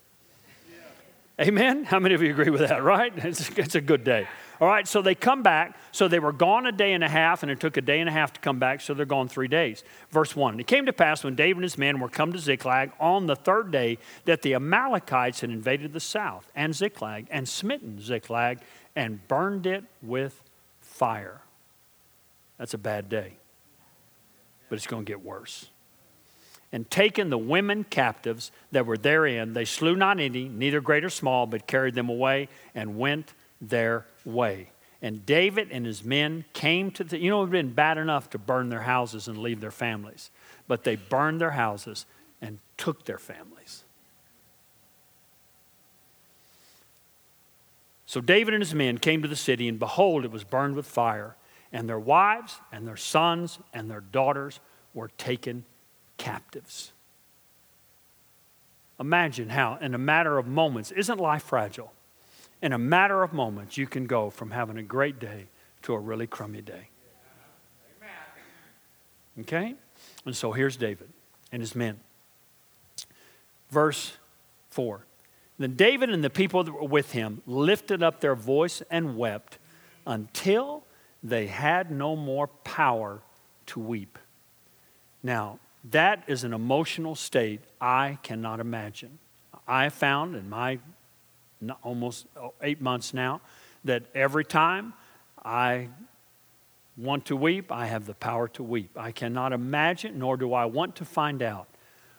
Amen? 1.37 1.83
How 1.83 1.99
many 1.99 2.15
of 2.15 2.21
you 2.21 2.29
agree 2.29 2.49
with 2.49 2.61
that, 2.61 2.81
right? 2.81 3.11
It's, 3.25 3.49
it's 3.57 3.75
a 3.75 3.81
good 3.81 4.05
day. 4.05 4.25
All 4.61 4.67
right, 4.67 4.87
so 4.87 5.01
they 5.01 5.15
come 5.15 5.41
back. 5.41 5.75
So 5.91 6.07
they 6.07 6.19
were 6.19 6.31
gone 6.31 6.67
a 6.67 6.71
day 6.71 6.93
and 6.93 7.03
a 7.03 7.09
half, 7.09 7.41
and 7.41 7.51
it 7.51 7.59
took 7.59 7.77
a 7.77 7.81
day 7.81 7.99
and 7.99 8.07
a 8.07 8.11
half 8.11 8.31
to 8.33 8.39
come 8.39 8.59
back, 8.59 8.79
so 8.79 8.93
they're 8.93 9.07
gone 9.07 9.27
three 9.27 9.47
days. 9.47 9.83
Verse 10.11 10.35
1 10.35 10.59
It 10.59 10.67
came 10.67 10.85
to 10.85 10.93
pass 10.93 11.23
when 11.23 11.33
David 11.33 11.57
and 11.57 11.63
his 11.63 11.79
men 11.79 11.99
were 11.99 12.09
come 12.09 12.31
to 12.31 12.39
Ziklag 12.39 12.91
on 12.99 13.25
the 13.25 13.35
third 13.35 13.71
day 13.71 13.97
that 14.25 14.43
the 14.43 14.53
Amalekites 14.53 15.41
had 15.41 15.49
invaded 15.49 15.93
the 15.93 15.99
south 15.99 16.49
and 16.55 16.75
Ziklag 16.75 17.27
and 17.31 17.49
smitten 17.49 17.99
Ziklag 17.99 18.59
and 18.95 19.27
burned 19.27 19.65
it 19.65 19.83
with 20.03 20.43
fire. 20.79 21.41
That's 22.59 22.75
a 22.75 22.77
bad 22.77 23.09
day, 23.09 23.33
but 24.69 24.75
it's 24.75 24.87
going 24.87 25.05
to 25.05 25.09
get 25.11 25.25
worse 25.25 25.69
and 26.71 26.89
taken 26.89 27.29
the 27.29 27.37
women 27.37 27.83
captives 27.83 28.51
that 28.71 28.85
were 28.85 28.97
therein. 28.97 29.53
They 29.53 29.65
slew 29.65 29.95
not 29.95 30.19
any, 30.19 30.47
neither 30.47 30.79
great 30.79 31.03
or 31.03 31.09
small, 31.09 31.45
but 31.45 31.67
carried 31.67 31.95
them 31.95 32.07
away 32.07 32.47
and 32.73 32.97
went 32.97 33.33
their 33.61 34.05
way. 34.25 34.71
And 35.01 35.25
David 35.25 35.69
and 35.71 35.85
his 35.85 36.03
men 36.03 36.45
came 36.53 36.91
to 36.91 37.03
the, 37.03 37.17
you 37.17 37.29
know, 37.29 37.37
it 37.37 37.39
would 37.41 37.45
have 37.47 37.51
been 37.51 37.73
bad 37.73 37.97
enough 37.97 38.29
to 38.31 38.37
burn 38.37 38.69
their 38.69 38.81
houses 38.81 39.27
and 39.27 39.37
leave 39.37 39.61
their 39.61 39.71
families, 39.71 40.29
but 40.67 40.83
they 40.83 40.95
burned 40.95 41.41
their 41.41 41.51
houses 41.51 42.05
and 42.41 42.59
took 42.77 43.05
their 43.05 43.17
families. 43.17 43.83
So 48.05 48.19
David 48.19 48.53
and 48.53 48.61
his 48.61 48.75
men 48.75 48.97
came 48.97 49.21
to 49.21 49.27
the 49.27 49.35
city, 49.35 49.67
and 49.69 49.79
behold, 49.79 50.25
it 50.25 50.31
was 50.31 50.43
burned 50.43 50.75
with 50.75 50.85
fire, 50.85 51.35
and 51.71 51.87
their 51.87 51.99
wives 51.99 52.59
and 52.71 52.85
their 52.85 52.97
sons 52.97 53.57
and 53.73 53.89
their 53.89 54.01
daughters 54.01 54.59
were 54.93 55.07
taken 55.17 55.63
captives. 56.17 56.91
Imagine 58.99 59.49
how, 59.49 59.77
in 59.81 59.95
a 59.95 59.97
matter 59.97 60.37
of 60.37 60.45
moments, 60.45 60.91
isn't 60.91 61.19
life 61.19 61.43
fragile? 61.43 61.93
In 62.61 62.73
a 62.73 62.77
matter 62.77 63.23
of 63.23 63.33
moments, 63.33 63.77
you 63.77 63.87
can 63.87 64.05
go 64.05 64.29
from 64.29 64.51
having 64.51 64.77
a 64.77 64.83
great 64.83 65.19
day 65.19 65.47
to 65.83 65.93
a 65.93 65.99
really 65.99 66.27
crummy 66.27 66.61
day. 66.61 66.89
Okay? 69.39 69.75
And 70.25 70.35
so 70.35 70.51
here's 70.51 70.77
David 70.77 71.09
and 71.51 71.61
his 71.61 71.75
men. 71.75 71.99
Verse 73.69 74.17
4. 74.69 75.05
Then 75.57 75.75
David 75.75 76.09
and 76.09 76.23
the 76.23 76.29
people 76.29 76.63
that 76.63 76.71
were 76.71 76.87
with 76.87 77.11
him 77.11 77.41
lifted 77.45 78.03
up 78.03 78.19
their 78.19 78.35
voice 78.35 78.81
and 78.89 79.17
wept 79.17 79.57
until 80.05 80.83
they 81.23 81.47
had 81.47 81.91
no 81.91 82.15
more 82.15 82.47
power 82.47 83.21
to 83.67 83.79
weep. 83.79 84.17
Now, 85.23 85.59
that 85.89 86.23
is 86.27 86.43
an 86.43 86.53
emotional 86.53 87.15
state 87.15 87.61
I 87.79 88.17
cannot 88.23 88.59
imagine. 88.59 89.19
I 89.67 89.89
found 89.89 90.35
in 90.35 90.49
my 90.49 90.79
almost 91.83 92.27
oh, 92.37 92.53
eight 92.61 92.81
months 92.81 93.13
now 93.13 93.41
that 93.83 94.03
every 94.13 94.45
time 94.45 94.93
I 95.43 95.89
want 96.97 97.25
to 97.25 97.35
weep, 97.35 97.71
I 97.71 97.87
have 97.87 98.05
the 98.05 98.13
power 98.13 98.47
to 98.49 98.63
weep. 98.63 98.91
I 98.97 99.11
cannot 99.11 99.53
imagine, 99.53 100.19
nor 100.19 100.37
do 100.37 100.53
I 100.53 100.65
want 100.65 100.95
to 100.97 101.05
find 101.05 101.41
out 101.41 101.67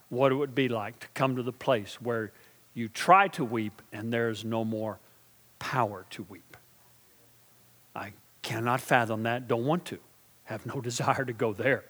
what 0.09 0.32
it 0.32 0.34
would 0.34 0.55
be 0.55 0.68
like 0.68 0.99
to 1.01 1.09
come 1.14 1.36
to 1.36 1.43
the 1.43 1.53
place 1.53 2.01
where 2.01 2.32
You 2.74 2.88
try 2.88 3.28
to 3.28 3.45
weep, 3.45 3.82
and 3.93 4.11
there's 4.11 4.47
no 4.47 4.64
more 4.64 4.99
power 5.59 6.07
to 6.11 6.26
weep. 6.30 6.57
I 7.95 8.12
cannot 8.40 8.80
fathom 8.80 9.24
that, 9.24 9.47
don't 9.47 9.66
want 9.66 9.84
to, 9.86 9.99
have 10.45 10.64
no 10.64 10.80
desire 10.90 11.24
to 11.24 11.34
go 11.34 11.53
there. 11.53 11.84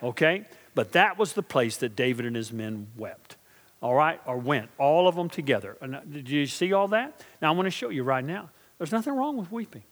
Okay? 0.00 0.44
But 0.76 0.92
that 0.92 1.18
was 1.18 1.32
the 1.32 1.42
place 1.42 1.76
that 1.78 1.96
David 1.96 2.24
and 2.24 2.36
his 2.36 2.52
men 2.52 2.86
wept. 2.96 3.36
All 3.80 3.94
right? 3.94 4.20
Or 4.26 4.36
went, 4.36 4.70
all 4.78 5.06
of 5.06 5.14
them 5.14 5.28
together. 5.28 5.76
Uh, 5.80 6.00
did 6.10 6.28
you 6.28 6.46
see 6.46 6.72
all 6.72 6.88
that? 6.88 7.24
Now 7.40 7.52
I 7.52 7.56
want 7.56 7.66
to 7.66 7.70
show 7.70 7.90
you 7.90 8.02
right 8.02 8.24
now. 8.24 8.50
There's 8.78 8.92
nothing 8.92 9.14
wrong 9.14 9.36
with 9.36 9.52
weeping. 9.52 9.82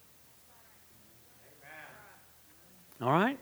All 3.00 3.12
right? 3.12 3.38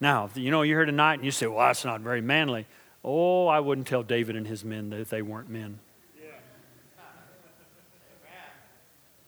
Now, 0.00 0.28
you 0.34 0.50
know, 0.50 0.62
you're 0.62 0.80
here 0.80 0.86
tonight 0.86 1.14
and 1.14 1.24
you 1.24 1.30
say, 1.30 1.46
well, 1.46 1.66
that's 1.66 1.84
not 1.84 2.00
very 2.00 2.20
manly. 2.20 2.66
Oh, 3.04 3.46
I 3.46 3.60
wouldn't 3.60 3.86
tell 3.86 4.02
David 4.02 4.36
and 4.36 4.46
his 4.46 4.64
men 4.64 4.90
that 4.90 5.10
they 5.10 5.22
weren't 5.22 5.48
men. 5.48 5.78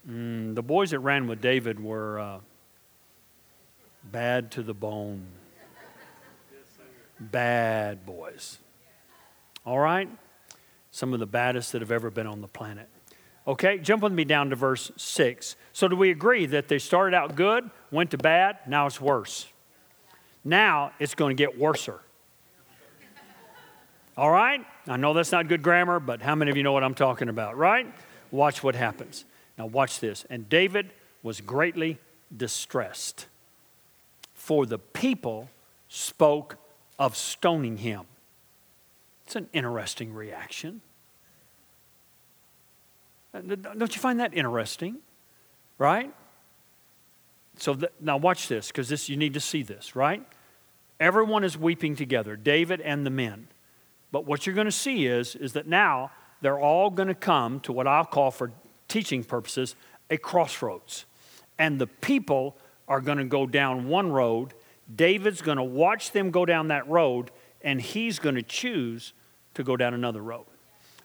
Mm, 0.09 0.55
the 0.55 0.63
boys 0.63 0.91
that 0.91 0.99
ran 0.99 1.27
with 1.27 1.41
David 1.41 1.83
were 1.83 2.19
uh, 2.19 2.39
bad 4.05 4.51
to 4.53 4.63
the 4.63 4.75
bone. 4.75 5.27
Bad 7.19 8.05
boys. 8.05 8.59
All 9.65 9.79
right? 9.79 10.11
Some 10.95 11.13
of 11.13 11.19
the 11.19 11.27
baddest 11.27 11.73
that 11.73 11.83
have 11.83 11.91
ever 11.91 12.09
been 12.09 12.29
on 12.29 12.41
the 12.41 12.47
planet. 12.47 12.89
Okay, 13.49 13.79
jump 13.79 14.05
with 14.05 14.13
me 14.13 14.25
down 14.25 14.51
to 14.51 14.55
verse 14.55 14.93
6. 14.97 15.57
So, 15.73 15.89
do 15.89 15.97
we 15.97 16.13
agree 16.13 16.47
that 16.47 16.69
they 16.69 16.79
started 16.79 17.17
out 17.17 17.35
good, 17.35 17.69
went 17.91 18.13
to 18.13 18.17
bad, 18.17 18.59
now 18.69 18.87
it's 18.87 19.01
worse? 19.01 19.49
Now 20.45 20.93
it's 21.01 21.17
going 21.17 21.37
to 21.37 21.43
get 21.43 21.59
worser. 21.59 21.99
All 24.17 24.31
right? 24.31 24.65
I 24.87 24.97
know 24.97 25.15
that's 25.15 25.33
not 25.33 25.49
good 25.49 25.65
grammar, 25.65 25.99
but 25.99 26.23
how 26.23 26.37
many 26.37 26.53
of 26.53 26.57
you 26.57 26.63
know 26.63 26.73
what 26.73 26.85
I'm 26.85 26.95
talking 26.95 27.29
about, 27.29 27.57
right? 27.57 27.93
Watch 28.31 28.63
what 28.63 28.77
happens. 28.77 29.25
Now, 29.59 29.67
watch 29.67 29.99
this. 29.99 30.25
And 30.31 30.49
David 30.49 30.93
was 31.25 31.41
greatly 31.41 31.99
distressed, 32.37 33.27
for 34.33 34.65
the 34.65 34.79
people 34.79 35.51
spoke 35.89 36.57
of 37.01 37.17
stoning 37.17 37.79
him. 37.79 38.05
It's 39.27 39.37
an 39.37 39.49
interesting 39.53 40.13
reaction. 40.13 40.81
Uh, 43.35 43.41
don't 43.41 43.95
you 43.95 44.01
find 44.01 44.21
that 44.21 44.35
interesting? 44.35 44.99
Right? 45.79 46.13
So 47.57 47.75
the, 47.75 47.91
now 48.01 48.17
watch 48.17 48.49
this, 48.49 48.69
because 48.69 48.89
this 48.89 49.09
you 49.09 49.17
need 49.17 49.35
to 49.35 49.41
see 49.41 49.63
this, 49.63 49.97
right? 49.97 50.23
Everyone 51.01 51.45
is 51.45 51.59
weeping 51.59 51.97
together, 51.97 52.37
David 52.37 52.81
and 52.81 53.05
the 53.05 53.11
men. 53.11 53.49
But 54.13 54.27
what 54.27 54.47
you're 54.47 54.55
going 54.55 54.67
to 54.67 54.73
see 54.73 55.07
is, 55.07 55.35
is 55.35 55.55
that 55.55 55.67
now 55.67 56.11
they're 56.41 56.59
all 56.59 56.91
going 56.91 57.09
to 57.09 57.15
come 57.15 57.61
to 57.61 57.73
what 57.73 57.87
I'll 57.87 58.05
call 58.05 58.31
for 58.31 58.53
teaching 58.87 59.25
purposes 59.25 59.75
a 60.11 60.17
crossroads. 60.19 61.05
And 61.59 61.81
the 61.81 61.87
people 61.87 62.57
are 62.87 63.01
going 63.01 63.19
to 63.19 63.25
go 63.25 63.47
down 63.47 63.89
one 63.89 64.13
road. 64.13 64.55
David's 64.95 65.43
going 65.43 65.57
to 65.57 65.65
watch 65.65 66.13
them 66.13 66.31
go 66.31 66.45
down 66.45 66.69
that 66.69 66.89
road, 66.89 67.31
and 67.65 67.81
he's 67.81 68.21
going 68.21 68.37
to 68.37 68.43
choose 68.43 69.13
to 69.55 69.65
go 69.65 69.77
down 69.77 69.95
another 69.95 70.23
road. 70.23 70.47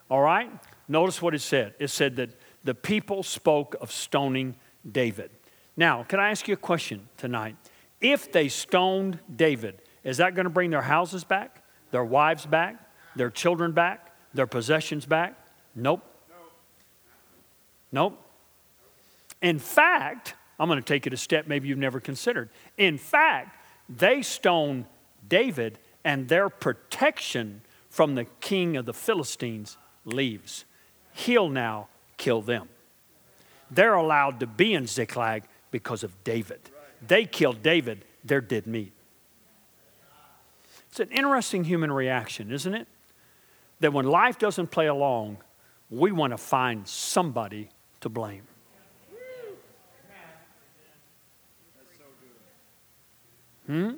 All 0.10 0.22
right? 0.22 0.52
Notice 0.88 1.22
what 1.22 1.34
it 1.34 1.42
said. 1.42 1.74
It 1.80 1.88
said 1.88 2.18
that 2.18 2.30
the 2.64 2.76
people 2.76 3.24
spoke 3.24 3.76
of 3.82 3.92
stoning 3.92 4.56
David. 4.90 5.32
Now, 5.78 6.04
can 6.04 6.20
I 6.20 6.30
ask 6.30 6.48
you 6.48 6.54
a 6.54 6.58
question 6.58 7.08
tonight? 7.18 7.56
If 8.02 8.32
they 8.32 8.50
stoned 8.50 9.20
David, 9.34 9.82
is 10.04 10.18
that 10.18 10.36
going 10.36 10.44
to 10.44 10.50
bring 10.50 10.70
their 10.70 10.82
houses 10.82 11.24
back, 11.24 11.64
their 11.92 12.04
wives 12.04 12.46
back, 12.46 12.76
their 13.16 13.30
children 13.30 13.72
back, 13.72 14.14
their 14.34 14.48
possessions 14.48 15.06
back? 15.06 15.36
Nope. 15.76 16.04
Nope. 17.92 18.22
In 19.42 19.58
fact, 19.58 20.36
I'm 20.60 20.68
going 20.68 20.82
to 20.82 20.86
take 20.86 21.08
it 21.08 21.14
a 21.14 21.18
step 21.18 21.48
maybe 21.48 21.70
you've 21.70 21.78
never 21.78 22.00
considered. 22.00 22.50
In 22.78 22.98
fact, 22.98 23.56
they 23.88 24.22
stoned 24.22 24.86
David, 25.28 25.80
and 26.04 26.28
their 26.28 26.50
protection 26.50 27.62
from 27.90 28.16
the 28.16 28.26
king 28.40 28.78
of 28.78 28.86
the 28.86 28.94
Philistines 28.94 29.78
leaves. 30.06 30.66
He'll 31.14 31.50
now 31.50 31.88
kill 32.18 32.42
them. 32.42 32.70
They're 33.72 33.96
allowed 33.96 34.40
to 34.40 34.48
be 34.48 34.74
in 34.74 34.88
Ziklag 34.88 35.44
because 35.72 36.04
of 36.04 36.24
David. 36.24 36.60
They 37.06 37.26
killed 37.26 37.62
David, 37.62 38.06
they're 38.24 38.42
dead 38.42 38.68
meat. 38.68 38.94
It's 40.90 41.00
an 41.00 41.10
interesting 41.12 41.64
human 41.64 41.92
reaction, 41.92 42.52
isn't 42.52 42.74
it? 42.74 42.88
That 43.80 43.94
when 43.94 44.06
life 44.06 44.40
doesn't 44.40 44.72
play 44.72 44.88
along, 44.88 45.38
we 45.90 46.12
want 46.12 46.32
to 46.32 46.38
find 46.38 46.88
somebody 46.88 47.70
to 48.02 48.10
blame. 48.10 48.44
Hmm? 53.68 53.92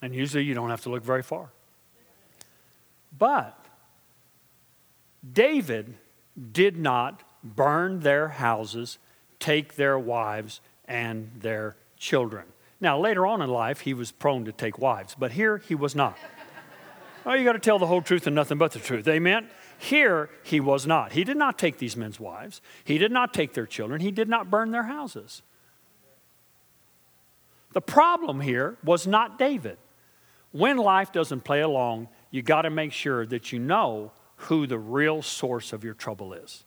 And 0.00 0.14
usually 0.14 0.44
you 0.44 0.54
don't 0.54 0.70
have 0.70 0.82
to 0.82 0.90
look 0.90 1.02
very 1.02 1.22
far. 1.22 1.50
But 3.16 3.58
David 5.32 5.94
did 6.52 6.76
not 6.76 7.22
burn 7.42 8.00
their 8.00 8.28
houses, 8.28 8.98
take 9.38 9.74
their 9.74 9.98
wives 9.98 10.60
and 10.86 11.30
their 11.40 11.76
children. 11.96 12.44
Now, 12.80 12.98
later 12.98 13.26
on 13.26 13.42
in 13.42 13.50
life, 13.50 13.80
he 13.80 13.94
was 13.94 14.12
prone 14.12 14.44
to 14.44 14.52
take 14.52 14.78
wives, 14.78 15.16
but 15.18 15.32
here 15.32 15.58
he 15.58 15.74
was 15.74 15.94
not. 15.94 16.16
oh, 17.26 17.34
you 17.34 17.44
got 17.44 17.52
to 17.52 17.58
tell 17.58 17.78
the 17.78 17.86
whole 17.86 18.02
truth 18.02 18.26
and 18.26 18.36
nothing 18.36 18.58
but 18.58 18.72
the 18.72 18.78
truth. 18.78 19.08
Amen? 19.08 19.48
Here, 19.78 20.30
he 20.44 20.60
was 20.60 20.86
not. 20.86 21.12
He 21.12 21.24
did 21.24 21.36
not 21.36 21.58
take 21.58 21.78
these 21.78 21.96
men's 21.96 22.20
wives, 22.20 22.60
he 22.84 22.98
did 22.98 23.10
not 23.10 23.34
take 23.34 23.54
their 23.54 23.66
children, 23.66 24.00
he 24.00 24.12
did 24.12 24.28
not 24.28 24.50
burn 24.50 24.70
their 24.70 24.84
houses. 24.84 25.42
The 27.72 27.80
problem 27.80 28.40
here 28.40 28.76
was 28.82 29.06
not 29.06 29.38
David. 29.38 29.76
When 30.52 30.76
life 30.76 31.12
doesn't 31.12 31.44
play 31.44 31.60
along, 31.60 32.08
you 32.30 32.42
got 32.42 32.62
to 32.62 32.70
make 32.70 32.92
sure 32.92 33.26
that 33.26 33.52
you 33.52 33.58
know 33.58 34.12
who 34.36 34.66
the 34.66 34.78
real 34.78 35.22
source 35.22 35.72
of 35.72 35.84
your 35.84 35.94
trouble 35.94 36.32
is. 36.32 36.64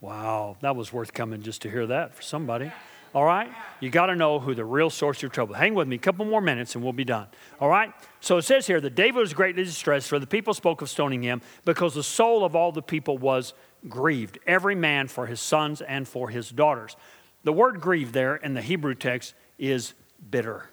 Wow, 0.00 0.56
that 0.62 0.74
was 0.74 0.92
worth 0.92 1.14
coming 1.14 1.42
just 1.42 1.62
to 1.62 1.70
hear 1.70 1.86
that 1.86 2.14
for 2.14 2.22
somebody. 2.22 2.72
All 3.14 3.24
right? 3.24 3.52
You 3.80 3.90
got 3.90 4.06
to 4.06 4.16
know 4.16 4.40
who 4.40 4.54
the 4.54 4.64
real 4.64 4.90
source 4.90 5.18
of 5.18 5.22
your 5.22 5.30
trouble. 5.30 5.54
Hang 5.54 5.74
with 5.74 5.86
me 5.86 5.96
a 5.96 5.98
couple 5.98 6.24
more 6.24 6.40
minutes 6.40 6.74
and 6.74 6.82
we'll 6.82 6.92
be 6.92 7.04
done. 7.04 7.26
All 7.60 7.68
right? 7.68 7.92
So 8.20 8.38
it 8.38 8.42
says 8.42 8.66
here 8.66 8.80
that 8.80 8.94
David 8.94 9.20
was 9.20 9.34
greatly 9.34 9.62
distressed, 9.64 10.08
for 10.08 10.18
the 10.18 10.26
people 10.26 10.54
spoke 10.54 10.82
of 10.82 10.88
stoning 10.88 11.22
him 11.22 11.42
because 11.64 11.94
the 11.94 12.02
soul 12.02 12.44
of 12.44 12.56
all 12.56 12.72
the 12.72 12.82
people 12.82 13.18
was 13.18 13.52
grieved, 13.88 14.38
every 14.46 14.74
man 14.74 15.08
for 15.08 15.26
his 15.26 15.40
sons 15.40 15.82
and 15.82 16.08
for 16.08 16.30
his 16.30 16.50
daughters. 16.50 16.96
The 17.44 17.52
word 17.52 17.80
grieved 17.80 18.12
there 18.12 18.36
in 18.36 18.54
the 18.54 18.62
Hebrew 18.62 18.94
text 18.94 19.34
is 19.58 19.94
bitter. 20.30 20.68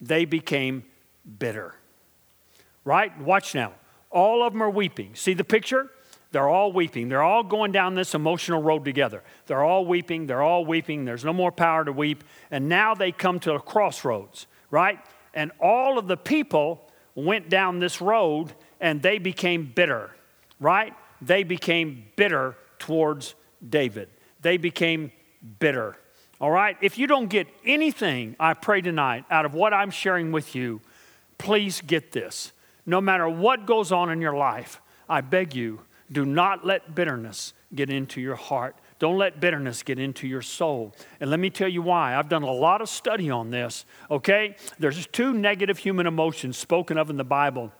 They 0.00 0.24
became 0.24 0.84
bitter. 1.38 1.74
Right? 2.84 3.18
Watch 3.20 3.54
now. 3.54 3.72
All 4.10 4.42
of 4.44 4.52
them 4.52 4.62
are 4.62 4.70
weeping. 4.70 5.14
See 5.14 5.34
the 5.34 5.44
picture? 5.44 5.90
They're 6.32 6.48
all 6.48 6.72
weeping. 6.72 7.08
They're 7.08 7.22
all 7.22 7.42
going 7.42 7.72
down 7.72 7.94
this 7.94 8.14
emotional 8.14 8.62
road 8.62 8.84
together. 8.84 9.22
They're 9.46 9.64
all 9.64 9.84
weeping. 9.84 10.26
They're 10.26 10.42
all 10.42 10.64
weeping. 10.64 11.04
There's 11.04 11.24
no 11.24 11.32
more 11.32 11.50
power 11.50 11.84
to 11.84 11.92
weep. 11.92 12.24
And 12.50 12.68
now 12.68 12.94
they 12.94 13.10
come 13.12 13.40
to 13.40 13.54
a 13.54 13.60
crossroads, 13.60 14.46
right? 14.70 14.98
And 15.34 15.50
all 15.60 15.98
of 15.98 16.06
the 16.06 16.16
people 16.16 16.88
went 17.14 17.48
down 17.48 17.80
this 17.80 18.00
road 18.00 18.52
and 18.80 19.02
they 19.02 19.18
became 19.18 19.70
bitter, 19.74 20.10
right? 20.60 20.94
They 21.20 21.42
became 21.42 22.04
bitter 22.16 22.56
towards 22.78 23.34
David. 23.68 24.08
They 24.40 24.56
became 24.56 25.12
bitter. 25.58 25.96
All 26.40 26.50
right? 26.50 26.76
If 26.80 26.98
you 26.98 27.06
don't 27.06 27.28
get 27.28 27.46
anything, 27.64 28.36
I 28.40 28.54
pray 28.54 28.80
tonight, 28.80 29.24
out 29.30 29.44
of 29.44 29.54
what 29.54 29.74
I'm 29.74 29.90
sharing 29.90 30.32
with 30.32 30.54
you, 30.54 30.80
please 31.38 31.80
get 31.80 32.12
this. 32.12 32.52
No 32.86 33.00
matter 33.00 33.28
what 33.28 33.66
goes 33.66 33.92
on 33.92 34.10
in 34.10 34.20
your 34.20 34.34
life, 34.34 34.80
I 35.08 35.20
beg 35.20 35.54
you, 35.54 35.80
do 36.10 36.24
not 36.24 36.64
let 36.64 36.94
bitterness 36.94 37.52
get 37.74 37.90
into 37.90 38.20
your 38.20 38.36
heart. 38.36 38.76
Don't 38.98 39.16
let 39.16 39.40
bitterness 39.40 39.82
get 39.82 39.98
into 39.98 40.26
your 40.26 40.42
soul. 40.42 40.94
And 41.20 41.30
let 41.30 41.40
me 41.40 41.50
tell 41.50 41.68
you 41.68 41.82
why. 41.82 42.16
I've 42.16 42.28
done 42.28 42.42
a 42.42 42.52
lot 42.52 42.82
of 42.82 42.88
study 42.88 43.30
on 43.30 43.50
this, 43.50 43.84
okay? 44.10 44.56
There's 44.78 45.06
two 45.06 45.32
negative 45.32 45.78
human 45.78 46.06
emotions 46.06 46.58
spoken 46.58 46.98
of 46.98 47.10
in 47.10 47.16
the 47.16 47.24
Bible 47.24 47.72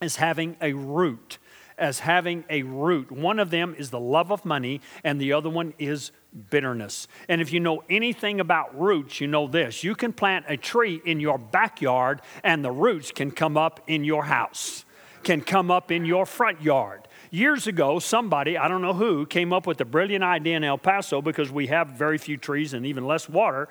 as 0.00 0.16
having 0.16 0.56
a 0.60 0.72
root. 0.72 1.38
As 1.78 2.00
having 2.00 2.44
a 2.50 2.62
root. 2.62 3.12
One 3.12 3.38
of 3.38 3.50
them 3.50 3.74
is 3.78 3.90
the 3.90 4.00
love 4.00 4.32
of 4.32 4.44
money, 4.44 4.80
and 5.04 5.20
the 5.20 5.32
other 5.32 5.48
one 5.48 5.74
is 5.78 6.10
bitterness. 6.50 7.08
And 7.28 7.40
if 7.40 7.52
you 7.52 7.60
know 7.60 7.82
anything 7.88 8.40
about 8.40 8.78
roots, 8.78 9.20
you 9.20 9.26
know 9.26 9.46
this 9.46 9.82
you 9.84 9.94
can 9.94 10.12
plant 10.12 10.46
a 10.48 10.56
tree 10.56 11.00
in 11.04 11.20
your 11.20 11.38
backyard, 11.38 12.20
and 12.42 12.64
the 12.64 12.72
roots 12.72 13.12
can 13.12 13.30
come 13.30 13.56
up 13.56 13.80
in 13.86 14.04
your 14.04 14.24
house, 14.24 14.84
can 15.22 15.40
come 15.40 15.70
up 15.70 15.90
in 15.90 16.04
your 16.04 16.26
front 16.26 16.62
yard. 16.62 17.06
Years 17.30 17.66
ago, 17.66 17.98
somebody, 17.98 18.56
I 18.56 18.68
don't 18.68 18.80
know 18.80 18.94
who, 18.94 19.26
came 19.26 19.52
up 19.52 19.66
with 19.66 19.80
a 19.80 19.84
brilliant 19.84 20.24
idea 20.24 20.56
in 20.56 20.64
El 20.64 20.78
Paso 20.78 21.20
because 21.20 21.50
we 21.50 21.66
have 21.66 21.88
very 21.88 22.16
few 22.16 22.38
trees 22.38 22.72
and 22.72 22.86
even 22.86 23.06
less 23.06 23.28
water 23.28 23.68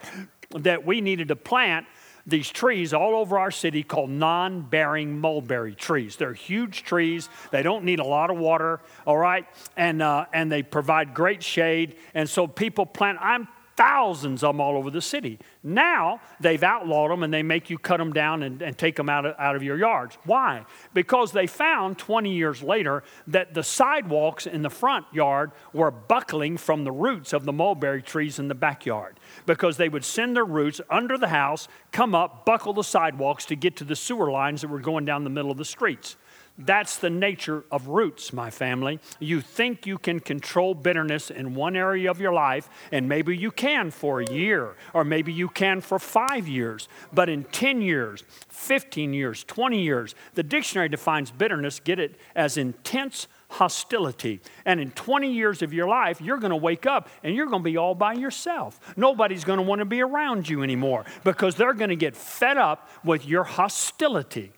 that 0.51 0.85
we 0.85 1.01
needed 1.01 1.27
to 1.29 1.35
plant 1.35 1.85
these 2.27 2.49
trees 2.49 2.93
all 2.93 3.15
over 3.15 3.39
our 3.39 3.51
city 3.51 3.81
called 3.83 4.09
non 4.09 4.61
bearing 4.61 5.19
mulberry 5.19 5.73
trees. 5.73 6.17
They're 6.17 6.33
huge 6.33 6.83
trees. 6.83 7.29
They 7.51 7.63
don't 7.63 7.85
need 7.85 7.99
a 7.99 8.05
lot 8.05 8.29
of 8.29 8.37
water, 8.37 8.81
all 9.05 9.17
right? 9.17 9.47
And, 9.77 10.01
uh, 10.01 10.25
and 10.33 10.51
they 10.51 10.61
provide 10.61 11.13
great 11.13 11.41
shade. 11.41 11.95
And 12.13 12.29
so 12.29 12.45
people 12.45 12.85
plant, 12.85 13.17
I'm 13.21 13.47
thousands 13.77 14.43
of 14.43 14.55
them 14.55 14.59
all 14.59 14.75
over 14.75 14.89
the 14.89 15.01
city. 15.01 15.39
Now 15.63 16.19
they've 16.41 16.61
outlawed 16.63 17.11
them 17.11 17.23
and 17.23 17.33
they 17.33 17.43
make 17.43 17.69
you 17.69 17.77
cut 17.77 17.97
them 17.97 18.11
down 18.11 18.43
and, 18.43 18.61
and 18.61 18.77
take 18.77 18.95
them 18.95 19.07
out 19.07 19.25
of, 19.25 19.35
out 19.37 19.55
of 19.55 19.63
your 19.63 19.77
yards. 19.77 20.17
Why? 20.25 20.65
Because 20.93 21.31
they 21.31 21.47
found 21.47 21.97
20 21.99 22.33
years 22.33 22.63
later 22.63 23.03
that 23.27 23.53
the 23.53 23.63
sidewalks 23.63 24.47
in 24.47 24.63
the 24.63 24.69
front 24.69 25.05
yard 25.13 25.51
were 25.73 25.91
buckling 25.91 26.57
from 26.57 26.83
the 26.83 26.91
roots 26.91 27.31
of 27.33 27.45
the 27.45 27.53
mulberry 27.53 28.01
trees 28.01 28.39
in 28.39 28.47
the 28.47 28.55
backyard 28.55 29.19
because 29.45 29.77
they 29.77 29.89
would 29.89 30.03
send 30.03 30.35
their 30.35 30.45
roots 30.45 30.81
under 30.89 31.17
the 31.17 31.27
house, 31.27 31.67
come 31.91 32.15
up, 32.15 32.45
buckle 32.45 32.73
the 32.73 32.83
sidewalks 32.83 33.45
to 33.45 33.55
get 33.55 33.75
to 33.77 33.83
the 33.83 33.95
sewer 33.95 34.31
lines 34.31 34.61
that 34.61 34.69
were 34.69 34.79
going 34.79 35.05
down 35.05 35.23
the 35.23 35.29
middle 35.29 35.51
of 35.51 35.57
the 35.57 35.65
streets. 35.65 36.17
That's 36.57 36.97
the 36.97 37.09
nature 37.09 37.65
of 37.71 37.87
roots, 37.87 38.33
my 38.33 38.49
family. 38.49 38.99
You 39.19 39.41
think 39.41 39.85
you 39.85 39.99
can 39.99 40.19
control 40.19 40.73
bitterness 40.73 41.29
in 41.29 41.53
one 41.53 41.75
area 41.75 42.09
of 42.09 42.19
your 42.19 42.33
life, 42.33 42.67
and 42.91 43.07
maybe 43.07 43.37
you 43.37 43.51
can 43.51 43.91
for 43.91 44.21
a 44.21 44.33
year, 44.33 44.75
or 44.93 45.03
maybe 45.03 45.31
you 45.31 45.49
can 45.49 45.81
for 45.81 45.99
five 45.99 46.47
years. 46.47 46.87
But 47.13 47.29
in 47.29 47.43
10 47.43 47.81
years, 47.81 48.23
15 48.49 49.13
years, 49.13 49.43
20 49.43 49.81
years, 49.81 50.15
the 50.33 50.41
dictionary 50.41 50.89
defines 50.89 51.29
bitterness, 51.29 51.79
get 51.79 51.99
it, 51.99 52.19
as 52.35 52.57
intense 52.57 53.27
hostility. 53.49 54.41
And 54.65 54.79
in 54.79 54.91
20 54.91 55.31
years 55.31 55.61
of 55.61 55.73
your 55.73 55.87
life, 55.87 56.19
you're 56.19 56.37
going 56.37 56.49
to 56.49 56.55
wake 56.55 56.85
up 56.85 57.09
and 57.23 57.35
you're 57.35 57.45
going 57.45 57.61
to 57.61 57.69
be 57.69 57.77
all 57.77 57.95
by 57.95 58.13
yourself. 58.13 58.79
Nobody's 58.97 59.43
going 59.43 59.57
to 59.57 59.63
want 59.63 59.79
to 59.79 59.85
be 59.85 60.01
around 60.01 60.49
you 60.49 60.63
anymore 60.63 61.05
because 61.23 61.55
they're 61.55 61.73
going 61.73 61.89
to 61.89 61.95
get 61.95 62.15
fed 62.15 62.57
up 62.57 62.89
with 63.03 63.25
your 63.27 63.43
hostility. 63.43 64.51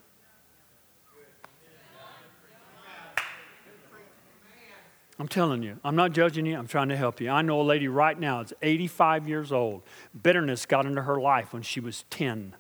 I'm 5.20 5.28
telling 5.28 5.64
you, 5.64 5.78
I'm 5.84 5.98
not 5.98 6.14
judging 6.14 6.46
you, 6.46 6.58
I'm 6.58 6.68
trying 6.68 6.88
to 6.90 6.96
help 6.96 7.20
you. 7.20 7.30
I 7.30 7.42
know 7.42 7.60
a 7.60 7.64
lady 7.64 7.90
right 7.90 8.18
now 8.18 8.38
that's 8.38 8.54
85 8.62 9.28
years 9.28 9.52
old. 9.52 9.84
Bitterness 10.24 10.66
got 10.66 10.86
into 10.86 11.02
her 11.02 11.20
life 11.20 11.52
when 11.52 11.62
she 11.62 11.82
was 11.82 12.06
10. 12.10 12.56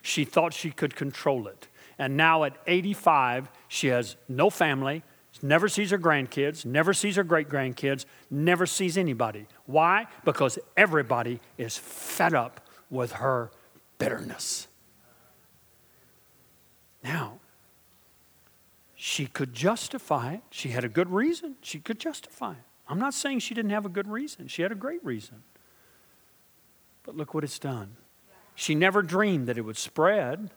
She 0.00 0.24
thought 0.24 0.54
she 0.54 0.70
could 0.70 0.94
control 0.94 1.48
it. 1.48 1.66
And 1.98 2.16
now 2.16 2.44
at 2.44 2.56
85, 2.68 3.50
she 3.66 3.88
has 3.88 4.16
no 4.28 4.50
family, 4.50 5.02
never 5.42 5.68
sees 5.68 5.90
her 5.90 5.98
grandkids, 5.98 6.64
never 6.64 6.94
sees 6.94 7.16
her 7.16 7.24
great 7.24 7.48
grandkids, 7.48 8.04
never 8.30 8.66
sees 8.66 8.96
anybody. 8.96 9.46
Why? 9.66 10.06
Because 10.24 10.60
everybody 10.76 11.40
is 11.58 11.76
fed 11.76 12.34
up 12.34 12.60
with 12.88 13.12
her 13.12 13.50
bitterness. 13.98 14.68
Now, 17.02 17.40
she 19.06 19.26
could 19.26 19.52
justify 19.52 20.32
it. 20.32 20.40
She 20.48 20.70
had 20.70 20.82
a 20.82 20.88
good 20.88 21.10
reason. 21.10 21.56
She 21.60 21.78
could 21.78 22.00
justify 22.00 22.52
it. 22.52 22.64
I'm 22.88 22.98
not 22.98 23.12
saying 23.12 23.40
she 23.40 23.52
didn't 23.52 23.72
have 23.72 23.84
a 23.84 23.90
good 23.90 24.08
reason. 24.08 24.48
She 24.48 24.62
had 24.62 24.72
a 24.72 24.74
great 24.74 25.04
reason. 25.04 25.42
But 27.02 27.14
look 27.14 27.34
what 27.34 27.44
it's 27.44 27.58
done. 27.58 27.96
She 28.54 28.74
never 28.74 29.02
dreamed 29.02 29.46
that 29.48 29.58
it 29.58 29.60
would 29.60 29.76
spread. 29.76 30.48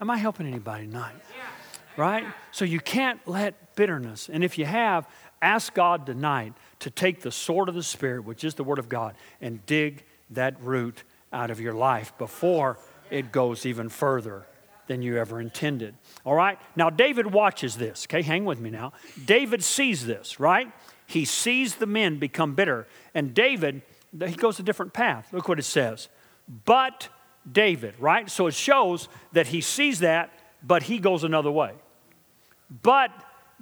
Am 0.00 0.10
I 0.10 0.16
helping 0.16 0.48
anybody 0.48 0.86
tonight? 0.86 1.14
Right? 1.96 2.26
So 2.50 2.64
you 2.64 2.80
can't 2.80 3.20
let 3.24 3.76
bitterness, 3.76 4.28
and 4.28 4.42
if 4.42 4.58
you 4.58 4.64
have, 4.64 5.08
ask 5.40 5.72
God 5.72 6.06
tonight 6.06 6.54
to 6.80 6.90
take 6.90 7.20
the 7.20 7.30
sword 7.30 7.68
of 7.68 7.76
the 7.76 7.84
Spirit, 7.84 8.24
which 8.24 8.42
is 8.42 8.56
the 8.56 8.64
Word 8.64 8.80
of 8.80 8.88
God, 8.88 9.14
and 9.40 9.64
dig 9.64 10.04
that 10.30 10.60
root 10.60 11.04
out 11.32 11.52
of 11.52 11.60
your 11.60 11.74
life 11.74 12.12
before 12.18 12.80
it 13.10 13.30
goes 13.30 13.64
even 13.64 13.88
further 13.88 14.44
than 14.88 15.02
you 15.02 15.16
ever 15.18 15.40
intended. 15.40 15.94
All 16.24 16.34
right? 16.34 16.58
Now, 16.74 16.90
David 16.90 17.32
watches 17.32 17.76
this. 17.76 18.06
Okay, 18.06 18.22
hang 18.22 18.44
with 18.44 18.58
me 18.58 18.70
now. 18.70 18.92
David 19.24 19.62
sees 19.62 20.04
this, 20.04 20.40
right? 20.40 20.72
He 21.06 21.24
sees 21.24 21.76
the 21.76 21.86
men 21.86 22.18
become 22.18 22.54
bitter. 22.54 22.86
And 23.14 23.32
David, 23.32 23.82
he 24.12 24.34
goes 24.34 24.58
a 24.58 24.62
different 24.62 24.92
path. 24.92 25.28
Look 25.32 25.48
what 25.48 25.58
it 25.58 25.64
says. 25.64 26.08
But 26.64 27.08
David, 27.50 27.94
right? 27.98 28.28
So 28.28 28.46
it 28.46 28.54
shows 28.54 29.08
that 29.32 29.48
he 29.48 29.60
sees 29.60 30.00
that, 30.00 30.32
but 30.62 30.84
he 30.84 30.98
goes 30.98 31.24
another 31.24 31.50
way. 31.50 31.72
But 32.82 33.10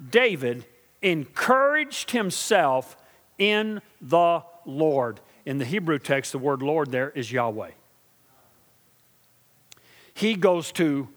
David 0.09 0.65
encouraged 1.01 2.11
himself 2.11 2.97
in 3.37 3.81
the 4.01 4.41
Lord. 4.65 5.19
In 5.45 5.57
the 5.57 5.65
Hebrew 5.65 5.99
text, 5.99 6.31
the 6.31 6.39
word 6.39 6.61
Lord 6.61 6.91
there 6.91 7.11
is 7.11 7.31
Yahweh. 7.31 7.71
He 10.13 10.35
goes 10.35 10.71
to 10.73 11.07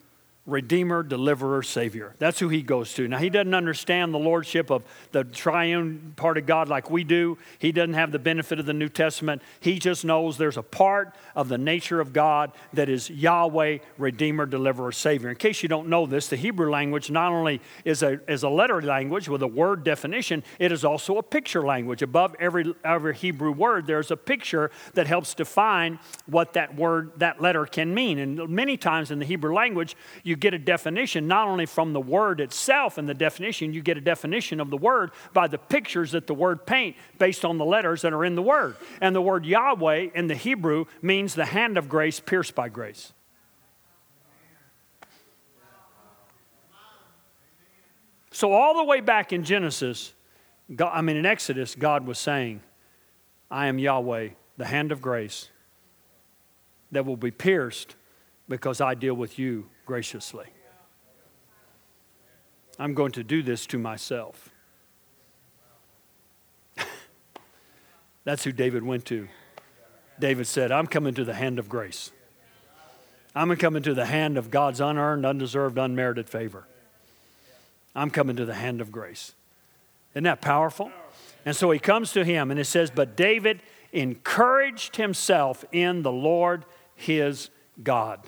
Redeemer, 0.46 1.02
Deliverer, 1.02 1.62
Savior. 1.62 2.14
That's 2.18 2.38
who 2.38 2.48
he 2.48 2.62
goes 2.62 2.94
to. 2.94 3.06
Now, 3.06 3.18
he 3.18 3.28
doesn't 3.28 3.54
understand 3.54 4.14
the 4.14 4.18
lordship 4.18 4.70
of 4.70 4.82
the 5.12 5.22
triune 5.22 6.14
part 6.16 6.38
of 6.38 6.46
God 6.46 6.68
like 6.68 6.90
we 6.90 7.04
do. 7.04 7.36
He 7.58 7.72
doesn't 7.72 7.94
have 7.94 8.10
the 8.10 8.18
benefit 8.18 8.58
of 8.58 8.64
the 8.64 8.72
New 8.72 8.88
Testament. 8.88 9.42
He 9.60 9.78
just 9.78 10.04
knows 10.04 10.38
there's 10.38 10.56
a 10.56 10.62
part 10.62 11.14
of 11.36 11.48
the 11.48 11.58
nature 11.58 12.00
of 12.00 12.12
God 12.14 12.52
that 12.72 12.88
is 12.88 13.10
Yahweh, 13.10 13.78
Redeemer, 13.98 14.46
Deliverer, 14.46 14.92
Savior. 14.92 15.28
In 15.28 15.36
case 15.36 15.62
you 15.62 15.68
don't 15.68 15.88
know 15.88 16.06
this, 16.06 16.28
the 16.28 16.36
Hebrew 16.36 16.70
language 16.70 17.10
not 17.10 17.32
only 17.32 17.60
is 17.84 18.02
a, 18.02 18.20
is 18.26 18.42
a 18.42 18.48
letter 18.48 18.80
language 18.80 19.28
with 19.28 19.42
a 19.42 19.46
word 19.46 19.84
definition, 19.84 20.42
it 20.58 20.72
is 20.72 20.86
also 20.86 21.18
a 21.18 21.22
picture 21.22 21.62
language. 21.62 22.00
Above 22.00 22.34
every, 22.40 22.74
every 22.82 23.14
Hebrew 23.14 23.52
word, 23.52 23.86
there's 23.86 24.10
a 24.10 24.16
picture 24.16 24.70
that 24.94 25.06
helps 25.06 25.34
define 25.34 25.98
what 26.26 26.54
that 26.54 26.74
word, 26.74 27.12
that 27.18 27.42
letter 27.42 27.66
can 27.66 27.94
mean. 27.94 28.18
And 28.18 28.48
many 28.48 28.78
times 28.78 29.10
in 29.10 29.18
the 29.18 29.26
Hebrew 29.26 29.54
language, 29.54 29.96
you 30.30 30.36
get 30.36 30.54
a 30.54 30.58
definition 30.58 31.26
not 31.26 31.48
only 31.48 31.66
from 31.66 31.92
the 31.92 32.00
word 32.00 32.40
itself 32.40 32.96
and 32.96 33.08
the 33.08 33.14
definition, 33.14 33.74
you 33.74 33.82
get 33.82 33.98
a 33.98 34.00
definition 34.00 34.60
of 34.60 34.70
the 34.70 34.76
word 34.76 35.10
by 35.34 35.48
the 35.48 35.58
pictures 35.58 36.12
that 36.12 36.28
the 36.28 36.34
word 36.34 36.64
paint 36.64 36.96
based 37.18 37.44
on 37.44 37.58
the 37.58 37.64
letters 37.64 38.02
that 38.02 38.12
are 38.12 38.24
in 38.24 38.36
the 38.36 38.42
word. 38.42 38.76
And 39.00 39.14
the 39.14 39.20
word 39.20 39.44
Yahweh 39.44 40.10
in 40.14 40.28
the 40.28 40.36
Hebrew 40.36 40.86
means 41.02 41.34
the 41.34 41.44
hand 41.44 41.76
of 41.76 41.88
grace 41.88 42.20
pierced 42.20 42.54
by 42.54 42.68
grace. 42.68 43.12
So, 48.30 48.52
all 48.52 48.76
the 48.76 48.84
way 48.84 49.00
back 49.00 49.32
in 49.32 49.42
Genesis, 49.42 50.14
God, 50.74 50.92
I 50.94 51.02
mean, 51.02 51.16
in 51.16 51.26
Exodus, 51.26 51.74
God 51.74 52.06
was 52.06 52.18
saying, 52.18 52.62
I 53.50 53.66
am 53.66 53.78
Yahweh, 53.80 54.28
the 54.56 54.64
hand 54.64 54.92
of 54.92 55.02
grace 55.02 55.50
that 56.92 57.04
will 57.04 57.16
be 57.16 57.32
pierced 57.32 57.96
because 58.48 58.80
I 58.80 58.94
deal 58.94 59.14
with 59.14 59.38
you 59.38 59.68
graciously. 59.90 60.46
I'm 62.78 62.94
going 62.94 63.10
to 63.10 63.24
do 63.24 63.42
this 63.42 63.66
to 63.66 63.76
myself. 63.76 64.48
That's 68.24 68.44
who 68.44 68.52
David 68.52 68.84
went 68.84 69.04
to. 69.06 69.26
David 70.20 70.46
said, 70.46 70.70
I'm 70.70 70.86
coming 70.86 71.12
to 71.14 71.24
the 71.24 71.34
hand 71.34 71.58
of 71.58 71.68
grace. 71.68 72.12
I'm 73.34 73.56
coming 73.56 73.82
to 73.82 73.92
the 73.92 74.06
hand 74.06 74.38
of 74.38 74.52
God's 74.52 74.80
unearned, 74.80 75.26
undeserved, 75.26 75.76
unmerited 75.76 76.28
favor. 76.28 76.68
I'm 77.92 78.10
coming 78.10 78.36
to 78.36 78.44
the 78.44 78.54
hand 78.54 78.80
of 78.80 78.92
grace. 78.92 79.34
Isn't 80.14 80.22
that 80.22 80.40
powerful? 80.40 80.92
And 81.44 81.56
so 81.56 81.72
he 81.72 81.80
comes 81.80 82.12
to 82.12 82.24
him 82.24 82.52
and 82.52 82.60
it 82.60 82.66
says, 82.66 82.92
But 82.92 83.16
David 83.16 83.60
encouraged 83.92 84.94
himself 84.94 85.64
in 85.72 86.02
the 86.02 86.12
Lord 86.12 86.64
his 86.94 87.50
God 87.82 88.20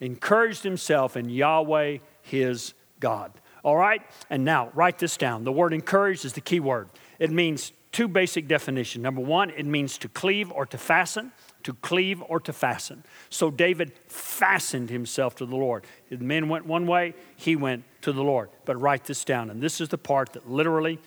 encouraged 0.00 0.62
himself 0.62 1.16
in 1.16 1.28
Yahweh 1.28 1.98
his 2.22 2.74
God. 3.00 3.32
All 3.62 3.76
right? 3.76 4.02
And 4.30 4.44
now, 4.44 4.70
write 4.74 4.98
this 4.98 5.16
down. 5.16 5.44
The 5.44 5.52
word 5.52 5.72
encouraged 5.72 6.24
is 6.24 6.32
the 6.32 6.40
key 6.40 6.60
word. 6.60 6.88
It 7.18 7.30
means 7.30 7.72
two 7.92 8.08
basic 8.08 8.46
definitions. 8.46 9.02
Number 9.02 9.20
one, 9.20 9.50
it 9.50 9.66
means 9.66 9.98
to 9.98 10.08
cleave 10.08 10.52
or 10.52 10.66
to 10.66 10.78
fasten, 10.78 11.32
to 11.64 11.74
cleave 11.74 12.22
or 12.28 12.38
to 12.40 12.52
fasten. 12.52 13.04
So 13.28 13.50
David 13.50 13.92
fastened 14.06 14.90
himself 14.90 15.34
to 15.36 15.46
the 15.46 15.56
Lord. 15.56 15.84
The 16.08 16.18
men 16.18 16.48
went 16.48 16.66
one 16.66 16.86
way, 16.86 17.14
he 17.36 17.56
went 17.56 17.84
to 18.02 18.12
the 18.12 18.22
Lord. 18.22 18.50
But 18.64 18.80
write 18.80 19.04
this 19.04 19.24
down. 19.24 19.50
And 19.50 19.60
this 19.60 19.80
is 19.80 19.88
the 19.88 19.98
part 19.98 20.34
that 20.34 20.48
literally 20.48 20.98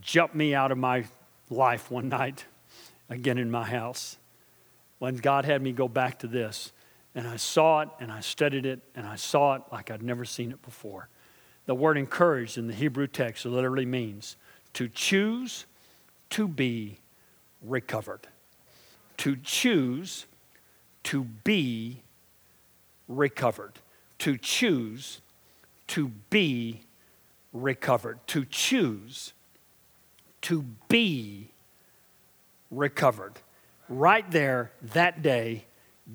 jumped 0.00 0.34
me 0.34 0.54
out 0.54 0.70
of 0.70 0.78
my 0.78 1.04
life 1.50 1.90
one 1.90 2.08
night, 2.20 2.44
again 3.08 3.38
in 3.38 3.50
my 3.50 3.64
house, 3.64 4.18
when 4.98 5.16
God 5.16 5.44
had 5.44 5.62
me 5.62 5.72
go 5.72 5.88
back 5.88 6.18
to 6.20 6.26
this. 6.26 6.72
And 7.14 7.28
I 7.28 7.36
saw 7.36 7.80
it 7.80 7.88
and 8.00 8.10
I 8.10 8.20
studied 8.20 8.66
it 8.66 8.80
and 8.94 9.06
I 9.06 9.16
saw 9.16 9.54
it 9.54 9.62
like 9.70 9.90
I'd 9.90 10.02
never 10.02 10.24
seen 10.24 10.50
it 10.50 10.60
before. 10.62 11.08
The 11.66 11.74
word 11.74 11.96
encouraged 11.96 12.58
in 12.58 12.66
the 12.66 12.74
Hebrew 12.74 13.06
text 13.06 13.46
literally 13.46 13.86
means 13.86 14.36
to 14.74 14.88
choose 14.88 15.66
to 16.30 16.48
be 16.48 16.98
recovered. 17.62 18.26
To 19.18 19.36
choose 19.36 20.26
to 21.04 21.24
be 21.24 22.02
recovered. 23.08 23.74
To 24.18 24.36
choose 24.36 25.20
to 25.88 26.08
be 26.30 26.80
recovered. 27.52 28.18
To 28.28 28.44
choose 28.44 29.32
to 30.42 30.64
be 30.88 31.48
recovered. 32.70 33.34
Right 33.88 34.28
there, 34.30 34.72
that 34.82 35.22
day, 35.22 35.64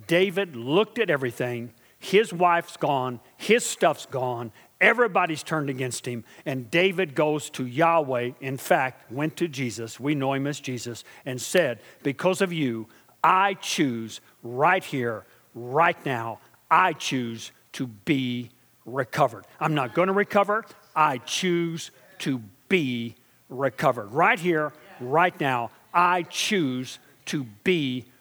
David 0.08 0.56
looked 0.56 1.00
at 1.00 1.10
everything. 1.10 1.74
His 2.00 2.32
wife's 2.32 2.78
gone, 2.78 3.20
his 3.36 3.66
stuff's 3.66 4.06
gone, 4.06 4.54
everybody's 4.80 5.44
turned 5.44 5.70
against 5.70 6.06
him, 6.06 6.24
and 6.46 6.72
David 6.72 7.14
goes 7.14 7.50
to 7.52 7.66
Yahweh. 7.66 8.32
In 8.40 8.56
fact, 8.56 9.12
went 9.12 9.36
to 9.38 9.50
Jesus, 9.50 10.00
we 10.00 10.16
know 10.16 10.34
him 10.34 10.48
as 10.48 10.62
Jesus, 10.62 11.04
and 11.26 11.42
said, 11.42 11.82
Because 12.02 12.40
of 12.40 12.54
you, 12.54 12.88
I 13.22 13.56
choose 13.56 14.22
right 14.44 14.84
here, 14.84 15.26
right 15.54 15.98
now, 16.06 16.40
I 16.72 16.94
choose 16.94 17.52
to 17.74 17.88
be 17.88 18.50
recovered. 18.86 19.46
I'm 19.60 19.76
not 19.76 19.94
going 19.94 20.08
to 20.08 20.14
recover, 20.14 20.64
I 20.96 21.18
choose 21.18 21.92
to 22.20 22.42
be 22.70 23.16
recovered. 23.50 24.14
Right 24.14 24.40
here, 24.40 24.72
right 25.02 25.38
now, 25.40 25.72
I 25.94 26.24
choose 26.24 27.00
to 27.26 27.44
be 27.66 28.02
recovered. 28.02 28.16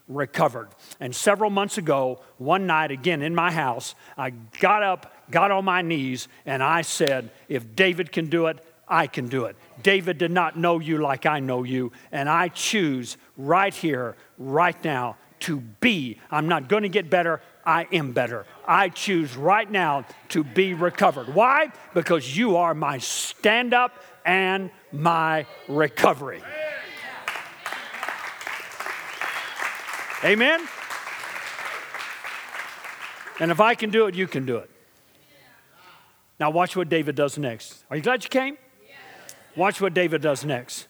And 1.01 1.15
several 1.15 1.51
months 1.51 1.79
ago, 1.79 2.21
one 2.39 2.67
night 2.67 2.91
again 2.91 3.23
in 3.23 3.35
my 3.35 3.53
house, 3.53 3.95
I 4.17 4.31
got 4.31 4.83
up, 4.83 5.13
got 5.31 5.51
on 5.51 5.65
my 5.65 5.83
knees, 5.83 6.29
and 6.47 6.63
I 6.63 6.83
said, 6.83 7.31
If 7.49 7.77
David 7.77 8.11
can 8.11 8.27
do 8.27 8.47
it, 8.47 8.65
I 8.89 9.07
can 9.07 9.29
do 9.29 9.45
it. 9.45 9.57
David 9.83 10.19
did 10.19 10.31
not 10.31 10.57
know 10.57 10.79
you 10.79 10.99
like 10.99 11.27
I 11.27 11.41
know 11.41 11.63
you, 11.63 11.93
and 12.11 12.29
I 12.29 12.49
choose 12.49 13.17
right 13.37 13.75
here, 13.75 14.17
right 14.39 14.83
now, 14.83 15.17
to 15.41 15.61
be. 15.61 16.19
I'm 16.31 16.49
not 16.49 16.69
going 16.69 16.83
to 16.83 16.89
get 16.89 17.11
better, 17.11 17.41
I 17.65 17.87
am 17.93 18.13
better. 18.13 18.47
I 18.67 18.89
choose 18.89 19.37
right 19.37 19.71
now 19.71 20.05
to 20.31 20.43
be 20.43 20.75
recovered. 20.75 21.35
Why? 21.35 21.71
Because 21.95 22.37
you 22.37 22.57
are 22.57 22.75
my 22.75 22.99
stand 22.99 23.75
up 23.75 24.03
and 24.25 24.71
my 24.91 25.47
recovery. 25.69 26.43
Amen? 30.25 30.61
And 33.41 33.51
if 33.51 33.61
I 33.61 33.75
can 33.75 33.91
do 33.91 34.07
it, 34.07 34.15
you 34.15 34.27
can 34.27 34.47
do 34.47 34.57
it. 34.57 34.71
Now, 36.41 36.51
watch 36.51 36.77
what 36.77 36.89
David 36.89 37.15
does 37.15 37.39
next. 37.39 37.85
Are 37.91 37.97
you 37.97 38.03
glad 38.03 38.23
you 38.25 38.31
came? 38.31 38.57
Watch 39.57 39.81
what 39.81 39.95
David 39.95 40.23
does 40.23 40.45
next. 40.45 40.87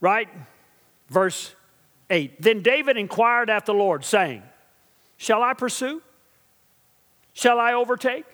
Right? 0.00 0.28
Verse 1.08 1.54
8. 2.10 2.42
Then 2.42 2.62
David 2.62 2.96
inquired 2.96 3.50
at 3.50 3.66
the 3.66 3.74
Lord, 3.74 4.04
saying, 4.04 4.42
Shall 5.16 5.42
I 5.42 5.54
pursue? 5.54 6.02
Shall 7.32 7.58
I 7.58 7.74
overtake? 7.74 8.24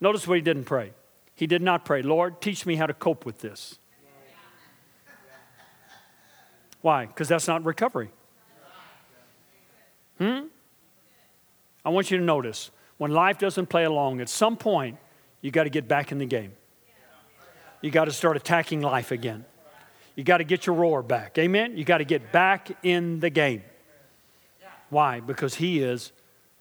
Notice 0.00 0.26
what 0.26 0.36
he 0.36 0.42
didn't 0.42 0.64
pray. 0.64 0.92
He 1.34 1.46
did 1.46 1.62
not 1.62 1.84
pray, 1.84 2.02
Lord, 2.02 2.40
teach 2.42 2.66
me 2.66 2.76
how 2.76 2.86
to 2.86 2.94
cope 2.94 3.24
with 3.24 3.38
this. 3.38 3.78
Why? 6.82 7.06
Because 7.06 7.28
that's 7.28 7.48
not 7.48 7.64
recovery. 7.64 8.10
Hmm? 10.20 10.46
I 11.84 11.88
want 11.88 12.10
you 12.10 12.18
to 12.18 12.22
notice 12.22 12.70
when 12.98 13.10
life 13.12 13.38
doesn't 13.38 13.66
play 13.66 13.84
along, 13.84 14.20
at 14.20 14.28
some 14.28 14.56
point, 14.56 14.98
you 15.40 15.50
got 15.50 15.64
to 15.64 15.70
get 15.70 15.88
back 15.88 16.12
in 16.12 16.18
the 16.18 16.26
game. 16.26 16.52
You 17.80 17.90
got 17.90 18.04
to 18.04 18.12
start 18.12 18.36
attacking 18.36 18.82
life 18.82 19.10
again. 19.10 19.46
You 20.14 20.24
got 20.24 20.38
to 20.38 20.44
get 20.44 20.66
your 20.66 20.76
roar 20.76 21.02
back. 21.02 21.38
Amen? 21.38 21.78
You 21.78 21.84
got 21.84 21.98
to 21.98 22.04
get 22.04 22.30
back 22.30 22.70
in 22.82 23.20
the 23.20 23.30
game. 23.30 23.62
Why? 24.90 25.20
Because 25.20 25.54
He 25.54 25.80
is 25.80 26.12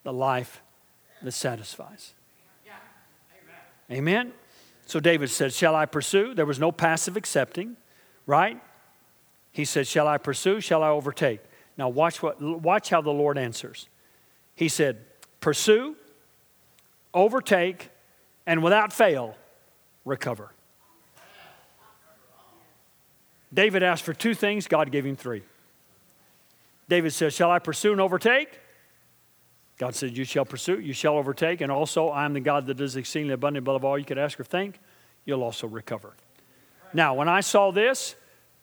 the 0.03 0.13
life 0.13 0.61
that 1.21 1.33
satisfies. 1.33 2.13
Amen? 3.91 4.31
So 4.85 5.01
David 5.01 5.29
said, 5.29 5.51
Shall 5.51 5.75
I 5.75 5.85
pursue? 5.85 6.33
There 6.33 6.45
was 6.45 6.59
no 6.59 6.71
passive 6.71 7.17
accepting, 7.17 7.75
right? 8.25 8.61
He 9.51 9.65
said, 9.65 9.87
Shall 9.87 10.07
I 10.07 10.17
pursue? 10.17 10.61
Shall 10.61 10.83
I 10.83 10.89
overtake? 10.89 11.41
Now, 11.79 11.87
watch, 11.87 12.21
what, 12.21 12.41
watch 12.41 12.89
how 12.89 12.99
the 12.99 13.09
Lord 13.09 13.37
answers. 13.37 13.87
He 14.53 14.67
said, 14.67 14.97
Pursue, 15.39 15.95
overtake, 17.13 17.89
and 18.45 18.61
without 18.61 18.91
fail, 18.91 19.37
recover. 20.03 20.51
David 23.53 23.81
asked 23.81 24.03
for 24.03 24.13
two 24.13 24.33
things, 24.33 24.67
God 24.67 24.91
gave 24.91 25.05
him 25.05 25.15
three. 25.15 25.41
David 26.89 27.13
says, 27.13 27.33
Shall 27.33 27.49
I 27.49 27.59
pursue 27.59 27.93
and 27.93 28.01
overtake? 28.01 28.59
God 29.77 29.95
said, 29.95 30.17
You 30.17 30.25
shall 30.25 30.43
pursue, 30.43 30.81
you 30.81 30.91
shall 30.91 31.17
overtake, 31.17 31.61
and 31.61 31.71
also 31.71 32.09
I 32.09 32.25
am 32.25 32.33
the 32.33 32.41
God 32.41 32.65
that 32.65 32.73
does 32.73 32.97
exceedingly 32.97 33.35
abundantly 33.35 33.71
above 33.71 33.85
all 33.85 33.97
you 33.97 34.03
could 34.03 34.17
ask 34.17 34.37
or 34.37 34.43
think. 34.43 34.81
You'll 35.23 35.43
also 35.43 35.65
recover. 35.65 36.11
Now, 36.93 37.13
when 37.13 37.29
I 37.29 37.39
saw 37.39 37.71
this, 37.71 38.15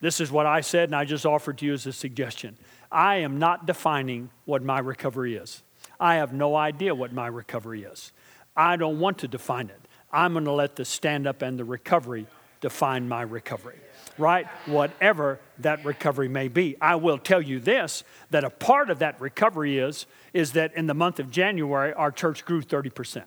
this 0.02 0.20
is 0.20 0.30
what 0.30 0.44
I 0.44 0.60
said, 0.60 0.90
and 0.90 0.94
I 0.94 1.06
just 1.06 1.24
offered 1.24 1.56
to 1.58 1.64
you 1.64 1.72
as 1.72 1.86
a 1.86 1.94
suggestion. 1.94 2.58
I 2.96 3.16
am 3.16 3.38
not 3.38 3.66
defining 3.66 4.30
what 4.46 4.62
my 4.62 4.78
recovery 4.78 5.36
is. 5.36 5.62
I 6.00 6.14
have 6.14 6.32
no 6.32 6.56
idea 6.56 6.94
what 6.94 7.12
my 7.12 7.26
recovery 7.26 7.84
is. 7.84 8.10
I 8.56 8.76
don't 8.76 8.98
want 8.98 9.18
to 9.18 9.28
define 9.28 9.68
it. 9.68 9.78
I'm 10.10 10.32
going 10.32 10.46
to 10.46 10.52
let 10.52 10.76
the 10.76 10.86
stand 10.86 11.26
up 11.26 11.42
and 11.42 11.58
the 11.58 11.64
recovery 11.66 12.26
define 12.62 13.06
my 13.06 13.20
recovery, 13.20 13.76
right? 14.16 14.46
Whatever 14.64 15.40
that 15.58 15.84
recovery 15.84 16.28
may 16.28 16.48
be. 16.48 16.74
I 16.80 16.96
will 16.96 17.18
tell 17.18 17.42
you 17.42 17.60
this 17.60 18.02
that 18.30 18.44
a 18.44 18.50
part 18.50 18.88
of 18.88 19.00
that 19.00 19.20
recovery 19.20 19.76
is, 19.76 20.06
is 20.32 20.52
that 20.52 20.74
in 20.74 20.86
the 20.86 20.94
month 20.94 21.20
of 21.20 21.30
January, 21.30 21.92
our 21.92 22.10
church 22.10 22.46
grew 22.46 22.62
30%. 22.62 23.24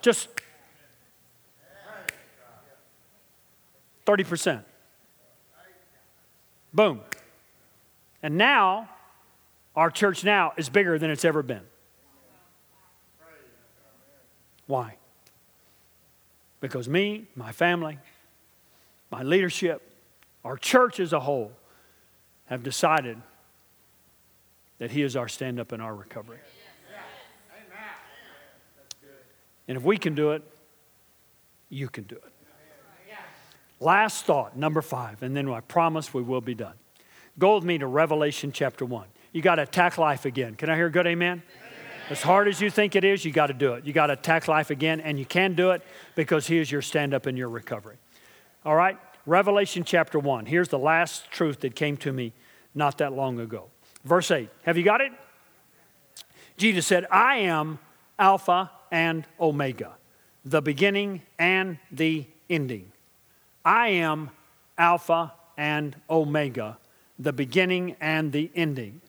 Just 0.00 0.28
30%. 4.06 4.64
Boom. 6.72 7.00
And 8.22 8.36
now, 8.36 8.88
our 9.74 9.90
church 9.90 10.24
now 10.24 10.52
is 10.56 10.68
bigger 10.68 10.98
than 10.98 11.10
it's 11.10 11.24
ever 11.24 11.42
been. 11.42 11.62
Why? 14.66 14.96
Because 16.60 16.88
me, 16.88 17.26
my 17.34 17.52
family, 17.52 17.98
my 19.10 19.22
leadership, 19.22 19.82
our 20.44 20.56
church 20.56 21.00
as 21.00 21.12
a 21.12 21.20
whole 21.20 21.52
have 22.46 22.62
decided 22.62 23.20
that 24.78 24.90
He 24.90 25.02
is 25.02 25.16
our 25.16 25.28
stand 25.28 25.58
up 25.58 25.72
and 25.72 25.82
our 25.82 25.94
recovery. 25.94 26.38
And 29.66 29.76
if 29.76 29.84
we 29.84 29.96
can 29.96 30.14
do 30.14 30.32
it, 30.32 30.42
you 31.68 31.88
can 31.88 32.04
do 32.04 32.16
it. 32.16 32.24
Last 33.82 34.26
thought, 34.26 34.56
number 34.56 34.82
five, 34.82 35.22
and 35.22 35.34
then 35.34 35.48
I 35.48 35.60
promise 35.60 36.12
we 36.12 36.22
will 36.22 36.42
be 36.42 36.54
done. 36.54 36.74
Go 37.40 37.54
with 37.54 37.64
me 37.64 37.78
to 37.78 37.86
Revelation 37.86 38.52
chapter 38.52 38.84
1. 38.84 39.06
You 39.32 39.40
got 39.40 39.54
to 39.54 39.62
attack 39.62 39.96
life 39.96 40.26
again. 40.26 40.56
Can 40.56 40.68
I 40.68 40.76
hear 40.76 40.88
a 40.88 40.92
good 40.92 41.06
amen? 41.06 41.42
amen? 41.42 41.42
As 42.10 42.20
hard 42.20 42.48
as 42.48 42.60
you 42.60 42.68
think 42.68 42.94
it 42.94 43.02
is, 43.02 43.24
you 43.24 43.32
got 43.32 43.46
to 43.46 43.54
do 43.54 43.72
it. 43.72 43.86
You 43.86 43.94
got 43.94 44.08
to 44.08 44.12
attack 44.12 44.46
life 44.46 44.68
again, 44.68 45.00
and 45.00 45.18
you 45.18 45.24
can 45.24 45.54
do 45.54 45.70
it 45.70 45.80
because 46.14 46.46
He 46.46 46.58
is 46.58 46.70
your 46.70 46.82
stand 46.82 47.14
up 47.14 47.24
and 47.24 47.38
your 47.38 47.48
recovery. 47.48 47.96
All 48.66 48.76
right? 48.76 48.98
Revelation 49.24 49.84
chapter 49.84 50.18
1. 50.18 50.44
Here's 50.44 50.68
the 50.68 50.78
last 50.78 51.30
truth 51.30 51.60
that 51.60 51.74
came 51.74 51.96
to 51.98 52.12
me 52.12 52.34
not 52.74 52.98
that 52.98 53.14
long 53.14 53.40
ago. 53.40 53.68
Verse 54.04 54.30
8. 54.30 54.50
Have 54.64 54.76
you 54.76 54.84
got 54.84 55.00
it? 55.00 55.12
Jesus 56.58 56.86
said, 56.86 57.06
I 57.10 57.36
am 57.36 57.78
Alpha 58.18 58.70
and 58.92 59.24
Omega, 59.40 59.94
the 60.44 60.60
beginning 60.60 61.22
and 61.38 61.78
the 61.90 62.26
ending. 62.50 62.92
I 63.64 63.88
am 63.88 64.28
Alpha 64.76 65.32
and 65.56 65.96
Omega, 66.10 66.76
the 67.20 67.32
beginning 67.32 67.96
and 68.00 68.32
the 68.32 68.50
ending. 68.54 69.00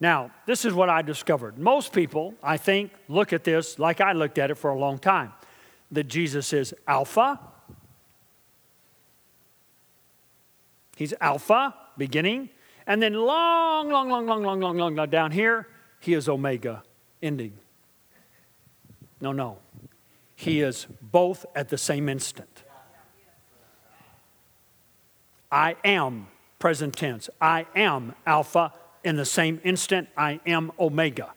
Now, 0.00 0.32
this 0.44 0.64
is 0.64 0.74
what 0.74 0.90
I 0.90 1.02
discovered. 1.02 1.56
Most 1.56 1.92
people, 1.92 2.34
I 2.42 2.56
think, 2.56 2.90
look 3.08 3.32
at 3.32 3.44
this 3.44 3.78
like 3.78 4.00
I 4.00 4.12
looked 4.12 4.38
at 4.38 4.50
it 4.50 4.56
for 4.56 4.70
a 4.70 4.78
long 4.78 4.98
time 4.98 5.32
that 5.92 6.04
Jesus 6.04 6.52
is 6.52 6.74
Alpha. 6.86 7.38
He's 10.96 11.14
Alpha, 11.20 11.74
beginning. 11.96 12.50
And 12.86 13.00
then 13.00 13.14
long, 13.14 13.88
long, 13.88 14.10
long, 14.10 14.26
long, 14.26 14.42
long, 14.42 14.60
long, 14.60 14.76
long, 14.76 14.94
long 14.96 15.08
down 15.08 15.30
here, 15.30 15.68
he 16.00 16.12
is 16.12 16.28
Omega, 16.28 16.82
ending. 17.22 17.54
No, 19.20 19.32
no. 19.32 19.58
He 20.34 20.60
is 20.60 20.86
both 21.00 21.46
at 21.54 21.68
the 21.68 21.78
same 21.78 22.08
instant. 22.08 22.64
I 25.50 25.76
am 25.84 26.26
present 26.64 26.96
tense. 26.96 27.28
I 27.42 27.66
am 27.76 28.14
Alpha. 28.26 28.72
In 29.04 29.16
the 29.16 29.26
same 29.26 29.60
instant, 29.64 30.08
I 30.16 30.40
am 30.46 30.72
Omega. 30.80 31.34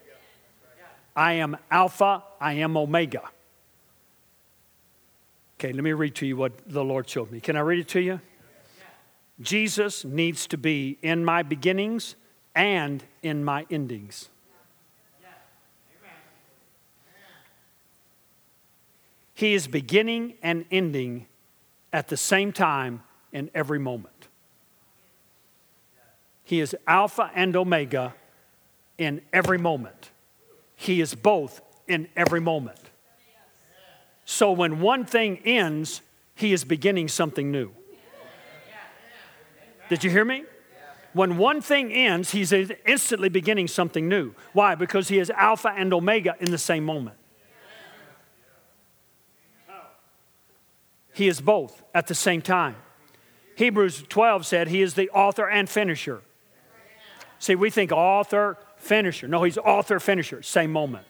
I 1.18 1.34
am 1.34 1.58
Alpha. 1.70 2.24
I 2.40 2.54
am 2.54 2.78
Omega. 2.78 3.24
Okay, 5.60 5.74
let 5.74 5.84
me 5.84 5.92
read 5.92 6.16
to 6.16 6.26
you 6.26 6.38
what 6.38 6.54
the 6.66 6.82
Lord 6.82 7.10
showed 7.10 7.30
me. 7.30 7.42
Can 7.42 7.58
I 7.58 7.60
read 7.60 7.80
it 7.80 7.90
to 7.90 8.00
you? 8.00 8.22
Jesus 9.42 10.06
needs 10.06 10.48
to 10.48 10.58
be 10.58 10.98
in 11.02 11.26
my 11.26 11.44
beginnings 11.44 12.16
and 12.56 13.04
in 13.22 13.44
my 13.44 13.66
endings. 13.70 14.30
He 19.34 19.56
is 19.56 19.68
beginning 19.68 20.36
and 20.42 20.64
ending 20.72 21.26
at 21.92 22.08
the 22.08 22.16
same 22.16 22.54
time 22.54 23.04
in 23.34 23.52
every 23.54 23.78
moment. 23.78 24.27
He 26.48 26.62
is 26.62 26.74
Alpha 26.88 27.30
and 27.36 27.58
Omega 27.58 28.16
in 28.98 29.20
every 29.34 29.58
moment. 29.58 30.12
He 30.78 31.02
is 31.02 31.14
both 31.14 31.60
in 31.90 32.08
every 32.16 32.40
moment. 32.40 32.80
So 34.24 34.54
when 34.54 34.80
one 34.80 35.04
thing 35.04 35.40
ends, 35.44 36.02
He 36.36 36.54
is 36.54 36.64
beginning 36.64 37.10
something 37.10 37.52
new. 37.52 37.72
Did 39.90 40.06
you 40.06 40.10
hear 40.10 40.24
me? 40.24 40.46
When 41.12 41.38
one 41.38 41.60
thing 41.60 41.92
ends, 41.92 42.32
He's 42.32 42.54
instantly 42.54 43.28
beginning 43.28 43.68
something 43.68 44.08
new. 44.08 44.34
Why? 44.54 44.74
Because 44.76 45.10
He 45.10 45.20
is 45.20 45.30
Alpha 45.32 45.74
and 45.76 45.94
Omega 45.94 46.38
in 46.40 46.50
the 46.50 46.58
same 46.58 46.86
moment. 46.86 47.18
He 51.14 51.28
is 51.28 51.42
both 51.42 51.84
at 51.94 52.08
the 52.08 52.16
same 52.16 52.42
time. 52.42 52.78
Hebrews 53.56 54.06
12 54.08 54.46
said 54.46 54.70
he 54.70 54.82
is 54.82 54.94
the 54.94 55.10
author 55.10 55.50
and 55.50 55.68
finisher. 55.68 56.22
See, 57.40 57.56
we 57.56 57.70
think 57.70 57.92
author, 57.92 58.58
finisher. 58.78 59.28
No, 59.28 59.44
he's 59.44 59.58
author, 59.58 60.00
finisher, 60.00 60.42
same 60.42 60.72
moment. 60.72 61.06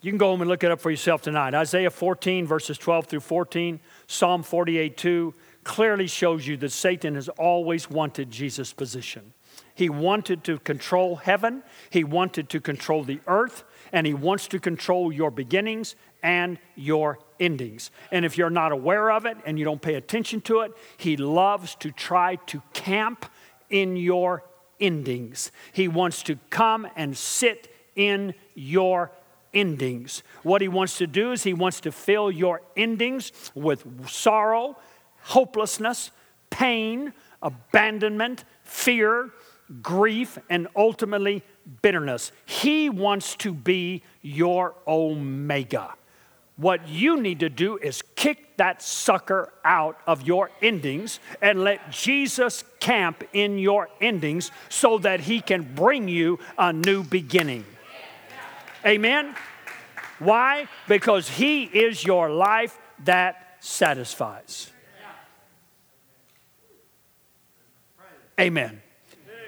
You 0.00 0.10
can 0.10 0.18
go 0.18 0.26
home 0.26 0.42
and 0.42 0.50
look 0.50 0.62
it 0.62 0.70
up 0.70 0.80
for 0.80 0.90
yourself 0.90 1.22
tonight. 1.22 1.54
Isaiah 1.54 1.90
14, 1.90 2.46
verses 2.46 2.76
12 2.76 3.06
through 3.06 3.20
14, 3.20 3.80
Psalm 4.06 4.42
48, 4.42 4.98
2 4.98 5.34
clearly 5.64 6.06
shows 6.06 6.46
you 6.46 6.58
that 6.58 6.72
Satan 6.72 7.14
has 7.14 7.30
always 7.30 7.88
wanted 7.88 8.30
Jesus' 8.30 8.74
position. 8.74 9.32
He 9.74 9.88
wanted 9.88 10.44
to 10.44 10.58
control 10.58 11.16
heaven, 11.16 11.62
he 11.88 12.04
wanted 12.04 12.50
to 12.50 12.60
control 12.60 13.02
the 13.02 13.20
earth, 13.26 13.64
and 13.92 14.06
he 14.06 14.12
wants 14.12 14.46
to 14.48 14.60
control 14.60 15.10
your 15.10 15.30
beginnings 15.30 15.96
and 16.22 16.58
your 16.76 17.18
endings. 17.40 17.90
And 18.10 18.24
if 18.24 18.38
you're 18.38 18.50
not 18.50 18.72
aware 18.72 19.10
of 19.10 19.26
it 19.26 19.36
and 19.44 19.58
you 19.58 19.64
don't 19.64 19.82
pay 19.82 19.94
attention 19.94 20.40
to 20.42 20.60
it, 20.60 20.72
he 20.96 21.16
loves 21.16 21.74
to 21.76 21.90
try 21.90 22.36
to 22.46 22.62
camp 22.72 23.26
in 23.70 23.96
your 23.96 24.44
endings. 24.80 25.50
He 25.72 25.88
wants 25.88 26.22
to 26.24 26.38
come 26.50 26.86
and 26.96 27.16
sit 27.16 27.72
in 27.96 28.34
your 28.54 29.10
endings. 29.52 30.22
What 30.42 30.60
he 30.60 30.68
wants 30.68 30.98
to 30.98 31.06
do 31.06 31.32
is 31.32 31.42
he 31.42 31.54
wants 31.54 31.80
to 31.82 31.92
fill 31.92 32.30
your 32.30 32.62
endings 32.76 33.32
with 33.54 34.08
sorrow, 34.08 34.76
hopelessness, 35.22 36.10
pain, 36.50 37.12
abandonment, 37.40 38.44
fear, 38.62 39.30
grief, 39.80 40.38
and 40.50 40.68
ultimately 40.76 41.42
bitterness. 41.82 42.32
He 42.44 42.90
wants 42.90 43.36
to 43.36 43.52
be 43.52 44.02
your 44.22 44.74
omega. 44.86 45.94
What 46.56 46.88
you 46.88 47.20
need 47.20 47.40
to 47.40 47.48
do 47.48 47.78
is 47.78 48.00
kick 48.14 48.56
that 48.58 48.80
sucker 48.80 49.52
out 49.64 49.98
of 50.06 50.22
your 50.22 50.50
endings 50.62 51.18
and 51.42 51.64
let 51.64 51.90
Jesus 51.90 52.62
camp 52.78 53.24
in 53.32 53.58
your 53.58 53.88
endings 54.00 54.52
so 54.68 54.98
that 54.98 55.20
he 55.20 55.40
can 55.40 55.62
bring 55.74 56.06
you 56.06 56.38
a 56.56 56.72
new 56.72 57.02
beginning. 57.02 57.64
Amen? 58.86 59.34
Why? 60.20 60.68
Because 60.86 61.28
he 61.28 61.64
is 61.64 62.04
your 62.04 62.30
life 62.30 62.78
that 63.04 63.56
satisfies. 63.58 64.70
Amen. 68.38 68.80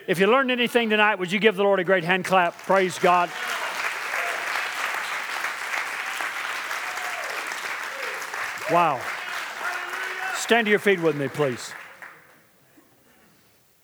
If 0.06 0.20
you 0.20 0.26
learned 0.26 0.50
anything 0.50 0.90
tonight, 0.90 1.16
would 1.16 1.32
you 1.32 1.38
give 1.38 1.56
the 1.56 1.64
Lord 1.64 1.80
a 1.80 1.84
great 1.84 2.04
hand 2.04 2.24
clap? 2.24 2.56
Praise 2.58 2.98
God. 2.98 3.30
Wow. 8.70 9.00
Stand 10.34 10.66
to 10.66 10.70
your 10.70 10.80
feet 10.80 11.00
with 11.00 11.14
me, 11.14 11.28
please. 11.28 11.72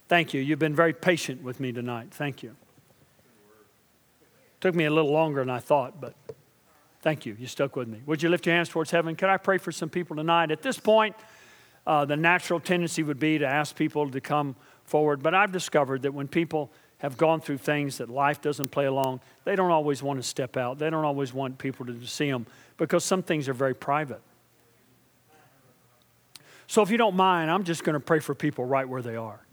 Thank 0.08 0.34
you. 0.34 0.40
You've 0.40 0.58
been 0.58 0.74
very 0.74 0.92
patient 0.92 1.42
with 1.42 1.60
me 1.60 1.70
tonight. 1.70 2.08
Thank 2.10 2.42
you. 2.42 2.56
Took 4.60 4.74
me 4.74 4.84
a 4.84 4.90
little 4.90 5.12
longer 5.12 5.40
than 5.40 5.50
I 5.50 5.60
thought, 5.60 6.00
but 6.00 6.14
thank 7.00 7.24
you. 7.24 7.36
You 7.38 7.46
stuck 7.46 7.76
with 7.76 7.86
me. 7.86 8.00
Would 8.06 8.22
you 8.22 8.28
lift 8.28 8.44
your 8.44 8.56
hands 8.56 8.68
towards 8.68 8.90
heaven? 8.90 9.14
Could 9.14 9.28
I 9.28 9.36
pray 9.36 9.58
for 9.58 9.70
some 9.70 9.88
people 9.88 10.16
tonight? 10.16 10.50
At 10.50 10.62
this 10.62 10.78
point, 10.78 11.14
uh, 11.86 12.04
the 12.04 12.16
natural 12.16 12.58
tendency 12.58 13.04
would 13.04 13.20
be 13.20 13.38
to 13.38 13.46
ask 13.46 13.76
people 13.76 14.10
to 14.10 14.20
come 14.20 14.56
forward, 14.84 15.22
but 15.22 15.32
I've 15.32 15.52
discovered 15.52 16.02
that 16.02 16.12
when 16.12 16.26
people 16.26 16.70
have 16.98 17.16
gone 17.16 17.40
through 17.40 17.58
things 17.58 17.98
that 17.98 18.08
life 18.08 18.40
doesn't 18.40 18.70
play 18.70 18.86
along, 18.86 19.20
they 19.44 19.56
don't 19.56 19.70
always 19.70 20.02
want 20.02 20.20
to 20.20 20.22
step 20.22 20.56
out. 20.56 20.78
They 20.78 20.90
don't 20.90 21.04
always 21.04 21.32
want 21.32 21.58
people 21.58 21.86
to 21.86 22.06
see 22.06 22.30
them 22.30 22.46
because 22.76 23.04
some 23.04 23.22
things 23.22 23.48
are 23.48 23.54
very 23.54 23.74
private. 23.74 24.20
So, 26.72 26.80
if 26.80 26.90
you 26.90 26.96
don't 26.96 27.16
mind, 27.16 27.50
I'm 27.50 27.64
just 27.64 27.84
going 27.84 27.92
to 27.92 28.00
pray 28.00 28.18
for 28.18 28.34
people 28.34 28.64
right 28.64 28.88
where 28.88 29.02
they 29.02 29.14
are. 29.14 29.44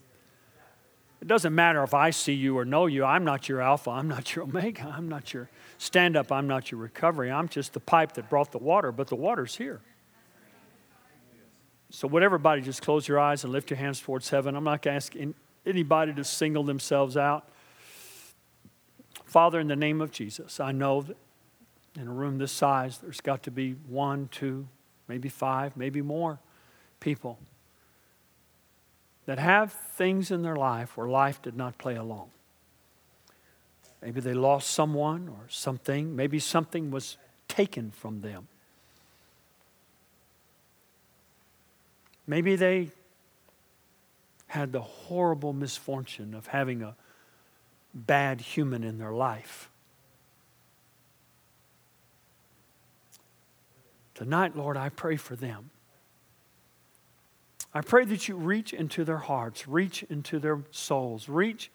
It 1.20 1.28
doesn't 1.28 1.54
matter 1.54 1.84
if 1.84 1.94
I 1.94 2.12
see 2.12 2.32
you 2.32 2.58
or 2.58 2.64
know 2.64 2.86
you. 2.86 3.04
I'm 3.04 3.26
not 3.26 3.50
your 3.50 3.60
Alpha. 3.60 3.90
I'm 3.90 4.08
not 4.08 4.34
your 4.34 4.46
Omega. 4.46 4.94
I'm 4.96 5.10
not 5.10 5.34
your 5.34 5.50
stand 5.78 6.16
up. 6.16 6.32
I'm 6.32 6.48
not 6.48 6.72
your 6.72 6.80
recovery. 6.80 7.30
I'm 7.30 7.50
just 7.50 7.74
the 7.74 7.82
pipe 7.82 8.14
that 8.14 8.30
brought 8.30 8.54
the 8.54 8.58
water, 8.58 8.94
but 8.94 9.08
the 9.08 9.18
water's 9.18 9.58
here. 9.58 9.82
So, 11.90 12.08
would 12.08 12.24
everybody 12.24 12.62
just 12.62 12.82
close 12.84 13.06
your 13.06 13.20
eyes 13.20 13.44
and 13.44 13.52
lift 13.52 13.70
your 13.70 13.80
hands 13.80 14.00
towards 14.00 14.30
heaven? 14.30 14.56
I'm 14.56 14.64
not 14.64 14.88
asking 14.88 15.36
anybody 15.66 16.14
to 16.14 16.24
single 16.24 16.64
themselves 16.64 17.18
out. 17.18 17.50
Father, 19.26 19.60
in 19.60 19.68
the 19.68 19.76
name 19.76 20.00
of 20.00 20.12
Jesus, 20.12 20.62
I 20.62 20.72
know 20.72 21.02
that 21.02 21.18
in 22.00 22.08
a 22.08 22.14
room 22.14 22.38
this 22.38 22.54
size, 22.54 22.98
there's 23.00 23.20
got 23.20 23.44
to 23.44 23.52
be 23.52 23.74
one, 23.90 24.30
two, 24.32 24.70
maybe 25.10 25.28
five, 25.28 25.76
maybe 25.76 26.02
more 26.02 26.40
people 27.00 27.40
that 29.26 29.40
have 29.40 29.72
things 29.72 30.32
in 30.32 30.42
their 30.42 30.56
life 30.56 30.98
where 30.98 31.08
life 31.08 31.42
did 31.42 31.56
not 31.56 31.78
play 31.78 31.96
along. 31.96 32.32
Maybe 34.02 34.22
they 34.22 34.34
lost 34.34 34.70
someone 34.70 35.28
or 35.28 35.46
something. 35.50 36.16
Maybe 36.16 36.40
something 36.40 36.90
was 36.90 37.18
taken 37.48 37.92
from 37.92 38.22
them. 38.22 38.48
Maybe 42.26 42.56
they 42.56 42.90
had 44.48 44.72
the 44.72 44.82
horrible 44.82 45.54
misfortune 45.54 46.34
of 46.34 46.48
having 46.48 46.82
a 46.82 46.96
bad 47.94 48.42
human 48.42 48.84
in 48.84 48.98
their 48.98 49.12
life. 49.12 49.70
Tonight, 54.16 54.56
Lord, 54.56 54.76
I 54.76 54.90
pray 54.90 55.16
for 55.16 55.36
them. 55.36 55.70
I 57.74 57.82
pray 57.82 58.06
that 58.06 58.28
you 58.28 58.36
reach 58.36 58.74
into 58.74 59.04
their 59.04 59.18
hearts, 59.18 59.68
reach 59.68 60.04
into 60.04 60.40
their 60.40 60.62
souls, 60.72 61.30
reach 61.30 61.72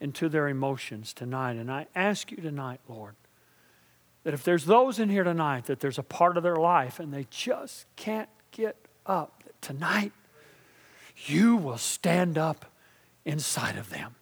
into 0.00 0.28
their 0.28 0.48
emotions 0.48 1.12
tonight. 1.12 1.56
And 1.56 1.70
I 1.70 1.86
ask 1.94 2.30
you 2.30 2.38
tonight, 2.38 2.80
Lord, 2.88 3.14
that 4.24 4.34
if 4.34 4.42
there's 4.42 4.64
those 4.64 4.98
in 4.98 5.08
here 5.08 5.24
tonight 5.24 5.66
that 5.66 5.80
there's 5.80 5.98
a 5.98 6.02
part 6.02 6.36
of 6.36 6.42
their 6.42 6.56
life 6.56 6.98
and 6.98 7.12
they 7.12 7.26
just 7.30 7.86
can't 7.96 8.28
get 8.50 8.76
up, 9.06 9.42
that 9.44 9.60
tonight 9.62 10.12
you 11.26 11.56
will 11.56 11.78
stand 11.78 12.36
up 12.36 12.66
inside 13.24 13.76
of 13.76 13.90
them. 13.90 14.14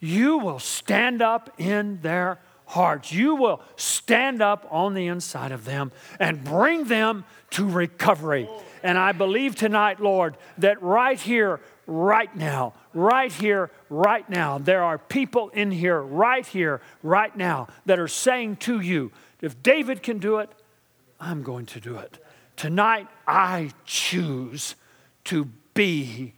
You 0.00 0.38
will 0.38 0.58
stand 0.58 1.22
up 1.22 1.54
in 1.58 2.00
their 2.02 2.38
hearts. 2.66 3.12
You 3.12 3.36
will 3.36 3.62
stand 3.76 4.42
up 4.42 4.66
on 4.70 4.94
the 4.94 5.06
inside 5.06 5.52
of 5.52 5.64
them 5.64 5.92
and 6.18 6.44
bring 6.44 6.84
them 6.84 7.24
to 7.50 7.68
recovery. 7.68 8.48
And 8.86 8.96
I 8.96 9.10
believe 9.10 9.56
tonight, 9.56 9.98
Lord, 9.98 10.36
that 10.58 10.80
right 10.80 11.18
here, 11.18 11.58
right 11.88 12.32
now, 12.36 12.72
right 12.94 13.32
here, 13.32 13.72
right 13.90 14.30
now, 14.30 14.58
there 14.58 14.84
are 14.84 14.96
people 14.96 15.48
in 15.48 15.72
here, 15.72 16.00
right 16.00 16.46
here, 16.46 16.80
right 17.02 17.36
now, 17.36 17.66
that 17.86 17.98
are 17.98 18.06
saying 18.06 18.58
to 18.58 18.78
you, 18.78 19.10
if 19.40 19.60
David 19.60 20.04
can 20.04 20.18
do 20.18 20.38
it, 20.38 20.50
I'm 21.18 21.42
going 21.42 21.66
to 21.66 21.80
do 21.80 21.96
it. 21.96 22.24
Tonight, 22.54 23.08
I 23.26 23.72
choose 23.86 24.76
to 25.24 25.48
be 25.74 26.34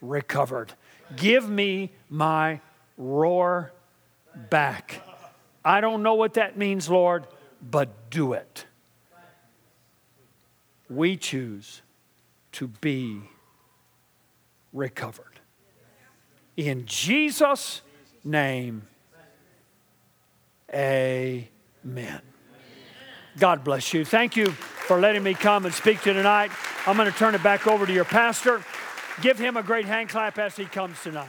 recovered. 0.00 0.74
Give 1.16 1.50
me 1.50 1.90
my 2.08 2.60
roar 2.96 3.72
back. 4.50 5.02
I 5.64 5.80
don't 5.80 6.04
know 6.04 6.14
what 6.14 6.34
that 6.34 6.56
means, 6.56 6.88
Lord, 6.88 7.26
but 7.60 8.08
do 8.08 8.34
it 8.34 8.66
we 10.94 11.16
choose 11.16 11.82
to 12.52 12.68
be 12.68 13.20
recovered. 14.72 15.40
In 16.56 16.84
Jesus' 16.86 17.80
name, 18.24 18.86
amen. 20.72 22.20
God 23.38 23.64
bless 23.64 23.94
you. 23.94 24.04
Thank 24.04 24.36
you 24.36 24.50
for 24.50 25.00
letting 25.00 25.22
me 25.22 25.32
come 25.34 25.64
and 25.64 25.74
speak 25.74 26.02
to 26.02 26.10
you 26.10 26.14
tonight. 26.14 26.50
I'm 26.86 26.96
going 26.96 27.10
to 27.10 27.16
turn 27.16 27.34
it 27.34 27.42
back 27.42 27.66
over 27.66 27.86
to 27.86 27.92
your 27.92 28.04
pastor. 28.04 28.62
Give 29.22 29.38
him 29.38 29.56
a 29.56 29.62
great 29.62 29.86
hand 29.86 30.10
clap 30.10 30.38
as 30.38 30.56
he 30.56 30.66
comes 30.66 31.00
tonight. 31.02 31.28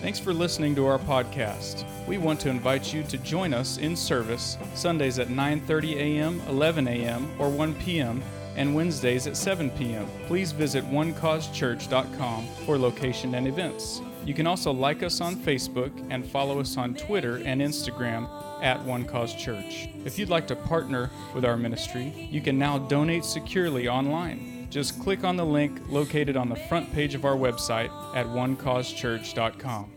Thanks 0.00 0.18
for 0.18 0.32
listening 0.32 0.74
to 0.76 0.86
our 0.86 0.98
podcast. 0.98 1.84
We 2.06 2.18
want 2.18 2.40
to 2.40 2.48
invite 2.48 2.92
you 2.92 3.02
to 3.04 3.18
join 3.18 3.54
us 3.54 3.78
in 3.78 3.94
service 3.96 4.58
Sundays 4.74 5.18
at 5.18 5.28
9:30 5.28 5.94
a.m., 5.96 6.42
11 6.48 6.88
a.m., 6.88 7.30
or 7.38 7.48
1 7.48 7.74
p.m. 7.76 8.22
and 8.56 8.74
Wednesdays 8.74 9.26
at 9.26 9.36
7 9.36 9.70
p.m. 9.70 10.06
Please 10.26 10.52
visit 10.52 10.84
onecausechurch.com 10.84 12.46
for 12.66 12.78
location 12.78 13.34
and 13.34 13.46
events. 13.46 14.00
You 14.24 14.34
can 14.34 14.46
also 14.46 14.72
like 14.72 15.02
us 15.02 15.20
on 15.20 15.36
Facebook 15.36 15.90
and 16.10 16.24
follow 16.24 16.60
us 16.60 16.76
on 16.76 16.94
Twitter 16.94 17.36
and 17.44 17.60
Instagram 17.60 18.28
at 18.62 18.82
One 18.84 19.04
Cause 19.04 19.34
Church. 19.34 19.88
If 20.04 20.18
you'd 20.18 20.28
like 20.28 20.46
to 20.48 20.56
partner 20.56 21.10
with 21.34 21.44
our 21.44 21.56
ministry, 21.56 22.28
you 22.30 22.40
can 22.40 22.58
now 22.58 22.78
donate 22.78 23.24
securely 23.24 23.88
online. 23.88 24.51
Just 24.72 24.98
click 25.02 25.22
on 25.22 25.36
the 25.36 25.44
link 25.44 25.82
located 25.90 26.34
on 26.34 26.48
the 26.48 26.56
front 26.56 26.90
page 26.94 27.14
of 27.14 27.26
our 27.26 27.36
website 27.36 27.90
at 28.16 28.24
onecausechurch.com. 28.24 29.91